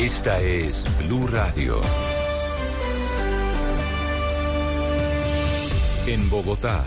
Esta 0.00 0.40
es 0.40 0.86
Blue 0.96 1.26
Radio. 1.26 1.78
En 6.06 6.30
Bogotá, 6.30 6.86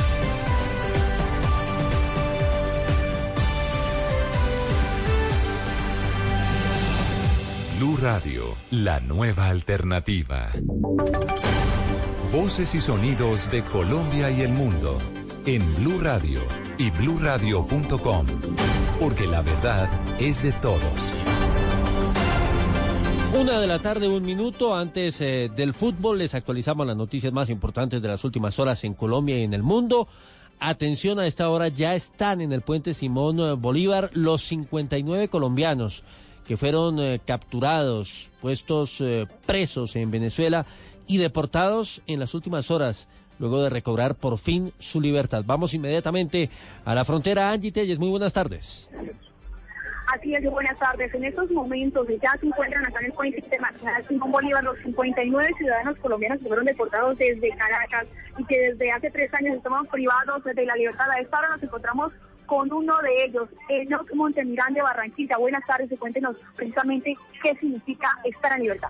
Blue 7.81 7.97
Radio, 7.97 8.55
la 8.69 8.99
nueva 8.99 9.47
alternativa. 9.47 10.51
Voces 12.31 12.75
y 12.75 12.79
sonidos 12.79 13.49
de 13.49 13.63
Colombia 13.63 14.29
y 14.29 14.41
el 14.41 14.51
mundo 14.51 14.99
en 15.47 15.63
Blue 15.77 15.99
Radio 15.99 16.41
y 16.77 16.91
bluradio.com, 16.91 18.27
porque 18.99 19.25
la 19.25 19.41
verdad 19.41 19.89
es 20.19 20.43
de 20.43 20.51
todos. 20.51 21.11
Una 23.33 23.59
de 23.59 23.65
la 23.65 23.79
tarde, 23.79 24.07
un 24.07 24.23
minuto 24.23 24.75
antes 24.75 25.19
eh, 25.19 25.49
del 25.55 25.73
fútbol, 25.73 26.19
les 26.19 26.35
actualizamos 26.35 26.85
las 26.85 26.95
noticias 26.95 27.33
más 27.33 27.49
importantes 27.49 27.99
de 27.99 28.07
las 28.09 28.23
últimas 28.23 28.59
horas 28.59 28.83
en 28.83 28.93
Colombia 28.93 29.39
y 29.39 29.43
en 29.43 29.55
el 29.55 29.63
mundo. 29.63 30.07
Atención 30.59 31.17
a 31.17 31.25
esta 31.25 31.49
hora, 31.49 31.67
ya 31.69 31.95
están 31.95 32.41
en 32.41 32.53
el 32.53 32.61
puente 32.61 32.93
Simón 32.93 33.39
eh, 33.39 33.53
Bolívar 33.53 34.11
los 34.13 34.43
59 34.43 35.29
colombianos 35.29 36.03
que 36.47 36.57
fueron 36.57 36.99
eh, 36.99 37.19
capturados, 37.25 38.29
puestos 38.41 38.99
eh, 39.01 39.27
presos 39.45 39.95
en 39.95 40.11
Venezuela 40.11 40.65
y 41.07 41.17
deportados 41.17 42.01
en 42.07 42.19
las 42.19 42.33
últimas 42.33 42.71
horas, 42.71 43.07
luego 43.39 43.61
de 43.63 43.69
recobrar 43.69 44.15
por 44.15 44.37
fin 44.37 44.71
su 44.79 45.01
libertad. 45.01 45.43
Vamos 45.45 45.73
inmediatamente 45.73 46.49
a 46.85 46.95
la 46.95 47.05
frontera. 47.05 47.51
Angie 47.51 47.71
Telles, 47.71 47.99
muy 47.99 48.09
buenas 48.09 48.33
tardes. 48.33 48.89
Así 50.13 50.35
es, 50.35 50.43
buenas 50.51 50.77
tardes. 50.77 51.13
En 51.13 51.23
estos 51.23 51.49
momentos 51.51 52.05
ya 52.21 52.35
se 52.37 52.45
encuentran 52.45 52.85
acá 52.85 52.99
en 52.99 53.05
el 53.05 53.11
puente 53.13 53.39
internacional 53.39 54.05
Simón 54.07 54.31
Bolívar 54.31 54.61
los 54.61 54.77
59 54.79 55.53
ciudadanos 55.57 55.97
colombianos 55.99 56.39
que 56.39 56.47
fueron 56.47 56.65
deportados 56.65 57.17
desde 57.17 57.49
Caracas 57.55 58.07
y 58.37 58.43
que 58.43 58.59
desde 58.59 58.91
hace 58.91 59.09
tres 59.09 59.33
años 59.33 59.55
estaban 59.55 59.85
privados 59.85 60.43
de 60.43 60.65
la 60.65 60.75
libertad. 60.75 61.09
A 61.11 61.19
esta 61.19 61.39
hora 61.39 61.49
nos 61.51 61.63
encontramos 61.63 62.11
con 62.51 62.69
uno 62.73 63.01
de 63.01 63.23
ellos, 63.23 63.47
Enoch 63.69 64.13
Montemirán 64.13 64.73
de 64.73 64.81
Barranquilla. 64.81 65.37
Buenas 65.37 65.65
tardes 65.65 65.89
y 65.89 65.95
cuéntenos 65.95 66.35
precisamente 66.57 67.15
qué 67.41 67.55
significa 67.55 68.09
estar 68.25 68.51
en 68.57 68.63
libertad. 68.63 68.89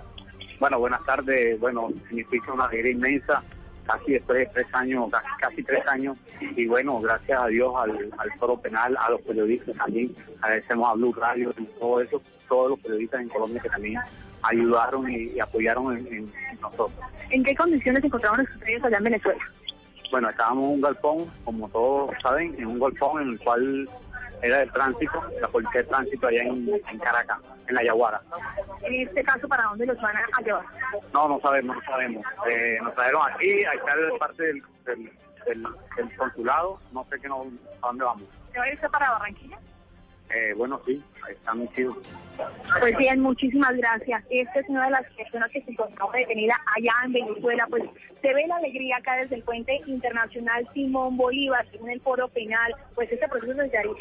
Bueno, 0.59 0.79
buenas 0.79 1.05
tardes. 1.05 1.59
Bueno, 1.59 1.89
significa 2.07 2.53
una 2.53 2.66
alegría 2.66 2.94
inmensa, 2.94 3.44
casi 3.85 4.13
después 4.13 4.39
de 4.39 4.45
tres 4.47 4.67
años, 4.73 5.11
casi, 5.39 5.61
tres 5.61 5.85
años. 5.85 6.17
Y 6.39 6.66
bueno, 6.66 7.00
gracias 7.01 7.39
a 7.39 7.45
Dios, 7.45 7.71
al, 7.77 8.11
al 8.17 8.31
foro 8.39 8.57
penal, 8.57 8.97
a 8.97 9.11
los 9.11 9.21
periodistas 9.21 9.77
también, 9.77 10.11
agradecemos 10.41 10.89
a 10.89 10.94
Blue 10.95 11.13
Radio 11.13 11.53
y 11.55 11.66
todo 11.79 12.01
eso, 12.01 12.19
todos 12.50 12.71
los 12.71 12.79
periodistas 12.79 13.21
en 13.21 13.29
Colombia 13.29 13.61
que 13.61 13.69
también 13.69 14.00
ayudaron 14.41 15.07
y, 15.07 15.39
apoyaron 15.39 15.95
en, 15.97 16.31
nosotros. 16.59 16.94
¿En 17.29 17.44
qué 17.44 17.53
condiciones 17.53 18.03
encontraron 18.03 18.41
ustedes 18.41 18.83
allá 18.83 18.97
en 18.97 19.03
Venezuela? 19.03 19.44
Bueno, 20.11 20.29
estábamos 20.29 20.66
en 20.66 20.72
un 20.72 20.81
galpón, 20.81 21.31
como 21.45 21.69
todos 21.69 22.11
saben, 22.22 22.53
en 22.57 22.67
un 22.67 22.79
galpón 22.79 23.22
en 23.22 23.29
el 23.29 23.39
cual 23.39 23.89
era 24.41 24.57
de 24.57 24.67
tránsito, 24.67 25.23
la 25.39 25.47
policía 25.47 25.81
de 25.81 25.88
tránsito 25.88 26.27
allá 26.27 26.44
en, 26.44 26.99
Caracas, 26.99 27.39
en 27.67 27.75
la 27.75 27.83
Yaguara. 27.83 28.21
¿En 28.81 29.07
este 29.07 29.23
caso 29.23 29.47
para 29.47 29.63
dónde 29.63 29.85
los 29.85 30.01
van 30.01 30.16
a 30.17 30.41
llevar? 30.41 30.66
No, 31.13 31.29
no 31.29 31.39
sabemos, 31.39 31.77
no 31.77 31.81
sabemos. 31.83 32.25
Eh, 32.50 32.77
nos 32.83 32.94
trajeron 32.95 33.21
aquí, 33.31 33.50
ahí 33.50 33.77
está 33.77 33.94
parte 34.19 34.44
del, 34.44 34.63
del, 35.45 36.17
consulado, 36.17 36.79
no 36.91 37.05
sé 37.09 37.19
qué 37.21 37.29
nos, 37.29 37.47
a 37.81 37.88
dónde 37.88 38.03
vamos. 38.03 38.27
¿Se 38.51 38.59
va 38.59 38.66
a 38.66 38.71
irse 38.71 38.89
para 38.89 39.11
Barranquilla? 39.11 39.57
Eh, 40.34 40.53
bueno, 40.56 40.81
sí, 40.86 41.03
está 41.30 41.53
muy 41.53 41.68
chido. 41.69 41.96
Pues 42.80 42.97
bien, 42.97 43.19
muchísimas 43.19 43.75
gracias. 43.75 44.24
Esta 44.30 44.59
es 44.59 44.69
una 44.69 44.86
de 44.86 44.92
las 44.92 45.12
personas 45.14 45.52
que 45.52 45.62
se 45.62 45.72
encontraba 45.72 46.12
detenida 46.14 46.59
allá 46.78 46.94
en 47.06 47.14
Venezuela. 47.14 47.68
Pues 47.69 47.84
se 48.22 48.34
ve 48.34 48.47
la 48.47 48.56
alegría 48.56 48.97
acá 48.97 49.18
desde 49.18 49.36
el 49.36 49.44
puente 49.44 49.81
internacional 49.86 50.68
Simón 50.74 51.18
Bolívar, 51.18 51.66
según 51.72 51.90
el 51.90 52.02
foro 52.02 52.28
penal. 52.30 52.74
Pues 52.96 53.12
este 53.12 53.28
proceso 53.28 53.53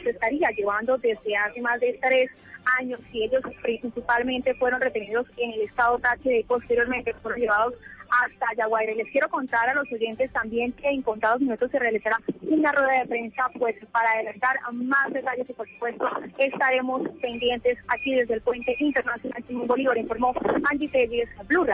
se 0.03 0.11
estaría 0.11 0.51
llevando 0.51 0.97
desde 0.99 1.37
hace 1.37 1.61
más 1.61 1.81
de 1.81 1.99
tres 2.01 2.31
años 2.79 3.01
y 3.13 3.25
ellos 3.25 3.43
principalmente 3.63 4.55
fueron 4.55 4.81
retenidos 4.81 5.27
en 5.37 5.53
el 5.53 5.63
estado 5.63 5.99
Táchira 5.99 6.37
y 6.37 6.45
posteriormente 6.45 7.15
fueron 7.15 7.41
llevados 7.41 7.75
hasta 8.11 8.47
Yaguaire. 8.57 8.95
Les 8.95 9.11
quiero 9.11 9.29
contar 9.29 9.69
a 9.69 9.75
los 9.75 9.91
oyentes 9.93 10.33
también 10.33 10.73
que 10.73 10.89
en 10.89 11.03
contados 11.03 11.41
minutos 11.41 11.71
se 11.71 11.79
realizará 11.79 12.19
una 12.43 12.73
rueda 12.73 13.01
de 13.01 13.07
prensa 13.07 13.45
pues 13.59 13.77
para 13.93 14.11
adelantar 14.13 14.57
más 14.73 15.13
detalles 15.13 15.49
y 15.49 15.53
por 15.53 15.69
supuesto 15.69 16.09
estaremos 16.39 17.03
pendientes 17.21 17.79
aquí 17.89 18.15
desde 18.15 18.35
el 18.35 18.41
puente 18.41 18.77
internacional 18.79 19.45
Simón 19.47 19.67
Bolívar, 19.67 19.97
informó 19.99 20.35
Angie 20.71 20.89
Telles, 20.89 21.29
Blue. 21.47 21.67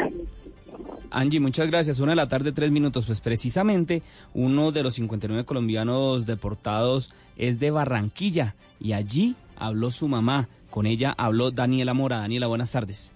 Angie, 1.10 1.40
muchas 1.40 1.68
gracias. 1.68 2.00
Una 2.00 2.12
de 2.12 2.16
la 2.16 2.28
tarde, 2.28 2.52
tres 2.52 2.70
minutos. 2.70 3.06
Pues 3.06 3.20
precisamente 3.20 4.02
uno 4.34 4.72
de 4.72 4.82
los 4.82 4.94
59 4.94 5.44
colombianos 5.44 6.26
deportados 6.26 7.12
es 7.36 7.58
de 7.60 7.70
Barranquilla 7.70 8.54
y 8.80 8.92
allí 8.92 9.36
habló 9.56 9.90
su 9.90 10.08
mamá. 10.08 10.48
Con 10.70 10.86
ella 10.86 11.14
habló 11.16 11.50
Daniela 11.50 11.94
Mora. 11.94 12.18
Daniela, 12.18 12.48
buenas 12.48 12.72
tardes. 12.72 13.15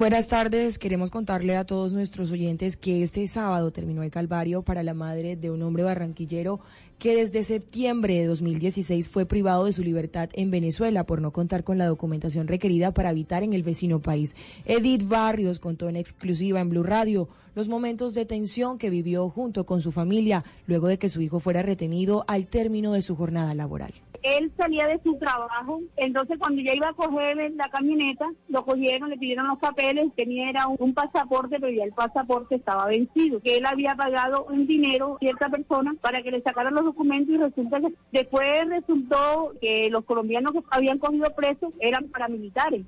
Buenas 0.00 0.28
tardes, 0.28 0.78
queremos 0.78 1.10
contarle 1.10 1.58
a 1.58 1.66
todos 1.66 1.92
nuestros 1.92 2.30
oyentes 2.30 2.78
que 2.78 3.02
este 3.02 3.28
sábado 3.28 3.70
terminó 3.70 4.02
el 4.02 4.10
calvario 4.10 4.62
para 4.62 4.82
la 4.82 4.94
madre 4.94 5.36
de 5.36 5.50
un 5.50 5.60
hombre 5.60 5.82
barranquillero 5.82 6.58
que 6.98 7.14
desde 7.14 7.44
septiembre 7.44 8.14
de 8.14 8.24
2016 8.24 9.10
fue 9.10 9.26
privado 9.26 9.66
de 9.66 9.74
su 9.74 9.82
libertad 9.82 10.30
en 10.32 10.50
Venezuela 10.50 11.04
por 11.04 11.20
no 11.20 11.34
contar 11.34 11.64
con 11.64 11.76
la 11.76 11.84
documentación 11.84 12.48
requerida 12.48 12.94
para 12.94 13.10
habitar 13.10 13.42
en 13.42 13.52
el 13.52 13.62
vecino 13.62 14.00
país. 14.00 14.36
Edith 14.64 15.06
Barrios 15.06 15.58
contó 15.58 15.90
en 15.90 15.96
exclusiva 15.96 16.60
en 16.60 16.70
Blue 16.70 16.82
Radio 16.82 17.28
los 17.54 17.68
momentos 17.68 18.14
de 18.14 18.24
tensión 18.24 18.78
que 18.78 18.88
vivió 18.88 19.28
junto 19.28 19.66
con 19.66 19.82
su 19.82 19.92
familia 19.92 20.44
luego 20.66 20.88
de 20.88 20.98
que 20.98 21.10
su 21.10 21.20
hijo 21.20 21.40
fuera 21.40 21.60
retenido 21.60 22.24
al 22.26 22.46
término 22.46 22.94
de 22.94 23.02
su 23.02 23.16
jornada 23.16 23.54
laboral 23.54 23.92
él 24.22 24.52
salía 24.56 24.86
de 24.86 25.00
su 25.02 25.16
trabajo, 25.18 25.80
entonces 25.96 26.38
cuando 26.38 26.62
ya 26.62 26.74
iba 26.74 26.88
a 26.88 26.94
coger 26.94 27.52
la 27.54 27.68
camioneta, 27.68 28.26
lo 28.48 28.64
cogieron, 28.64 29.10
le 29.10 29.18
pidieron 29.18 29.48
los 29.48 29.58
papeles, 29.58 30.12
tenía 30.16 30.50
era 30.50 30.66
un, 30.66 30.94
pasaporte, 30.94 31.58
pero 31.60 31.72
ya 31.72 31.84
el 31.84 31.92
pasaporte 31.92 32.56
estaba 32.56 32.86
vencido, 32.86 33.40
que 33.40 33.56
él 33.56 33.66
había 33.66 33.94
pagado 33.94 34.44
un 34.44 34.66
dinero 34.66 35.16
a 35.16 35.18
cierta 35.18 35.48
persona 35.48 35.94
para 36.00 36.22
que 36.22 36.30
le 36.30 36.42
sacaran 36.42 36.74
los 36.74 36.84
documentos 36.84 37.34
y 37.34 37.38
resulta 37.38 37.80
que 37.80 37.94
después 38.12 38.68
resultó 38.68 39.54
que 39.60 39.88
los 39.90 40.04
colombianos 40.04 40.52
que 40.52 40.60
habían 40.70 40.98
cogido 40.98 41.32
presos 41.34 41.72
eran 41.80 42.08
paramilitares. 42.08 42.84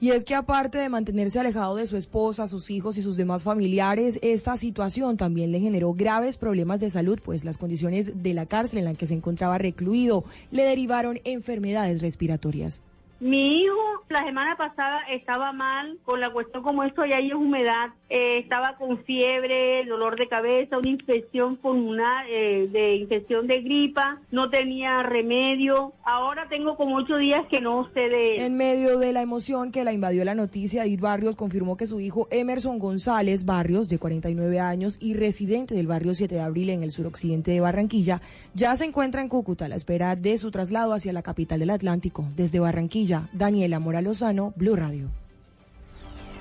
Y 0.00 0.10
es 0.10 0.24
que 0.24 0.36
aparte 0.36 0.78
de 0.78 0.88
mantenerse 0.88 1.40
alejado 1.40 1.74
de 1.74 1.86
su 1.88 1.96
esposa, 1.96 2.46
sus 2.46 2.70
hijos 2.70 2.96
y 2.98 3.02
sus 3.02 3.16
demás 3.16 3.42
familiares, 3.42 4.20
esta 4.22 4.56
situación 4.56 5.16
también 5.16 5.50
le 5.50 5.58
generó 5.58 5.92
graves 5.92 6.36
problemas 6.36 6.78
de 6.78 6.88
salud, 6.88 7.18
pues 7.24 7.44
las 7.44 7.58
condiciones 7.58 8.22
de 8.22 8.32
la 8.32 8.46
cárcel 8.46 8.78
en 8.78 8.84
la 8.84 8.94
que 8.94 9.06
se 9.06 9.14
encontraba 9.14 9.58
recluido 9.58 10.22
le 10.52 10.62
derivaron 10.62 11.18
enfermedades 11.24 12.00
respiratorias. 12.00 12.80
Mi 13.18 13.62
hijo 13.62 13.74
la 14.08 14.24
semana 14.24 14.56
pasada 14.56 15.00
estaba 15.10 15.52
mal 15.52 15.98
con 16.04 16.20
la 16.20 16.30
cuestión 16.30 16.62
como 16.62 16.84
esto 16.84 17.04
y 17.04 17.12
ahí 17.12 17.28
es 17.28 17.34
humedad, 17.34 17.90
eh, 18.10 18.38
estaba 18.38 18.76
con 18.78 19.04
fiebre, 19.04 19.84
dolor 19.84 20.18
de 20.18 20.28
cabeza, 20.28 20.78
una 20.78 20.88
infección 20.88 21.56
pulmonar, 21.56 22.26
eh, 22.30 22.66
de 22.70 22.96
infección 22.96 23.46
de 23.46 23.60
gripa, 23.60 24.20
no 24.30 24.48
tenía 24.48 25.02
remedio. 25.02 25.92
Ahora 26.04 26.48
tengo 26.48 26.76
como 26.76 26.96
ocho 26.96 27.16
días 27.16 27.44
que 27.50 27.60
no 27.60 27.88
sé 27.92 28.00
de... 28.00 28.46
En 28.46 28.56
medio 28.56 28.98
de 28.98 29.12
la 29.12 29.20
emoción 29.20 29.72
que 29.72 29.84
la 29.84 29.92
invadió 29.92 30.24
la 30.24 30.34
noticia, 30.34 30.84
Edith 30.84 31.00
Barrios 31.00 31.36
confirmó 31.36 31.76
que 31.76 31.86
su 31.86 32.00
hijo 32.00 32.28
Emerson 32.30 32.78
González 32.78 33.44
Barrios, 33.44 33.90
de 33.90 33.98
49 33.98 34.58
años 34.58 34.96
y 35.00 35.12
residente 35.12 35.74
del 35.74 35.86
barrio 35.86 36.14
7 36.14 36.34
de 36.34 36.40
abril 36.40 36.70
en 36.70 36.82
el 36.82 36.92
suroccidente 36.92 37.50
de 37.50 37.60
Barranquilla, 37.60 38.22
ya 38.54 38.74
se 38.76 38.86
encuentra 38.86 39.20
en 39.20 39.28
Cúcuta 39.28 39.66
a 39.66 39.68
la 39.68 39.76
espera 39.76 40.16
de 40.16 40.38
su 40.38 40.50
traslado 40.50 40.94
hacia 40.94 41.12
la 41.12 41.22
capital 41.22 41.60
del 41.60 41.70
Atlántico. 41.70 42.24
Desde 42.34 42.58
Barranquilla, 42.58 43.28
Daniela 43.34 43.78
Mora 43.80 44.00
Lozano, 44.00 44.54
Blue 44.56 44.76
Radio. 44.76 45.10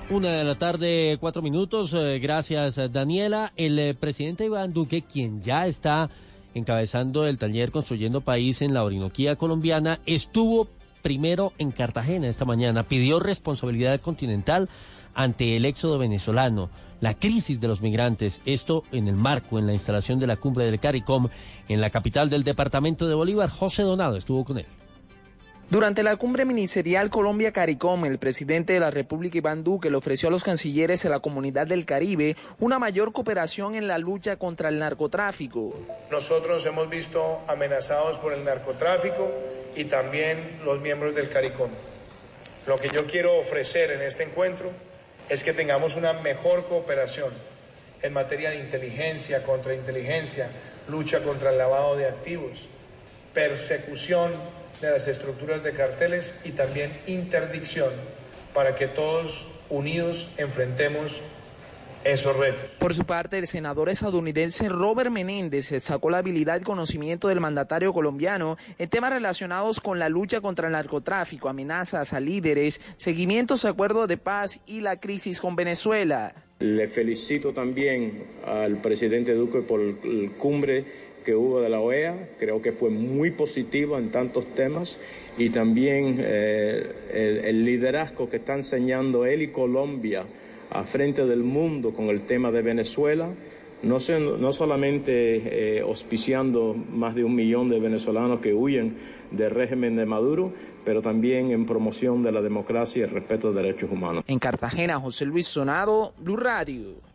Una 0.09 0.29
de 0.29 0.43
la 0.45 0.55
tarde, 0.55 1.17
cuatro 1.19 1.41
minutos. 1.41 1.93
Eh, 1.93 2.19
gracias, 2.19 2.79
Daniela. 2.93 3.51
El 3.57 3.77
eh, 3.77 3.93
presidente 3.93 4.45
Iván 4.45 4.71
Duque, 4.71 5.01
quien 5.01 5.41
ya 5.41 5.67
está 5.67 6.09
encabezando 6.53 7.27
el 7.27 7.37
taller 7.37 7.71
Construyendo 7.71 8.21
País 8.21 8.61
en 8.61 8.73
la 8.73 8.85
Orinoquía 8.85 9.35
colombiana, 9.35 9.99
estuvo 10.05 10.69
primero 11.01 11.51
en 11.57 11.71
Cartagena 11.71 12.29
esta 12.29 12.45
mañana. 12.45 12.83
Pidió 12.83 13.19
responsabilidad 13.19 13.99
continental 13.99 14.69
ante 15.13 15.57
el 15.57 15.65
éxodo 15.65 15.97
venezolano, 15.97 16.69
la 17.01 17.13
crisis 17.13 17.59
de 17.59 17.67
los 17.67 17.81
migrantes, 17.81 18.39
esto 18.45 18.83
en 18.93 19.09
el 19.09 19.15
marco, 19.15 19.59
en 19.59 19.67
la 19.67 19.73
instalación 19.73 20.19
de 20.19 20.27
la 20.27 20.37
cumbre 20.37 20.63
del 20.63 20.79
CARICOM 20.79 21.27
en 21.67 21.81
la 21.81 21.89
capital 21.89 22.29
del 22.29 22.45
departamento 22.45 23.09
de 23.09 23.15
Bolívar. 23.15 23.49
José 23.49 23.83
Donado 23.83 24.15
estuvo 24.15 24.45
con 24.45 24.59
él. 24.59 24.65
Durante 25.69 26.01
la 26.01 26.15
cumbre 26.15 26.45
ministerial 26.45 27.09
Colombia-CARICOM, 27.09 28.05
el 28.05 28.19
presidente 28.19 28.71
de 28.71 28.79
la 28.79 28.89
República 28.89 29.39
Iván 29.39 29.65
Duque 29.65 29.89
le 29.89 29.97
ofreció 29.97 30.29
a 30.29 30.31
los 30.31 30.41
cancilleres 30.41 31.03
de 31.03 31.09
la 31.09 31.19
comunidad 31.19 31.67
del 31.67 31.83
Caribe 31.85 32.37
una 32.59 32.79
mayor 32.79 33.11
cooperación 33.11 33.75
en 33.75 33.85
la 33.85 33.97
lucha 33.97 34.37
contra 34.37 34.69
el 34.69 34.79
narcotráfico. 34.79 35.73
Nosotros 36.09 36.63
nos 36.63 36.65
hemos 36.67 36.89
visto 36.89 37.41
amenazados 37.49 38.17
por 38.17 38.31
el 38.31 38.45
narcotráfico 38.45 39.29
y 39.75 39.83
también 39.83 40.37
los 40.63 40.79
miembros 40.79 41.13
del 41.15 41.27
CARICOM. 41.27 41.69
Lo 42.65 42.77
que 42.77 42.87
yo 42.87 43.05
quiero 43.05 43.37
ofrecer 43.37 43.91
en 43.91 44.03
este 44.03 44.23
encuentro 44.23 44.71
es 45.27 45.43
que 45.43 45.51
tengamos 45.51 45.97
una 45.97 46.13
mejor 46.13 46.65
cooperación 46.67 47.33
en 48.01 48.13
materia 48.13 48.51
de 48.51 48.59
inteligencia, 48.59 49.43
contrainteligencia, 49.43 50.49
lucha 50.87 51.21
contra 51.23 51.49
el 51.49 51.57
lavado 51.57 51.97
de 51.97 52.05
activos, 52.05 52.69
persecución 53.33 54.31
de 54.81 54.91
las 54.91 55.07
estructuras 55.07 55.63
de 55.63 55.73
carteles 55.73 56.39
y 56.43 56.51
también 56.51 56.91
interdicción 57.07 57.89
para 58.53 58.75
que 58.75 58.87
todos 58.87 59.49
unidos 59.69 60.33
enfrentemos 60.37 61.21
esos 62.03 62.37
retos. 62.37 62.71
Por 62.79 62.93
su 62.93 63.05
parte, 63.05 63.37
el 63.37 63.47
senador 63.47 63.89
estadounidense 63.89 64.69
Robert 64.69 65.11
Menéndez 65.11 65.73
sacó 65.83 66.09
la 66.09 66.19
habilidad 66.19 66.61
y 66.61 66.63
conocimiento 66.63 67.27
del 67.27 67.41
mandatario 67.41 67.91
colombiano 67.91 68.57
en 68.77 68.89
temas 68.89 69.11
relacionados 69.11 69.79
con 69.81 69.99
la 69.99 70.07
lucha 70.07 70.39
contra 70.39 70.67
el 70.67 70.73
narcotráfico, 70.73 71.49
amenazas 71.49 72.13
a 72.13 72.19
líderes, 72.19 72.81
seguimientos 72.97 73.65
a 73.65 73.69
acuerdos 73.69 74.07
de 74.07 74.17
paz 74.17 74.61
y 74.65 74.81
la 74.81 74.99
crisis 74.99 75.41
con 75.41 75.55
Venezuela. 75.55 76.33
Le 76.59 76.87
felicito 76.87 77.53
también 77.53 78.23
al 78.45 78.77
presidente 78.81 79.33
Duque 79.33 79.61
por 79.61 79.79
el 79.79 80.31
cumbre 80.37 81.06
que 81.27 81.35
hubo 81.35 81.59
de 81.59 81.67
la 81.67 81.81
OEA, 81.81 82.29
creo 82.39 82.61
que 82.61 82.71
fue 82.71 82.89
muy 82.89 83.31
positivo 83.31 83.97
en 83.97 84.11
tantos 84.11 84.45
temas 84.55 84.97
y 85.37 85.49
también 85.49 86.15
eh, 86.21 87.43
el, 87.43 87.65
liderazgo 87.65 88.29
que 88.29 88.37
está 88.37 88.55
enseñando 88.55 89.25
él 89.25 89.41
y 89.41 89.49
Colombia 89.49 90.23
a 90.69 90.85
frente 90.85 91.25
del 91.25 91.43
mundo 91.43 91.91
con 91.91 92.05
el 92.05 92.21
tema 92.21 92.49
de 92.51 92.61
Venezuela, 92.61 93.27
no, 93.83 93.97
no 94.39 94.53
solamente 94.53 95.79
eh, 95.79 95.81
auspiciando 95.81 96.73
más 96.93 97.13
de 97.13 97.25
un 97.25 97.35
millón 97.35 97.67
de 97.67 97.81
venezolanos 97.81 98.39
que 98.39 98.53
huyen 98.53 98.95
del 99.31 99.51
régimen 99.51 99.97
de 99.97 100.05
Maduro, 100.05 100.53
pero 100.85 101.01
también 101.01 101.51
en 101.51 101.65
promoción 101.65 102.23
de 102.23 102.31
la 102.31 102.41
democracia 102.41 103.01
y 103.01 103.03
el 103.03 103.09
respeto 103.09 103.51
de 103.51 103.63
derechos 103.63 103.91
humanos. 103.91 104.23
En 104.27 104.39
Cartagena, 104.39 104.97
José 104.97 105.25
Luis 105.25 105.45
Sonado, 105.45 106.13
Blue 106.19 106.37
Radio. 106.37 107.06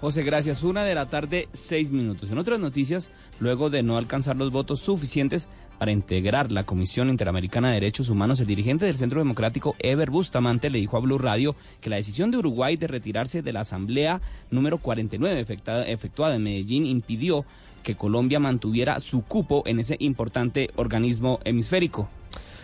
José, 0.00 0.22
gracias. 0.22 0.62
Una 0.62 0.84
de 0.84 0.94
la 0.94 1.06
tarde, 1.06 1.48
seis 1.52 1.90
minutos. 1.90 2.30
En 2.30 2.38
otras 2.38 2.60
noticias, 2.60 3.10
luego 3.40 3.68
de 3.68 3.82
no 3.82 3.96
alcanzar 3.96 4.36
los 4.36 4.52
votos 4.52 4.78
suficientes 4.78 5.48
para 5.80 5.90
integrar 5.90 6.52
la 6.52 6.64
Comisión 6.64 7.08
Interamericana 7.08 7.68
de 7.68 7.74
Derechos 7.74 8.08
Humanos, 8.08 8.38
el 8.38 8.46
dirigente 8.46 8.84
del 8.84 8.96
Centro 8.96 9.18
Democrático, 9.18 9.74
Ever 9.80 10.10
Bustamante, 10.10 10.70
le 10.70 10.78
dijo 10.78 10.96
a 10.96 11.00
Blue 11.00 11.18
Radio 11.18 11.56
que 11.80 11.90
la 11.90 11.96
decisión 11.96 12.30
de 12.30 12.38
Uruguay 12.38 12.76
de 12.76 12.86
retirarse 12.86 13.42
de 13.42 13.52
la 13.52 13.60
Asamblea 13.60 14.20
número 14.52 14.78
49 14.78 15.44
efectuada 15.88 16.36
en 16.36 16.44
Medellín 16.44 16.86
impidió 16.86 17.44
que 17.82 17.96
Colombia 17.96 18.38
mantuviera 18.38 19.00
su 19.00 19.22
cupo 19.22 19.64
en 19.66 19.80
ese 19.80 19.96
importante 19.98 20.70
organismo 20.76 21.40
hemisférico. 21.42 22.08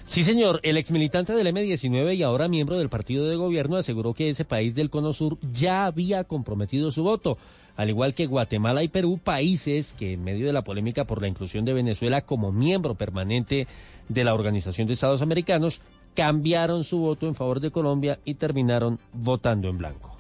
Sí, 0.07 0.23
señor. 0.23 0.61
El 0.63 0.77
exmilitante 0.77 1.33
del 1.33 1.47
M-19 1.47 2.15
y 2.17 2.23
ahora 2.23 2.47
miembro 2.47 2.79
del 2.79 2.89
partido 2.89 3.27
de 3.27 3.37
gobierno 3.37 3.77
aseguró 3.77 4.13
que 4.13 4.29
ese 4.29 4.45
país 4.45 4.75
del 4.75 4.91
Cono 4.91 5.13
Sur 5.13 5.39
ya 5.53 5.87
había 5.87 6.25
comprometido 6.25 6.93
su 6.93 7.03
voto, 7.03 7.39
al 7.77 7.89
igual 7.89 8.15
que 8.15 8.27
Guatemala 8.27 8.83
y 8.83 8.89
Perú, 8.89 9.19
países 9.23 9.95
que 9.99 10.13
en 10.13 10.23
medio 10.23 10.47
de 10.47 10.53
la 10.53 10.63
polémica 10.63 11.05
por 11.05 11.23
la 11.23 11.29
inclusión 11.29 11.65
de 11.65 11.73
Venezuela 11.73 12.21
como 12.21 12.53
miembro 12.53 12.95
permanente 12.95 13.67
de 14.09 14.25
la 14.25 14.35
Organización 14.35 14.87
de 14.87 14.93
Estados 14.93 15.23
Americanos, 15.23 15.81
cambiaron 16.15 16.85
su 16.85 16.99
voto 16.99 17.27
en 17.27 17.35
favor 17.35 17.61
de 17.61 17.71
Colombia 17.71 18.19
y 18.25 18.35
terminaron 18.35 18.99
votando 19.13 19.69
en 19.69 19.79
blanco. 19.79 20.17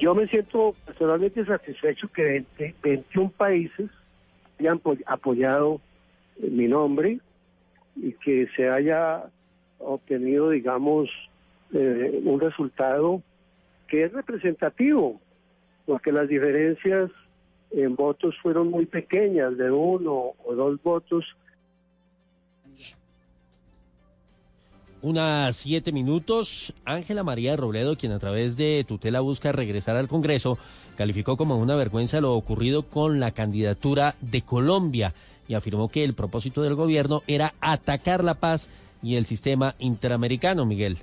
Yo 0.00 0.14
me 0.14 0.26
siento 0.26 0.74
personalmente 0.84 1.44
satisfecho 1.44 2.08
que 2.08 2.44
21 2.82 3.30
países 3.30 3.90
hayan 4.58 4.80
apoyado 5.06 5.80
mi 6.38 6.66
nombre 6.66 7.20
y 7.96 8.12
que 8.12 8.48
se 8.56 8.68
haya 8.68 9.24
obtenido, 9.78 10.50
digamos, 10.50 11.08
eh, 11.72 12.20
un 12.24 12.40
resultado 12.40 13.22
que 13.88 14.04
es 14.04 14.12
representativo, 14.12 15.20
porque 15.84 16.12
las 16.12 16.28
diferencias 16.28 17.10
en 17.70 17.94
votos 17.96 18.34
fueron 18.42 18.70
muy 18.70 18.86
pequeñas, 18.86 19.56
de 19.56 19.70
uno 19.70 20.32
o 20.44 20.54
dos 20.54 20.82
votos. 20.82 21.24
Unas 25.02 25.56
siete 25.56 25.92
minutos, 25.92 26.74
Ángela 26.84 27.22
María 27.22 27.56
Robledo, 27.56 27.96
quien 27.96 28.12
a 28.12 28.18
través 28.18 28.56
de 28.56 28.84
tutela 28.88 29.20
busca 29.20 29.52
regresar 29.52 29.96
al 29.96 30.08
Congreso, 30.08 30.58
calificó 30.96 31.36
como 31.36 31.58
una 31.58 31.76
vergüenza 31.76 32.20
lo 32.20 32.34
ocurrido 32.34 32.82
con 32.82 33.20
la 33.20 33.30
candidatura 33.30 34.16
de 34.20 34.42
Colombia 34.42 35.12
y 35.48 35.54
afirmó 35.54 35.88
que 35.88 36.04
el 36.04 36.14
propósito 36.14 36.62
del 36.62 36.74
gobierno 36.74 37.22
era 37.26 37.54
atacar 37.60 38.24
la 38.24 38.34
paz 38.34 38.68
y 39.02 39.16
el 39.16 39.26
sistema 39.26 39.74
interamericano, 39.78 40.66
Miguel. 40.66 40.98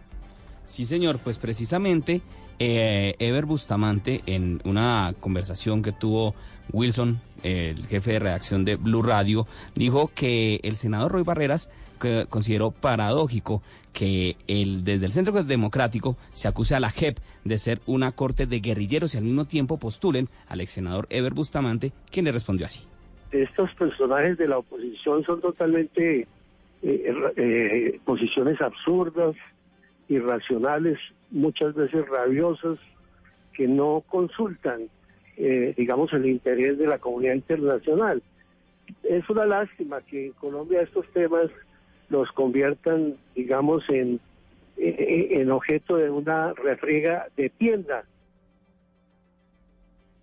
Sí, 0.65 0.85
señor, 0.85 1.19
pues 1.19 1.37
precisamente 1.37 2.21
eh, 2.59 3.15
Ever 3.19 3.45
Bustamante, 3.45 4.23
en 4.25 4.61
una 4.63 5.13
conversación 5.19 5.81
que 5.81 5.91
tuvo 5.91 6.35
Wilson, 6.71 7.19
el 7.43 7.85
jefe 7.87 8.13
de 8.13 8.19
redacción 8.19 8.63
de 8.63 8.77
Blue 8.77 9.01
Radio, 9.01 9.47
dijo 9.75 10.11
que 10.15 10.61
el 10.63 10.77
senador 10.77 11.11
Roy 11.11 11.23
Barreras 11.23 11.69
consideró 12.29 12.71
paradójico 12.71 13.61
que 13.93 14.35
el, 14.47 14.83
desde 14.83 15.05
el 15.05 15.13
Centro 15.13 15.43
Democrático 15.43 16.17
se 16.33 16.47
acuse 16.47 16.75
a 16.75 16.81
la 16.81 16.89
JEP 16.89 17.19
de 17.45 17.57
ser 17.57 17.81
una 17.85 18.11
corte 18.11 18.45
de 18.45 18.59
guerrilleros 18.59 19.13
y 19.13 19.17
al 19.17 19.23
mismo 19.23 19.45
tiempo 19.45 19.77
postulen 19.77 20.27
al 20.47 20.59
ex 20.59 20.71
senador 20.71 21.07
Ever 21.09 21.33
Bustamante, 21.33 21.93
quien 22.11 22.25
le 22.25 22.31
respondió 22.33 22.65
así 22.65 22.81
estos 23.33 23.73
personajes 23.73 24.37
de 24.37 24.47
la 24.47 24.59
oposición 24.59 25.23
son 25.23 25.41
totalmente 25.41 26.27
eh, 26.83 27.15
eh, 27.35 27.99
posiciones 28.05 28.61
absurdas, 28.61 29.35
irracionales, 30.07 30.99
muchas 31.31 31.73
veces 31.73 32.07
rabiosas, 32.07 32.77
que 33.53 33.67
no 33.67 34.03
consultan, 34.07 34.89
eh, 35.37 35.73
digamos, 35.75 36.13
el 36.13 36.25
interés 36.27 36.77
de 36.77 36.87
la 36.87 36.99
comunidad 36.99 37.33
internacional. 37.33 38.21
Es 39.03 39.27
una 39.29 39.45
lástima 39.45 40.01
que 40.01 40.27
en 40.27 40.31
Colombia 40.33 40.81
estos 40.81 41.07
temas 41.13 41.49
los 42.09 42.31
conviertan, 42.33 43.15
digamos, 43.33 43.89
en, 43.89 44.19
en 44.77 45.51
objeto 45.51 45.97
de 45.97 46.09
una 46.09 46.53
refriega 46.53 47.27
de 47.35 47.49
tienda 47.49 48.03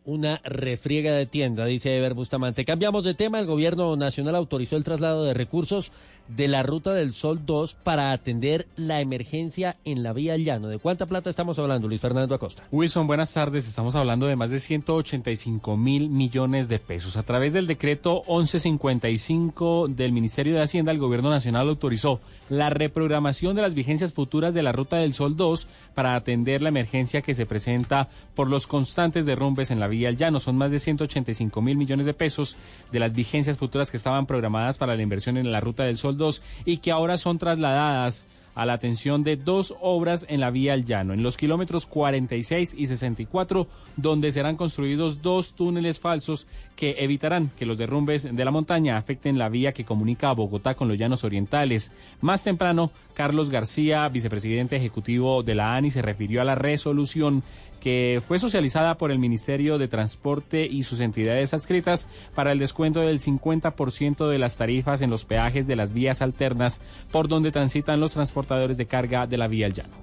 Una 0.04 0.40
refriega 0.44 1.12
de 1.12 1.26
tienda, 1.26 1.66
dice 1.66 1.96
Eber 1.96 2.14
Bustamante. 2.14 2.64
Cambiamos 2.64 3.04
de 3.04 3.14
tema. 3.14 3.38
El 3.38 3.46
gobierno 3.46 3.96
nacional 3.96 4.34
autorizó 4.34 4.76
el 4.76 4.84
traslado 4.84 5.24
de 5.24 5.34
recursos 5.34 5.92
de 6.36 6.48
la 6.48 6.62
Ruta 6.62 6.94
del 6.94 7.12
Sol 7.12 7.40
2 7.44 7.74
para 7.74 8.12
atender 8.12 8.66
la 8.76 9.00
emergencia 9.00 9.76
en 9.84 10.02
la 10.02 10.12
vía 10.12 10.36
llano. 10.36 10.68
¿De 10.68 10.78
cuánta 10.78 11.06
plata 11.06 11.30
estamos 11.30 11.58
hablando, 11.58 11.88
Luis 11.88 12.00
Fernando 12.00 12.34
Acosta? 12.34 12.62
Wilson, 12.70 13.06
buenas 13.06 13.32
tardes. 13.32 13.66
Estamos 13.66 13.94
hablando 13.94 14.26
de 14.26 14.36
más 14.36 14.50
de 14.50 14.60
185 14.60 15.76
mil 15.76 16.08
millones 16.08 16.68
de 16.68 16.78
pesos. 16.78 17.16
A 17.16 17.22
través 17.22 17.52
del 17.52 17.66
decreto 17.66 18.22
1155 18.28 19.88
del 19.88 20.12
Ministerio 20.12 20.54
de 20.54 20.62
Hacienda, 20.62 20.92
el 20.92 20.98
Gobierno 20.98 21.30
Nacional 21.30 21.68
autorizó 21.68 22.20
la 22.48 22.70
reprogramación 22.70 23.56
de 23.56 23.62
las 23.62 23.74
vigencias 23.74 24.12
futuras 24.12 24.54
de 24.54 24.62
la 24.62 24.72
Ruta 24.72 24.96
del 24.96 25.14
Sol 25.14 25.36
2 25.36 25.66
para 25.94 26.14
atender 26.14 26.62
la 26.62 26.68
emergencia 26.68 27.22
que 27.22 27.34
se 27.34 27.46
presenta 27.46 28.08
por 28.34 28.48
los 28.48 28.66
constantes 28.66 29.26
derrumbes 29.26 29.70
en 29.70 29.80
la 29.80 29.88
vía 29.90 30.10
llano. 30.12 30.40
Son 30.40 30.56
más 30.56 30.70
de 30.70 30.78
185 30.78 31.60
mil 31.60 31.76
millones 31.76 32.06
de 32.06 32.14
pesos 32.14 32.56
de 32.90 32.98
las 32.98 33.12
vigencias 33.12 33.58
futuras 33.58 33.90
que 33.90 33.98
estaban 33.98 34.26
programadas 34.26 34.78
para 34.78 34.96
la 34.96 35.02
inversión 35.02 35.36
en 35.36 35.52
la 35.52 35.60
Ruta 35.60 35.84
del 35.84 35.98
Sol 35.98 36.16
y 36.64 36.78
que 36.78 36.90
ahora 36.90 37.16
son 37.16 37.38
trasladadas 37.38 38.26
a 38.54 38.66
la 38.66 38.72
atención 38.72 39.22
de 39.22 39.36
dos 39.36 39.74
obras 39.80 40.26
en 40.28 40.40
la 40.40 40.50
vía 40.50 40.72
al 40.72 40.84
llano, 40.84 41.14
en 41.14 41.22
los 41.22 41.36
kilómetros 41.36 41.86
46 41.86 42.74
y 42.76 42.86
64, 42.88 43.68
donde 43.96 44.32
serán 44.32 44.56
construidos 44.56 45.22
dos 45.22 45.54
túneles 45.54 46.00
falsos 46.00 46.46
que 46.76 46.96
evitarán 46.98 47.50
que 47.56 47.64
los 47.64 47.78
derrumbes 47.78 48.24
de 48.24 48.44
la 48.44 48.50
montaña 48.50 48.96
afecten 48.96 49.38
la 49.38 49.48
vía 49.48 49.72
que 49.72 49.84
comunica 49.84 50.30
a 50.30 50.34
Bogotá 50.34 50.74
con 50.74 50.88
los 50.88 50.98
llanos 50.98 51.24
orientales. 51.24 51.92
Más 52.20 52.42
temprano, 52.42 52.90
Carlos 53.14 53.50
García, 53.50 54.08
vicepresidente 54.08 54.76
ejecutivo 54.76 55.42
de 55.42 55.54
la 55.54 55.76
ANI, 55.76 55.90
se 55.90 56.02
refirió 56.02 56.40
a 56.40 56.44
la 56.44 56.54
resolución 56.54 57.42
que 57.80 58.22
fue 58.26 58.38
socializada 58.38 58.96
por 58.96 59.10
el 59.10 59.18
Ministerio 59.18 59.78
de 59.78 59.88
Transporte 59.88 60.66
y 60.66 60.82
sus 60.84 61.00
entidades 61.00 61.54
adscritas 61.54 62.08
para 62.34 62.52
el 62.52 62.58
descuento 62.58 63.00
del 63.00 63.18
50% 63.18 64.28
de 64.28 64.38
las 64.38 64.56
tarifas 64.56 65.02
en 65.02 65.10
los 65.10 65.24
peajes 65.24 65.66
de 65.66 65.76
las 65.76 65.92
vías 65.92 66.22
alternas 66.22 66.80
por 67.10 67.28
donde 67.28 67.50
transitan 67.50 68.00
los 68.00 68.12
transportadores 68.12 68.76
de 68.76 68.86
carga 68.86 69.26
de 69.26 69.38
la 69.38 69.48
vía 69.48 69.66
al 69.66 69.74
llano. 69.74 69.94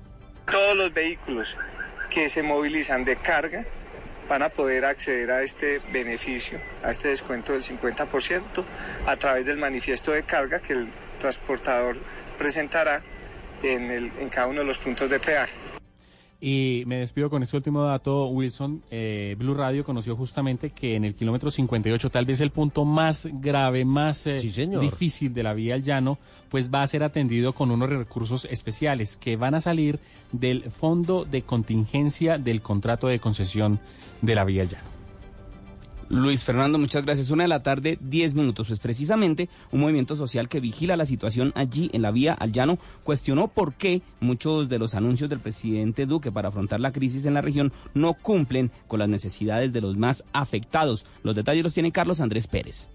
Todos 0.49 0.75
los 0.75 0.93
vehículos 0.93 1.55
que 2.09 2.29
se 2.29 2.43
movilizan 2.43 3.05
de 3.05 3.15
carga 3.17 3.65
van 4.27 4.41
a 4.41 4.49
poder 4.49 4.85
acceder 4.85 5.31
a 5.31 5.41
este 5.41 5.79
beneficio, 5.91 6.59
a 6.83 6.91
este 6.91 7.09
descuento 7.09 7.53
del 7.53 7.63
50% 7.63 8.63
a 9.05 9.15
través 9.15 9.45
del 9.45 9.57
manifiesto 9.57 10.11
de 10.11 10.23
carga 10.23 10.59
que 10.59 10.73
el 10.73 10.87
transportador 11.19 11.97
presentará 12.37 13.01
en, 13.63 13.89
el, 13.89 14.11
en 14.19 14.29
cada 14.29 14.47
uno 14.47 14.59
de 14.59 14.65
los 14.65 14.77
puntos 14.77 15.09
de 15.09 15.19
peaje. 15.19 15.66
Y 16.39 16.83
me 16.85 16.97
despido 16.97 17.31
con 17.31 17.41
este 17.41 17.57
último 17.57 17.83
dato, 17.83 18.27
Wilson. 18.27 18.83
Eh, 18.91 19.35
Blue 19.39 19.55
Radio 19.55 19.83
conoció 19.83 20.15
justamente 20.15 20.69
que 20.69 20.95
en 20.95 21.03
el 21.03 21.15
kilómetro 21.15 21.49
58, 21.49 22.11
tal 22.11 22.25
vez 22.25 22.41
el 22.41 22.51
punto 22.51 22.85
más 22.85 23.27
grave, 23.41 23.85
más 23.85 24.27
eh, 24.27 24.37
difícil 24.79 25.33
de 25.33 25.43
la 25.43 25.53
vía 25.53 25.73
al 25.73 25.81
llano, 25.81 26.19
pues 26.49 26.71
va 26.71 26.83
a 26.83 26.87
ser 26.87 27.03
atendido 27.03 27.53
con 27.53 27.71
unos 27.71 27.89
recursos 27.89 28.45
especiales 28.51 29.15
que 29.15 29.35
van 29.35 29.55
a 29.55 29.61
salir 29.61 29.99
del 30.31 30.69
fondo 30.69 31.25
de 31.25 31.41
contingencia 31.41 32.37
del 32.37 32.61
contrato 32.61 33.07
de 33.07 33.19
concesión 33.19 33.79
de 34.21 34.35
la 34.35 34.43
vía 34.43 34.61
al 34.61 34.69
llano. 34.69 34.96
Luis 36.09 36.43
Fernando, 36.43 36.77
muchas 36.77 37.03
gracias. 37.03 37.31
Una 37.31 37.43
de 37.43 37.49
la 37.49 37.63
tarde, 37.63 37.97
10 38.01 38.33
minutos. 38.33 38.67
Pues 38.67 38.79
precisamente 38.79 39.49
un 39.71 39.81
movimiento 39.81 40.15
social 40.15 40.47
que 40.47 40.61
vigila 40.61 40.95
la 40.95 41.05
situación 41.05 41.51
allí 41.55 41.89
en 41.93 42.01
la 42.01 42.11
vía 42.11 42.33
al 42.33 42.53
llano 42.53 42.79
cuestionó 43.03 43.49
por 43.49 43.73
qué 43.73 44.01
muchos 44.19 44.69
de 44.69 44.79
los 44.79 44.95
anuncios 44.95 45.29
del 45.29 45.39
presidente 45.39 46.05
Duque 46.05 46.31
para 46.31 46.49
afrontar 46.49 46.79
la 46.79 46.93
crisis 46.93 47.25
en 47.25 47.33
la 47.33 47.41
región 47.41 47.73
no 47.93 48.13
cumplen 48.13 48.71
con 48.87 48.99
las 48.99 49.09
necesidades 49.09 49.73
de 49.73 49.81
los 49.81 49.97
más 49.97 50.23
afectados. 50.31 51.05
Los 51.23 51.35
detalles 51.35 51.63
los 51.63 51.73
tiene 51.73 51.91
Carlos 51.91 52.21
Andrés 52.21 52.47
Pérez. 52.47 52.89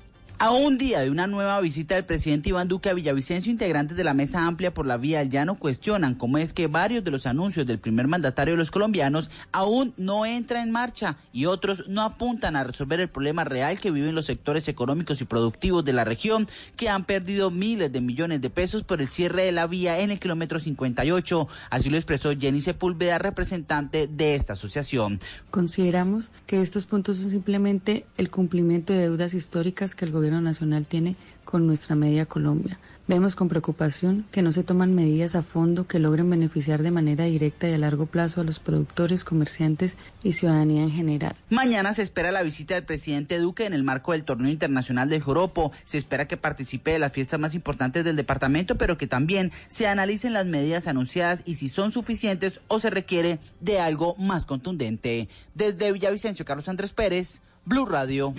A 0.45 0.51
un 0.51 0.77
día 0.77 0.99
de 0.99 1.09
una 1.09 1.29
nueva 1.29 1.61
visita 1.61 1.95
del 1.95 2.05
presidente 2.05 2.49
Iván 2.49 2.67
Duque 2.67 2.91
a 2.91 2.95
Villavicencio, 2.95 3.53
integrantes 3.53 3.97
de 3.97 4.03
la 4.03 4.13
mesa 4.13 4.45
amplia 4.45 4.75
por 4.75 4.89
la 4.89 4.97
vía 4.97 5.21
al 5.21 5.31
llano 5.31 5.57
cuestionan 5.57 6.17
cómo 6.17 6.37
es 6.37 6.53
que 6.53 6.67
varios 6.67 7.05
de 7.05 7.13
los 7.13 7.29
anuncios 7.29 7.65
del 7.65 7.79
primer 7.79 8.09
mandatario 8.09 8.55
de 8.55 8.59
los 8.59 8.73
colombianos 8.73 9.31
aún 9.53 9.95
no 9.97 10.27
entran 10.27 10.65
en 10.65 10.73
marcha 10.73 11.17
y 11.33 11.47
otros 11.47 11.85
no 11.87 12.03
apuntan 12.03 12.57
a 12.57 12.65
resolver 12.65 12.99
el 12.99 13.09
problema 13.09 13.45
real 13.45 13.79
que 13.79 13.93
viven 13.93 14.17
los 14.17 14.27
sectores 14.27 14.67
económicos 14.67 15.21
y 15.21 15.27
productivos 15.27 15.85
de 15.85 15.93
la 15.93 16.05
región 16.05 16.49
que 16.75 16.89
han 16.89 17.05
perdido 17.05 17.53
miles 17.53 17.93
de 17.93 18.01
millones 18.01 18.41
de 18.41 18.51
pesos 18.51 18.83
por 18.83 19.01
el 19.01 19.07
cierre 19.07 19.45
de 19.45 19.53
la 19.53 19.69
vía 19.69 20.01
en 20.01 20.11
el 20.11 20.19
kilómetro 20.19 20.59
58. 20.59 21.49
Así 21.71 21.89
lo 21.89 21.99
expresó 21.99 22.33
Jenny 22.37 22.63
Sepúlveda, 22.63 23.19
representante 23.19 24.09
de 24.09 24.35
esta 24.35 24.55
asociación. 24.55 25.21
Consideramos 25.53 26.33
que 26.49 26.61
estos 26.61 26.87
puntos 26.87 27.19
son 27.19 27.31
simplemente 27.31 28.07
el 28.17 28.29
cumplimiento 28.29 28.93
de 28.93 29.03
deudas 29.03 29.35
históricas 29.35 29.95
que 29.95 30.05
el 30.05 30.11
gobierno 30.11 30.32
nacional 30.41 30.87
tiene 30.87 31.17
con 31.45 31.67
nuestra 31.67 31.95
media 31.95 32.27
Colombia. 32.27 32.79
Vemos 33.09 33.35
con 33.35 33.49
preocupación 33.49 34.27
que 34.31 34.43
no 34.43 34.53
se 34.53 34.62
toman 34.62 34.95
medidas 34.95 35.35
a 35.35 35.43
fondo 35.43 35.89
que 35.89 35.99
logren 35.99 36.31
beneficiar 36.31 36.85
de 36.85 36.93
manera 36.93 37.25
directa 37.25 37.69
y 37.69 37.73
a 37.73 37.79
largo 37.79 38.07
plazo 38.07 38.41
a 38.41 38.45
los 38.45 38.61
productores, 38.61 39.25
comerciantes 39.25 39.99
y 40.23 40.35
ciudadanía 40.35 40.85
en 40.85 40.93
general. 40.93 41.35
Mañana 41.51 41.93
se 41.93 42.03
espera 42.03 42.31
la 42.31 42.45
visita 42.45 42.75
del 42.75 42.85
presidente 42.85 43.41
Duque 43.41 43.67
en 43.67 43.75
el 43.75 43.83
marco 43.83 44.12
del 44.12 44.23
torneo 44.23 44.53
internacional 44.53 45.09
del 45.11 45.21
Joropo. 45.21 45.73
Se 45.85 45.99
espera 45.99 46.29
que 46.29 46.37
participe 46.37 46.93
de 46.93 47.01
las 47.01 47.12
fiestas 47.12 47.41
más 47.41 47.55
importantes 47.57 48.05
del 48.05 48.15
departamento, 48.15 48.79
pero 48.79 48.97
que 48.97 49.09
también 49.09 49.51
se 49.67 49.89
analicen 49.89 50.33
las 50.33 50.47
medidas 50.47 50.87
anunciadas 50.87 51.43
y 51.45 51.57
si 51.57 51.69
son 51.69 51.91
suficientes 51.91 52.61
o 52.69 52.79
se 52.79 52.91
requiere 52.91 53.41
de 53.61 53.81
algo 53.81 54.15
más 54.17 54.47
contundente. 54.47 55.29
Desde 55.55 55.91
Villavicencio, 55.91 56.45
Carlos 56.45 56.69
Andrés 56.69 56.93
Pérez, 56.93 57.43
Blue 57.65 57.85
Radio. 57.85 58.33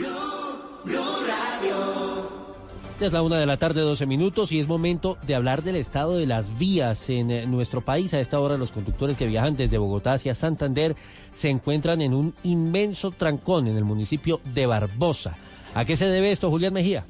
Es 3.00 3.12
la 3.12 3.22
una 3.22 3.38
de 3.38 3.46
la 3.46 3.58
tarde, 3.58 3.82
12 3.82 4.06
minutos, 4.06 4.52
y 4.52 4.60
es 4.60 4.68
momento 4.68 5.18
de 5.26 5.36
hablar 5.36 5.64
del 5.64 5.76
estado 5.76 6.16
de 6.16 6.26
las 6.26 6.58
vías 6.58 7.10
en 7.10 7.32
eh, 7.32 7.46
nuestro 7.46 7.82
país. 7.82 8.14
A 8.14 8.20
esta 8.20 8.40
hora, 8.40 8.58
los 8.58 8.72
conductores 8.72 9.18
que 9.18 9.28
viajan 9.28 9.56
desde 9.56 9.78
Bogotá 9.78 10.14
hacia 10.14 10.36
Santander 10.36 10.96
se 11.36 11.50
encuentran 11.50 12.02
en 12.02 12.14
un 12.14 12.34
inmenso 12.44 13.12
trancón 13.12 13.68
en 13.68 13.78
el 13.78 13.84
municipio 13.84 14.40
de 14.54 14.68
Barbosa. 14.68 15.36
¿A 15.74 15.86
qué 15.86 15.98
se 15.98 16.06
debe 16.06 16.32
esto, 16.32 16.50
Julián 16.50 16.74
Mejía? 16.74 17.06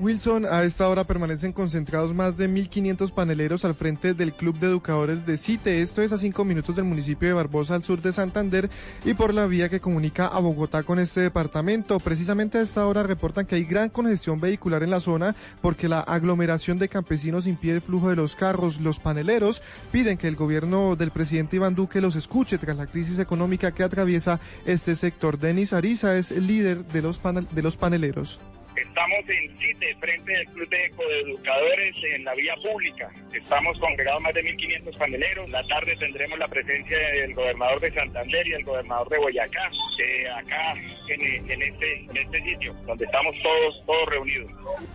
Wilson, 0.00 0.46
a 0.46 0.62
esta 0.62 0.88
hora 0.88 1.02
permanecen 1.02 1.52
concentrados 1.52 2.14
más 2.14 2.36
de 2.36 2.48
1.500 2.48 3.10
paneleros 3.12 3.64
al 3.64 3.74
frente 3.74 4.14
del 4.14 4.32
Club 4.32 4.56
de 4.60 4.68
Educadores 4.68 5.26
de 5.26 5.36
CITE. 5.36 5.82
Esto 5.82 6.02
es 6.02 6.12
a 6.12 6.18
cinco 6.18 6.44
minutos 6.44 6.76
del 6.76 6.84
municipio 6.84 7.26
de 7.26 7.34
Barbosa, 7.34 7.74
al 7.74 7.82
sur 7.82 8.00
de 8.00 8.12
Santander, 8.12 8.70
y 9.04 9.14
por 9.14 9.34
la 9.34 9.46
vía 9.46 9.68
que 9.68 9.80
comunica 9.80 10.26
a 10.26 10.38
Bogotá 10.38 10.84
con 10.84 11.00
este 11.00 11.20
departamento. 11.20 11.98
Precisamente 11.98 12.58
a 12.58 12.60
esta 12.60 12.86
hora 12.86 13.02
reportan 13.02 13.44
que 13.44 13.56
hay 13.56 13.64
gran 13.64 13.88
congestión 13.88 14.40
vehicular 14.40 14.84
en 14.84 14.90
la 14.90 15.00
zona 15.00 15.34
porque 15.60 15.88
la 15.88 16.00
aglomeración 16.00 16.78
de 16.78 16.88
campesinos 16.88 17.48
impide 17.48 17.74
el 17.74 17.82
flujo 17.82 18.08
de 18.08 18.16
los 18.16 18.36
carros. 18.36 18.80
Los 18.80 19.00
paneleros 19.00 19.62
piden 19.90 20.16
que 20.16 20.28
el 20.28 20.36
gobierno 20.36 20.94
del 20.94 21.10
presidente 21.10 21.56
Iván 21.56 21.74
Duque 21.74 22.00
los 22.00 22.14
escuche 22.14 22.58
tras 22.58 22.76
la 22.76 22.86
crisis 22.86 23.18
económica 23.18 23.72
que 23.72 23.82
atraviesa 23.82 24.38
este 24.64 24.94
sector. 24.94 25.40
Denis 25.40 25.72
Ariza 25.72 26.16
es 26.16 26.30
el 26.30 26.46
líder 26.46 26.86
de 26.86 27.02
los, 27.02 27.20
de 27.52 27.62
los 27.62 27.76
paneleros. 27.76 28.38
Estamos 28.80 29.28
en 29.28 29.58
CITE, 29.58 29.96
frente 29.98 30.32
del 30.32 30.46
Club 30.46 30.68
de 30.68 30.84
Ecoeducadores 30.86 31.96
en 32.14 32.24
la 32.24 32.34
vía 32.34 32.54
pública. 32.62 33.10
Estamos 33.32 33.78
congregados 33.78 34.22
más 34.22 34.34
de 34.34 34.42
1.500 34.42 34.96
paneleros. 34.96 35.50
La 35.50 35.66
tarde 35.66 35.96
tendremos 35.96 36.38
la 36.38 36.48
presencia 36.48 36.96
del 36.96 37.34
gobernador 37.34 37.80
de 37.80 37.92
Santander 37.92 38.46
y 38.46 38.52
el 38.52 38.64
gobernador 38.64 39.08
de 39.08 39.18
Boyacá, 39.18 39.70
acá 40.36 40.74
en, 41.08 41.62
este, 41.62 42.06
en 42.08 42.16
este 42.16 42.42
sitio, 42.42 42.74
donde 42.86 43.04
estamos 43.04 43.34
todos, 43.42 43.82
todos 43.86 44.08
reunidos. 44.08 44.50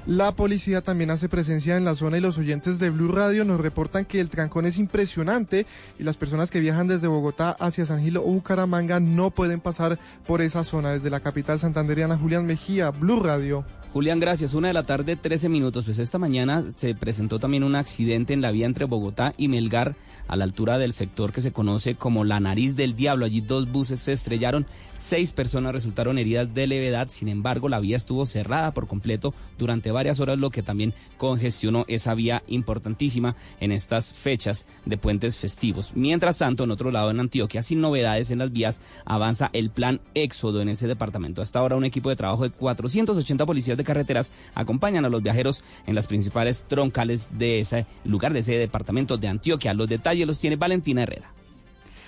La 0.06 0.32
policía 0.34 0.82
también 0.82 1.10
hace 1.10 1.28
presencia 1.28 1.76
en 1.76 1.86
la 1.86 1.96
zona 1.96 2.18
y 2.18 2.22
los 2.22 2.38
oyentes 2.38 2.80
de 2.80 2.90
Blue 2.90 3.12
Radio 3.12 3.44
nos 3.44 3.60
reportan 3.60 4.06
que 4.06 4.20
el 4.20 4.30
trancón 4.30 4.66
es 4.66 4.78
impresionante 4.78 5.66
y 6.00 6.04
las 6.04 6.18
personas 6.18 6.52
que 6.52 6.60
viajan 6.60 6.88
desde 6.88 7.08
Bogotá 7.08 7.52
hacia 7.60 7.86
San 7.86 8.02
Gil 8.02 8.18
o 8.18 8.22
Bucaramanga 8.22 9.00
no 9.00 9.32
pueden 9.32 9.60
pasar 9.60 9.98
por 10.26 10.42
esa 10.42 10.64
zona. 10.64 10.92
Desde 10.92 11.10
la 11.10 11.20
capital 11.20 11.60
santanderiana, 11.60 12.18
Julián 12.18 12.46
Mejía, 12.46 12.92
Blue 12.92 13.22
Radio. 13.22 13.66
Julián, 13.94 14.20
gracias. 14.20 14.56
Una 14.56 14.70
de 14.70 14.74
la 14.74 14.82
tarde, 14.82 15.16
13 15.16 15.50
minutos. 15.50 15.86
Pues 15.86 16.00
esta 16.00 16.18
mañana 16.18 16.64
se 16.78 16.96
presentó 16.96 17.38
también 17.38 17.64
un 17.64 17.76
accidente 17.76 18.34
en 18.34 18.42
la 18.42 18.50
vía 18.50 18.66
entre 18.66 18.86
Bogotá 18.86 19.36
y 19.38 19.50
Melgar, 19.50 19.96
a 20.28 20.36
la 20.36 20.46
altura 20.46 20.80
del 20.80 20.94
sector 20.94 21.32
que 21.32 21.42
se 21.42 21.52
conoce 21.52 21.94
como 21.94 22.24
la 22.24 22.40
nariz 22.40 22.76
del 22.76 22.96
diablo. 22.96 23.26
Allí 23.26 23.42
dos 23.42 23.72
buses 23.72 24.00
se 24.00 24.14
estrellaron, 24.14 24.66
seis 24.96 25.32
personas 25.32 25.74
resultaron 25.74 26.18
heridas 26.18 26.52
de 26.56 26.66
levedad. 26.66 27.10
Sin 27.10 27.28
embargo, 27.28 27.70
la 27.70 27.80
vía 27.80 27.96
estuvo 27.96 28.26
cerrada 28.26 28.74
por 28.74 28.88
completo 28.88 29.36
durante 29.60 29.92
varias 29.92 30.20
horas, 30.20 30.40
lo 30.40 30.50
que 30.50 30.64
también 30.64 30.96
congestionó 31.18 31.86
esa 31.88 32.16
vía 32.16 32.42
importantísima 32.48 33.36
en 33.60 33.72
estas 33.72 34.12
fechas 34.12 34.66
de 34.86 34.98
puentes 34.98 35.38
festivos. 35.38 35.92
Mientras 35.94 36.40
tanto, 36.40 36.64
en 36.64 36.72
otro 36.72 36.90
lado, 36.90 37.12
en 37.12 37.20
Antioquia, 37.20 37.62
sin 37.62 37.82
novedades 37.82 38.32
en 38.32 38.40
las 38.40 38.52
vías, 38.52 38.82
avanza 39.06 39.52
el 39.54 39.70
plan 39.70 40.02
Éxodo 40.16 40.62
en 40.62 40.70
ese 40.70 40.88
departamento. 40.88 41.44
Hasta 41.44 41.60
ahora, 41.60 41.76
un 41.76 41.86
equipo 41.86 42.10
de 42.10 42.16
trabajo 42.16 42.42
de 42.42 42.50
480 42.50 43.46
policías 43.46 43.78
de 43.78 43.83
carreteras 43.84 44.32
acompañan 44.56 45.06
a 45.06 45.10
los 45.10 45.24
viajeros 45.24 45.64
en 45.86 45.96
las 45.96 46.08
principales 46.08 46.66
troncales 46.68 47.30
de 47.38 47.60
ese 47.60 47.86
lugar, 48.04 48.34
de 48.34 48.40
ese 48.40 48.58
departamento 48.58 49.18
de 49.18 49.28
Antioquia. 49.28 49.74
Los 49.74 49.90
detalles 49.90 50.28
los 50.28 50.40
tiene 50.40 50.56
Valentina 50.56 51.04
Herrera. 51.04 51.32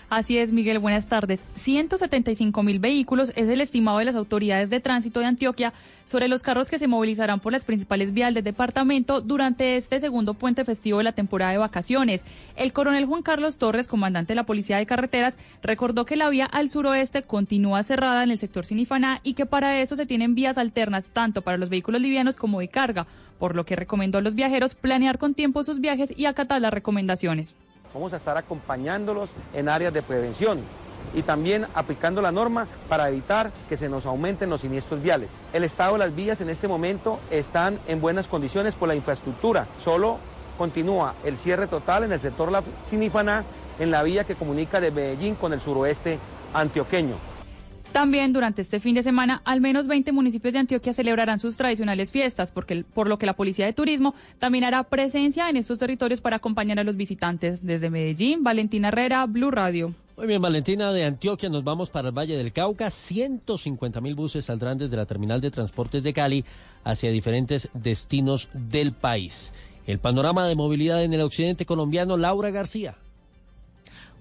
Así 0.10 0.38
es, 0.38 0.52
Miguel, 0.52 0.78
buenas 0.78 1.08
tardes. 1.08 1.40
175 1.56 2.62
mil 2.62 2.78
vehículos 2.78 3.34
es 3.36 3.50
el 3.50 3.60
estimado 3.60 3.98
de 3.98 4.06
las 4.06 4.16
autoridades 4.16 4.70
de 4.70 4.80
tránsito 4.80 5.20
de 5.20 5.26
Antioquia 5.26 5.74
sobre 6.06 6.28
los 6.28 6.44
carros 6.44 6.70
que 6.70 6.78
se 6.78 6.88
movilizarán 6.88 7.40
por 7.40 7.52
las 7.52 7.66
principales 7.66 8.14
vías 8.14 8.36
del 8.36 8.44
departamento 8.44 9.22
durante 9.22 9.78
este 9.78 10.00
segundo 10.00 10.36
puente 10.36 10.64
festivo 10.64 11.00
de 11.00 11.06
la 11.06 11.14
temporada 11.14 11.54
de 11.54 11.58
vacaciones. 11.58 12.22
El 12.56 12.72
coronel 12.72 13.06
Juan 13.06 13.24
Carlos 13.24 13.58
Torres, 13.58 13.88
comandante 13.88 14.34
de 14.34 14.36
la 14.36 14.46
Policía 14.46 14.78
de 14.78 14.86
Carreteras, 14.86 15.38
recordó 15.64 16.06
que 16.06 16.18
la 16.18 16.30
vía 16.30 16.46
al 16.46 16.70
suroeste 16.70 17.24
continúa 17.24 17.84
cerrada 17.84 18.24
en 18.24 18.30
el 18.30 18.38
sector 18.38 18.64
Sinifaná 18.64 19.22
y 19.24 19.34
que 19.34 19.48
para 19.48 19.82
eso 19.82 19.96
se 19.96 20.06
tienen 20.06 20.36
vías 20.36 20.60
alternas 20.60 21.08
tanto 21.08 21.42
para 21.42 21.58
los 21.58 21.70
vehículos 21.70 22.00
livianos 22.00 22.36
como 22.36 22.60
de 22.60 22.68
carga, 22.68 23.08
por 23.40 23.56
lo 23.56 23.66
que 23.66 23.76
recomendó 23.76 24.20
a 24.20 24.22
los 24.22 24.36
viajeros 24.36 24.76
planear 24.76 25.18
con 25.18 25.34
tiempo 25.34 25.64
sus 25.64 25.80
viajes 25.80 26.14
y 26.16 26.28
acatar 26.28 26.62
las 26.62 26.74
recomendaciones. 26.74 27.56
Vamos 27.96 28.12
a 28.12 28.18
estar 28.18 28.38
acompañándolos 28.38 29.30
en 29.54 29.70
áreas 29.70 29.94
de 29.94 30.04
prevención 30.04 30.60
y 31.14 31.22
también 31.22 31.66
aplicando 31.74 32.22
la 32.22 32.34
norma 32.34 32.68
para 32.90 33.08
evitar 33.08 33.54
que 33.70 33.78
se 33.78 33.88
nos 33.88 34.06
aumenten 34.06 34.50
los 34.50 34.60
siniestros 34.60 35.02
viales. 35.02 35.30
El 35.54 35.64
estado 35.64 35.94
de 35.94 36.00
las 36.00 36.14
vías 36.14 36.42
en 36.42 36.50
este 36.50 36.68
momento 36.68 37.22
están 37.32 37.80
en 37.88 38.02
buenas 38.02 38.28
condiciones 38.28 38.75
por 38.75 38.90
la 38.90 38.96
infraestructura. 38.96 39.68
Solo 39.82 40.18
continúa 40.58 41.14
el 41.24 41.38
cierre 41.38 41.68
total 41.68 42.04
en 42.04 42.12
el 42.12 42.20
sector 42.20 42.52
La 42.52 42.64
Sinifaná 42.90 43.46
en 43.80 43.92
la 43.92 44.04
vía 44.04 44.25
que 44.25 44.36
comunica 44.36 44.82
de 44.82 44.92
Medellín 44.92 45.36
con 45.36 45.54
el 45.54 45.62
suroeste 45.62 46.20
antioqueño. 46.54 47.16
También 47.96 48.34
durante 48.34 48.62
este 48.62 48.82
fin 48.82 48.94
de 48.94 49.04
semana, 49.04 49.42
al 49.46 49.62
menos 49.62 49.88
20 49.88 50.12
municipios 50.12 50.52
de 50.52 50.60
Antioquia 50.60 50.94
celebrarán 50.94 51.40
sus 51.40 51.56
tradicionales 51.56 52.12
fiestas, 52.12 52.52
porque, 52.52 52.84
por 52.84 53.08
lo 53.08 53.18
que 53.18 53.25
la 53.25 53.38
Policía 53.38 53.68
de 53.68 53.72
Turismo 53.72 54.16
también 54.38 54.66
hará 54.66 54.84
presencia 54.84 55.50
en 55.50 55.56
estos 55.56 55.78
territorios 55.78 56.20
para 56.20 56.36
acompañar 56.36 56.78
a 56.78 56.84
los 56.84 56.98
visitantes. 56.98 57.66
Desde 57.66 57.90
Medellín, 57.90 58.44
Valentina 58.44 58.90
Herrera, 58.90 59.25
Blue 59.28 59.50
Radio. 59.50 59.94
Muy 60.18 60.28
bien, 60.28 60.42
Valentina, 60.42 60.92
de 60.92 61.06
Antioquia 61.06 61.48
nos 61.48 61.64
vamos 61.64 61.90
para 61.90 62.10
el 62.10 62.14
Valle 62.14 62.36
del 62.36 62.52
Cauca. 62.52 62.90
150 62.90 64.02
mil 64.02 64.14
buses 64.14 64.44
saldrán 64.44 64.78
desde 64.78 64.98
la 64.98 65.06
terminal 65.06 65.40
de 65.40 65.52
transportes 65.52 66.04
de 66.04 66.12
Cali 66.12 66.44
hacia 66.84 67.12
diferentes 67.12 67.70
destinos 67.74 68.50
del 68.52 68.92
país. 68.92 69.54
El 69.88 70.00
panorama 70.00 70.46
de 70.48 70.56
movilidad 70.56 71.02
en 71.02 71.14
el 71.14 71.22
occidente 71.22 71.66
colombiano, 71.66 72.18
Laura 72.18 72.50
García. 72.50 72.98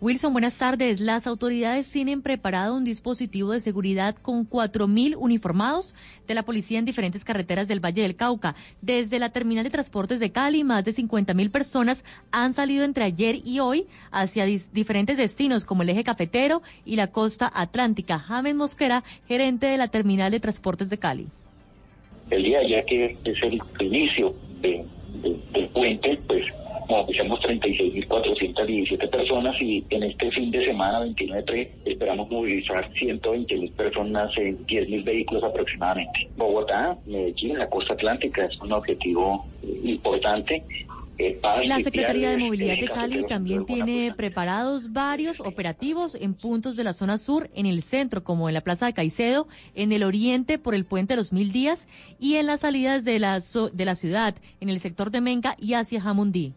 Wilson, 0.05 0.35
buenas 0.35 0.59
tardes. 0.59 1.01
Las 1.01 1.27
autoridades 1.27 1.91
tienen 1.91 2.21
preparado 2.21 2.77
un 2.77 2.85
dispositivo 2.85 3.53
de 3.53 3.61
seguridad 3.61 4.15
con 4.15 4.47
4.000 4.47 5.17
uniformados 5.19 5.95
de 6.29 6.35
la 6.35 6.43
policía 6.43 6.79
en 6.79 6.85
diferentes 6.85 7.25
carreteras 7.25 7.69
del 7.69 7.83
Valle 7.83 8.03
del 8.03 8.15
Cauca. 8.15 8.55
Desde 8.83 9.19
la 9.19 9.31
terminal 9.31 9.65
de 9.65 9.71
transportes 9.71 10.21
de 10.21 10.31
Cali, 10.31 10.63
más 10.63 10.85
de 10.85 10.93
50.000 10.93 11.51
personas 11.51 12.05
han 12.33 12.53
salido 12.53 12.85
entre 12.85 13.05
ayer 13.05 13.39
y 13.47 13.61
hoy 13.61 13.87
hacia 14.11 14.45
diferentes 14.45 15.17
destinos 15.17 15.65
como 15.65 15.85
el 15.85 15.89
eje 15.89 16.05
cafetero 16.05 16.61
y 16.85 16.97
la 16.97 17.07
costa 17.07 17.51
atlántica. 17.55 18.19
James 18.19 18.57
Mosquera, 18.57 19.05
gerente 19.27 19.69
de 19.69 19.79
la 19.79 19.89
terminal 19.89 20.31
de 20.31 20.41
transportes 20.41 20.91
de 20.91 20.99
Cali. 20.99 21.29
El 22.29 22.43
día 22.43 22.59
ya 22.69 22.85
que 22.85 23.17
es 23.25 23.43
el 23.43 23.59
inicio 23.81 24.35
del 24.61 25.69
puente, 25.71 26.21
pues 26.27 26.45
movilizamos 26.89 27.41
36.417 27.41 29.11
personas 29.11 29.61
y 29.61 29.85
en 29.91 30.03
este 30.05 30.31
fin 30.31 30.51
de 30.51 30.65
semana 30.65 31.01
29 31.01 31.73
esperamos 31.85 32.31
movilizar 32.31 32.91
120.000 32.93 33.73
personas 33.73 34.31
en 34.37 34.67
10.000 34.67 35.05
vehículos 35.05 35.45
aproximadamente. 35.45 36.29
Bogotá, 36.37 36.97
Medellín, 37.07 37.59
la 37.59 37.69
costa 37.69 37.95
atlántica 37.95 38.45
es 38.45 38.59
un 38.61 38.73
objetivo 38.73 39.47
eh, 39.63 39.81
importante. 39.85 40.63
Eh, 41.17 41.39
la 41.65 41.79
Secretaría 41.81 42.31
de 42.31 42.39
Movilidad 42.39 42.77
de 42.77 42.89
Cali 42.89 43.25
también 43.25 43.65
tiene 43.67 44.13
preparados 44.17 44.93
varios 44.93 45.39
operativos 45.39 46.17
en 46.17 46.35
puntos 46.35 46.75
de 46.75 46.83
la 46.83 46.93
zona 46.93 47.19
sur, 47.19 47.51
en 47.55 47.67
el 47.67 47.83
centro, 47.85 48.25
como 48.25 48.49
en 48.49 48.55
la 48.55 48.63
Plaza 48.63 48.87
de 48.87 48.95
Caicedo, 48.95 49.47
en 49.77 49.93
el 49.93 50.03
oriente 50.03 50.59
por 50.59 50.75
el 50.75 50.85
puente 50.85 51.13
de 51.15 51.19
los 51.19 51.33
Mil 51.33 51.53
Días 51.53 51.87
y 52.19 52.35
en 52.35 52.47
las 52.47 52.61
salidas 52.61 53.05
de 53.05 53.21
la, 53.21 53.41
de 53.73 53.85
la 53.85 53.95
ciudad, 53.95 54.35
en 54.61 54.69
el 54.69 54.81
sector 54.81 55.13
de 55.13 55.21
Menca 55.21 55.55
y 55.61 55.75
hacia 55.75 56.01
Jamundí. 56.01 56.55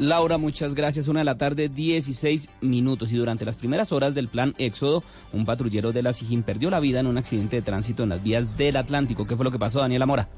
Laura, 0.00 0.38
muchas 0.38 0.74
gracias. 0.74 1.08
Una 1.08 1.20
de 1.20 1.24
la 1.24 1.36
tarde, 1.36 1.68
16 1.68 2.48
minutos. 2.62 3.12
Y 3.12 3.16
durante 3.16 3.44
las 3.44 3.56
primeras 3.56 3.92
horas 3.92 4.14
del 4.14 4.28
plan 4.28 4.54
Éxodo, 4.56 5.04
un 5.34 5.44
patrullero 5.44 5.92
de 5.92 6.02
la 6.02 6.14
SIGIN 6.14 6.42
perdió 6.42 6.70
la 6.70 6.80
vida 6.80 7.00
en 7.00 7.06
un 7.06 7.18
accidente 7.18 7.56
de 7.56 7.62
tránsito 7.62 8.04
en 8.04 8.08
las 8.08 8.22
vías 8.22 8.56
del 8.56 8.76
Atlántico. 8.76 9.26
¿Qué 9.26 9.36
fue 9.36 9.44
lo 9.44 9.50
que 9.50 9.58
pasó, 9.58 9.80
Daniela 9.80 10.06
Mora? 10.06 10.30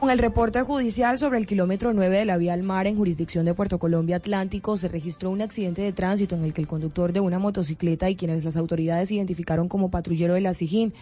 Con 0.00 0.10
el 0.10 0.18
reporte 0.18 0.60
judicial 0.62 1.18
sobre 1.18 1.38
el 1.38 1.46
kilómetro 1.46 1.92
9 1.92 2.16
de 2.16 2.24
la 2.24 2.36
vía 2.36 2.54
al 2.54 2.62
mar 2.62 2.86
en 2.86 2.96
jurisdicción 2.96 3.44
de 3.44 3.54
Puerto 3.54 3.78
Colombia 3.78 4.16
Atlántico, 4.16 4.76
se 4.76 4.88
registró 4.88 5.30
un 5.30 5.40
accidente 5.40 5.82
de 5.82 5.92
tránsito 5.92 6.34
en 6.34 6.44
el 6.44 6.52
que 6.52 6.60
el 6.60 6.66
conductor 6.66 7.12
de 7.12 7.20
una 7.20 7.38
motocicleta 7.38 8.10
y 8.10 8.16
quienes 8.16 8.44
las 8.44 8.56
autoridades 8.56 9.10
identificaron 9.10 9.68
como 9.68 9.90
patrullero 9.90 10.34
de 10.34 10.40
la 10.40 10.52
SIGIN 10.52 10.92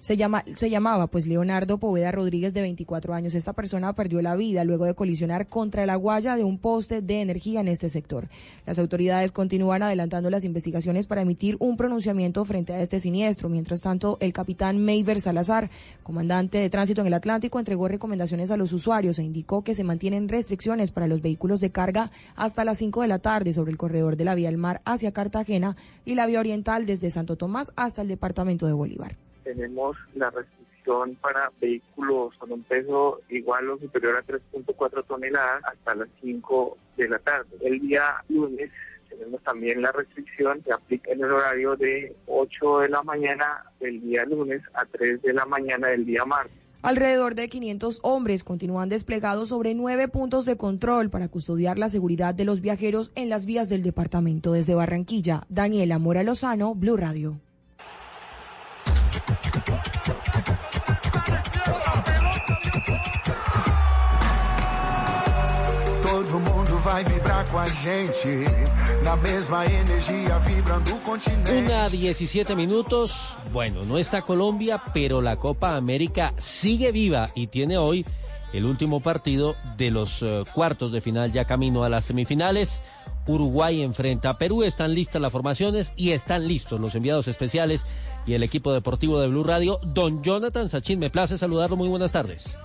se, 0.00 0.16
llama, 0.16 0.44
se 0.54 0.70
llamaba 0.70 1.06
pues 1.06 1.26
Leonardo 1.26 1.78
Poveda 1.78 2.12
Rodríguez 2.12 2.54
de 2.54 2.62
24 2.62 3.14
años. 3.14 3.34
Esta 3.34 3.52
persona 3.52 3.94
perdió 3.94 4.22
la 4.22 4.36
vida 4.36 4.64
luego 4.64 4.84
de 4.84 4.94
colisionar 4.94 5.48
contra 5.48 5.86
la 5.86 5.96
guaya 5.96 6.36
de 6.36 6.44
un 6.44 6.58
poste 6.58 7.02
de 7.02 7.20
energía 7.20 7.60
en 7.60 7.68
este 7.68 7.88
sector. 7.88 8.28
Las 8.66 8.78
autoridades 8.78 9.32
continúan 9.32 9.82
adelantando 9.82 10.30
las 10.30 10.44
investigaciones 10.44 11.06
para 11.06 11.22
emitir 11.22 11.56
un 11.60 11.76
pronunciamiento 11.76 12.44
frente 12.44 12.72
a 12.72 12.80
este 12.80 13.00
siniestro. 13.00 13.48
Mientras 13.48 13.82
tanto, 13.82 14.16
el 14.20 14.32
capitán 14.32 14.84
Mayver 14.84 15.20
Salazar, 15.20 15.70
comandante 16.02 16.58
de 16.58 16.70
tránsito 16.70 17.00
en 17.00 17.06
el 17.06 17.14
Atlántico, 17.14 17.58
entregó 17.58 17.88
recomendaciones 17.88 18.50
a 18.50 18.56
los 18.56 18.72
usuarios 18.72 19.18
e 19.18 19.22
indicó 19.22 19.62
que 19.62 19.74
se 19.74 19.84
mantienen 19.84 20.28
restricciones 20.28 20.90
para 20.92 21.06
los 21.06 21.22
vehículos 21.22 21.60
de 21.60 21.70
carga 21.70 22.10
hasta 22.36 22.64
las 22.64 22.78
5 22.78 23.02
de 23.02 23.08
la 23.08 23.18
tarde 23.18 23.52
sobre 23.52 23.70
el 23.70 23.78
corredor 23.78 24.16
de 24.16 24.24
la 24.24 24.34
vía 24.34 24.48
al 24.48 24.56
mar 24.56 24.80
hacia 24.84 25.12
Cartagena 25.12 25.76
y 26.04 26.14
la 26.14 26.26
vía 26.26 26.40
oriental 26.40 26.86
desde 26.86 27.10
Santo 27.10 27.36
Tomás 27.36 27.72
hasta 27.76 28.02
el 28.02 28.08
departamento 28.08 28.66
de 28.66 28.72
Bolívar 28.72 29.16
tenemos 29.54 29.96
la 30.14 30.30
restricción 30.30 31.16
para 31.16 31.50
vehículos 31.60 32.34
con 32.38 32.52
un 32.52 32.62
peso 32.62 33.20
igual 33.28 33.68
o 33.70 33.78
superior 33.78 34.16
a 34.16 34.24
3.4 34.24 35.04
toneladas 35.06 35.62
hasta 35.64 35.94
las 35.96 36.08
5 36.22 36.78
de 36.96 37.08
la 37.08 37.18
tarde. 37.18 37.48
El 37.60 37.80
día 37.80 38.24
lunes 38.28 38.70
tenemos 39.08 39.42
también 39.42 39.82
la 39.82 39.90
restricción 39.90 40.62
que 40.62 40.72
aplica 40.72 41.10
en 41.10 41.24
el 41.24 41.32
horario 41.32 41.76
de 41.76 42.14
8 42.26 42.78
de 42.80 42.88
la 42.90 43.02
mañana 43.02 43.64
del 43.80 44.00
día 44.00 44.24
lunes 44.24 44.62
a 44.74 44.84
3 44.86 45.20
de 45.20 45.32
la 45.32 45.44
mañana 45.46 45.88
del 45.88 46.06
día 46.06 46.24
martes. 46.24 46.56
Alrededor 46.82 47.34
de 47.34 47.48
500 47.48 48.00
hombres 48.02 48.42
continúan 48.44 48.88
desplegados 48.88 49.48
sobre 49.48 49.74
nueve 49.74 50.08
puntos 50.08 50.46
de 50.46 50.56
control 50.56 51.10
para 51.10 51.28
custodiar 51.28 51.78
la 51.78 51.90
seguridad 51.90 52.34
de 52.34 52.44
los 52.44 52.62
viajeros 52.62 53.10
en 53.16 53.28
las 53.28 53.44
vías 53.44 53.68
del 53.68 53.82
departamento. 53.82 54.52
Desde 54.52 54.74
Barranquilla, 54.74 55.42
Daniela 55.50 55.98
Mora 55.98 56.22
Lozano, 56.22 56.74
Blue 56.74 56.96
Radio. 56.96 57.38
Una 71.58 71.88
17 71.88 72.54
minutos. 72.54 73.36
Bueno, 73.52 73.82
no 73.84 73.98
está 73.98 74.22
Colombia, 74.22 74.80
pero 74.92 75.20
la 75.20 75.36
Copa 75.36 75.76
América 75.76 76.32
sigue 76.38 76.92
viva 76.92 77.30
y 77.34 77.48
tiene 77.48 77.78
hoy 77.78 78.06
el 78.52 78.64
último 78.64 79.00
partido 79.00 79.56
de 79.76 79.90
los 79.90 80.22
uh, 80.22 80.44
cuartos 80.54 80.92
de 80.92 81.00
final, 81.00 81.32
ya 81.32 81.44
camino 81.44 81.84
a 81.84 81.88
las 81.88 82.04
semifinales. 82.04 82.82
Uruguay 83.26 83.82
enfrenta 83.82 84.30
a 84.30 84.38
Perú. 84.38 84.62
Están 84.62 84.94
listas 84.94 85.20
las 85.20 85.32
formaciones 85.32 85.92
y 85.96 86.10
están 86.10 86.46
listos 86.48 86.80
los 86.80 86.94
enviados 86.94 87.28
especiales 87.28 87.84
y 88.26 88.34
el 88.34 88.42
equipo 88.42 88.72
deportivo 88.72 89.20
de 89.20 89.28
Blue 89.28 89.44
Radio. 89.44 89.80
Don 89.82 90.22
Jonathan 90.22 90.68
Sachin, 90.68 90.98
me 90.98 91.10
place 91.10 91.38
saludarlo. 91.38 91.76
Muy 91.76 91.88
buenas 91.88 92.12
tardes. 92.12 92.56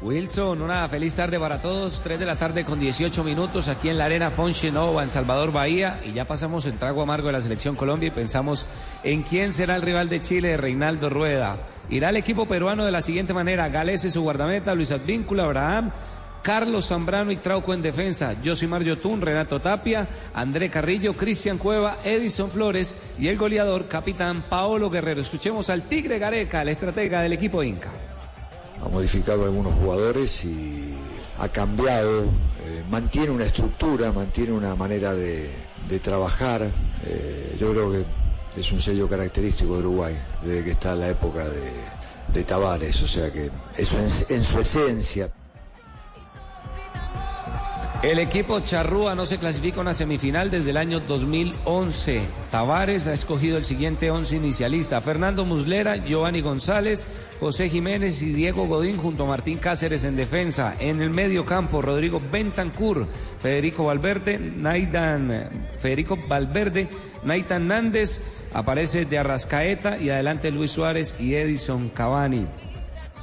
Wilson, 0.00 0.62
una 0.62 0.88
feliz 0.88 1.16
tarde 1.16 1.40
para 1.40 1.60
todos. 1.60 2.00
3 2.02 2.20
de 2.20 2.26
la 2.26 2.36
tarde 2.36 2.64
con 2.64 2.78
18 2.78 3.24
minutos 3.24 3.66
aquí 3.66 3.88
en 3.88 3.98
la 3.98 4.04
Arena 4.04 4.30
Fonchenova 4.30 5.02
en 5.02 5.10
Salvador 5.10 5.50
Bahía. 5.50 6.00
Y 6.04 6.12
ya 6.12 6.26
pasamos 6.26 6.66
el 6.66 6.78
trago 6.78 7.02
amargo 7.02 7.26
de 7.26 7.32
la 7.32 7.40
Selección 7.40 7.74
Colombia 7.74 8.06
y 8.06 8.12
pensamos 8.12 8.64
en 9.02 9.22
quién 9.22 9.52
será 9.52 9.74
el 9.74 9.82
rival 9.82 10.08
de 10.08 10.20
Chile, 10.20 10.56
Reinaldo 10.56 11.10
Rueda. 11.10 11.56
Irá 11.90 12.10
el 12.10 12.16
equipo 12.16 12.46
peruano 12.46 12.84
de 12.84 12.92
la 12.92 13.02
siguiente 13.02 13.34
manera: 13.34 13.68
Gales 13.70 14.04
y 14.04 14.10
su 14.12 14.22
guardameta, 14.22 14.74
Luis 14.74 14.92
Advíncula, 14.92 15.44
Abraham. 15.44 15.90
Carlos 16.48 16.86
Zambrano 16.86 17.30
y 17.30 17.36
Trauco 17.36 17.74
en 17.74 17.82
defensa, 17.82 18.34
Josimar 18.42 18.82
Yotún, 18.82 19.20
Renato 19.20 19.60
Tapia, 19.60 20.08
André 20.32 20.70
Carrillo, 20.70 21.12
Cristian 21.12 21.58
Cueva, 21.58 21.98
Edison 22.02 22.50
Flores 22.50 22.94
y 23.18 23.28
el 23.28 23.36
goleador 23.36 23.86
capitán 23.86 24.42
Paolo 24.48 24.88
Guerrero. 24.88 25.20
Escuchemos 25.20 25.68
al 25.68 25.82
Tigre 25.82 26.18
Gareca, 26.18 26.62
el 26.62 26.70
estratega 26.70 27.20
del 27.20 27.34
equipo 27.34 27.62
Inca. 27.62 27.90
Ha 28.82 28.88
modificado 28.88 29.44
algunos 29.44 29.74
jugadores 29.74 30.42
y 30.46 30.94
ha 31.36 31.50
cambiado, 31.50 32.22
eh, 32.22 32.82
mantiene 32.90 33.28
una 33.28 33.44
estructura, 33.44 34.10
mantiene 34.12 34.52
una 34.52 34.74
manera 34.74 35.12
de, 35.12 35.50
trabajar. 36.02 36.62
Eh, 37.04 37.58
yo 37.60 37.72
creo 37.72 37.92
que 37.92 38.06
es 38.58 38.72
un 38.72 38.80
sello 38.80 39.06
característico 39.06 39.74
de 39.74 39.80
Uruguay, 39.80 40.18
desde 40.42 40.64
que 40.64 40.70
está 40.70 40.94
la 40.94 41.08
época 41.08 41.46
de, 41.46 41.70
de 42.32 42.42
Tavares, 42.44 43.02
o 43.02 43.06
sea 43.06 43.30
que 43.30 43.50
eso 43.76 43.98
en 44.30 44.42
su 44.42 44.60
esencia. 44.60 45.30
El 48.00 48.20
equipo 48.20 48.60
charrúa 48.60 49.16
no 49.16 49.26
se 49.26 49.38
clasifica 49.38 49.78
a 49.78 49.80
una 49.80 49.92
semifinal 49.92 50.52
desde 50.52 50.70
el 50.70 50.76
año 50.76 51.00
2011. 51.00 52.20
Tavares 52.48 53.08
ha 53.08 53.12
escogido 53.12 53.58
el 53.58 53.64
siguiente 53.64 54.12
once 54.12 54.36
inicialista. 54.36 55.00
Fernando 55.00 55.44
Muslera, 55.44 55.96
Giovanni 55.96 56.40
González, 56.40 57.08
José 57.40 57.68
Jiménez 57.68 58.22
y 58.22 58.32
Diego 58.32 58.68
Godín 58.68 58.98
junto 58.98 59.24
a 59.24 59.26
Martín 59.26 59.58
Cáceres 59.58 60.04
en 60.04 60.14
defensa. 60.14 60.76
En 60.78 61.02
el 61.02 61.10
medio 61.10 61.44
campo, 61.44 61.82
Rodrigo 61.82 62.22
Bentancur, 62.30 63.08
Federico 63.40 63.86
Valverde, 63.86 64.38
Naidan, 64.38 65.50
Federico 65.80 66.16
Valverde, 66.28 66.88
Naitan 67.24 67.66
Nández, 67.66 68.22
aparece 68.54 69.06
de 69.06 69.18
Arrascaeta 69.18 69.98
y 69.98 70.10
adelante 70.10 70.52
Luis 70.52 70.70
Suárez 70.70 71.16
y 71.18 71.34
Edison 71.34 71.88
Cavani. 71.88 72.46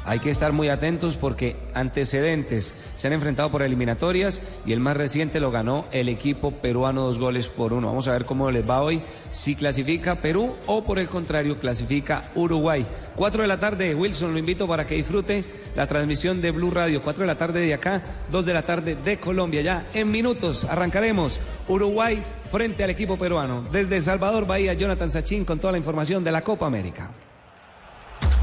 Hay 0.08 0.20
que 0.20 0.30
estar 0.30 0.52
muy 0.52 0.70
atentos 0.70 1.16
porque 1.16 1.56
antecedentes 1.74 2.76
se 2.96 3.08
han 3.08 3.14
enfrentado 3.14 3.50
por 3.50 3.64
eliminatorias 3.64 4.40
y 4.64 4.72
el 4.72 4.80
más 4.80 4.96
reciente 4.96 5.40
lo 5.40 5.50
ganó 5.50 5.86
el 5.92 6.10
equipo 6.10 6.52
peruano 6.52 7.08
dos 7.08 7.18
goles 7.18 7.48
por 7.48 7.74
uno. 7.74 7.88
Vamos 7.88 8.08
a 8.08 8.12
ver 8.12 8.26
cómo 8.26 8.52
les 8.52 8.70
va 8.70 8.84
hoy, 8.84 9.02
si 9.32 9.56
clasifica 9.56 10.22
Perú 10.22 10.58
o 10.68 10.84
por 10.84 11.00
el 11.00 11.10
contrario 11.10 11.60
clasifica 11.60 12.30
Uruguay. 12.36 12.86
Cuatro 13.16 13.42
de 13.42 13.48
la 13.48 13.60
tarde, 13.60 13.96
Wilson, 13.96 14.34
lo 14.34 14.38
invito 14.38 14.68
para 14.68 14.86
que 14.86 14.94
disfrute 14.94 15.44
la 15.76 15.88
transmisión 15.88 16.40
de 16.40 16.52
Blue 16.52 16.70
Radio. 16.70 17.02
Cuatro 17.02 17.24
de 17.24 17.28
la 17.28 17.38
tarde 17.40 17.62
de 17.62 17.74
acá, 17.74 18.04
dos 18.30 18.46
de 18.46 18.54
la 18.54 18.62
tarde 18.62 18.96
de 18.96 19.20
Colombia. 19.20 19.62
Ya 19.64 19.88
en 19.96 20.12
minutos 20.12 20.66
arrancaremos 20.66 21.42
Uruguay 21.68 22.22
frente 22.52 22.84
al 22.84 22.92
equipo 22.92 23.18
peruano. 23.18 23.64
Desde 23.72 24.00
Salvador 24.02 24.46
Bahía, 24.46 24.74
Jonathan 24.76 25.10
Sachin 25.10 25.46
con 25.46 25.58
toda 25.58 25.72
la 25.72 25.80
información 25.80 26.24
de 26.24 26.32
la 26.32 26.44
Copa 26.44 26.68
América. 26.68 27.10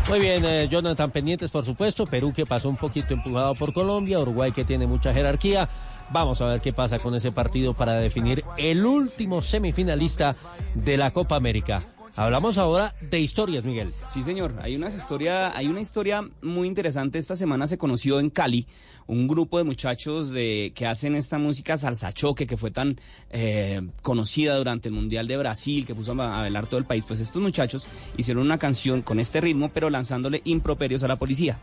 Muy 0.09 0.21
bien, 0.21 0.45
eh, 0.45 0.69
Jonathan, 0.69 1.11
pendientes 1.11 1.51
por 1.51 1.65
supuesto. 1.65 2.07
Perú 2.07 2.33
que 2.33 2.45
pasó 2.45 2.69
un 2.69 2.77
poquito 2.77 3.15
empujado 3.15 3.55
por 3.55 3.73
Colombia, 3.73 4.19
Uruguay 4.19 4.53
que 4.53 4.65
tiene 4.65 4.87
mucha 4.87 5.15
jerarquía. 5.15 5.69
Vamos 6.11 6.41
a 6.43 6.47
ver 6.47 6.61
qué 6.61 6.73
pasa 6.73 6.99
con 6.99 7.15
ese 7.15 7.33
partido 7.33 7.73
para 7.73 7.95
definir 7.95 8.45
el 8.59 8.85
último 8.85 9.41
semifinalista 9.41 10.35
de 10.75 10.97
la 10.97 11.11
Copa 11.11 11.37
América. 11.37 11.83
Hablamos 12.15 12.59
ahora 12.59 12.95
de 13.01 13.21
historias, 13.21 13.65
Miguel. 13.65 13.93
Sí, 14.11 14.23
señor. 14.23 14.55
Hay 14.61 14.77
una 14.77 14.89
historia, 14.89 15.57
hay 15.57 15.67
una 15.67 15.81
historia 15.81 16.29
muy 16.43 16.69
interesante. 16.69 17.19
Esta 17.19 17.37
semana 17.37 17.67
se 17.67 17.79
conoció 17.79 18.21
en 18.21 18.29
Cali 18.29 18.67
un 19.07 19.27
grupo 19.27 19.57
de 19.59 19.65
muchachos 19.65 20.31
de, 20.31 20.73
que 20.75 20.87
hacen 20.87 21.17
esta 21.17 21.39
música 21.39 21.77
salsa 21.79 22.13
choque 22.13 22.47
que 22.47 22.57
fue 22.59 22.71
tan 22.71 23.01
eh, 23.31 23.81
conocida 24.03 24.57
durante 24.57 24.89
el 24.89 24.95
Mundial 24.95 25.27
de 25.27 25.39
Brasil, 25.39 25.87
que 25.87 25.95
puso 25.95 26.13
a, 26.13 26.39
a 26.39 26.41
bailar 26.43 26.67
todo 26.67 26.79
el 26.79 26.85
país. 26.85 27.05
Pues 27.07 27.19
estos 27.19 27.41
muchachos 27.41 27.89
hicieron 28.19 28.45
una 28.45 28.59
canción 28.59 29.01
con 29.01 29.19
este 29.19 29.41
ritmo, 29.41 29.71
pero 29.73 29.89
lanzándole 29.89 30.43
improperios 30.45 31.03
a 31.03 31.09
la 31.09 31.17
policía, 31.17 31.59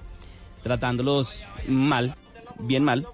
tratándolos 0.64 1.44
mal, 1.68 2.16
bien 2.58 2.84
mal. 2.84 3.06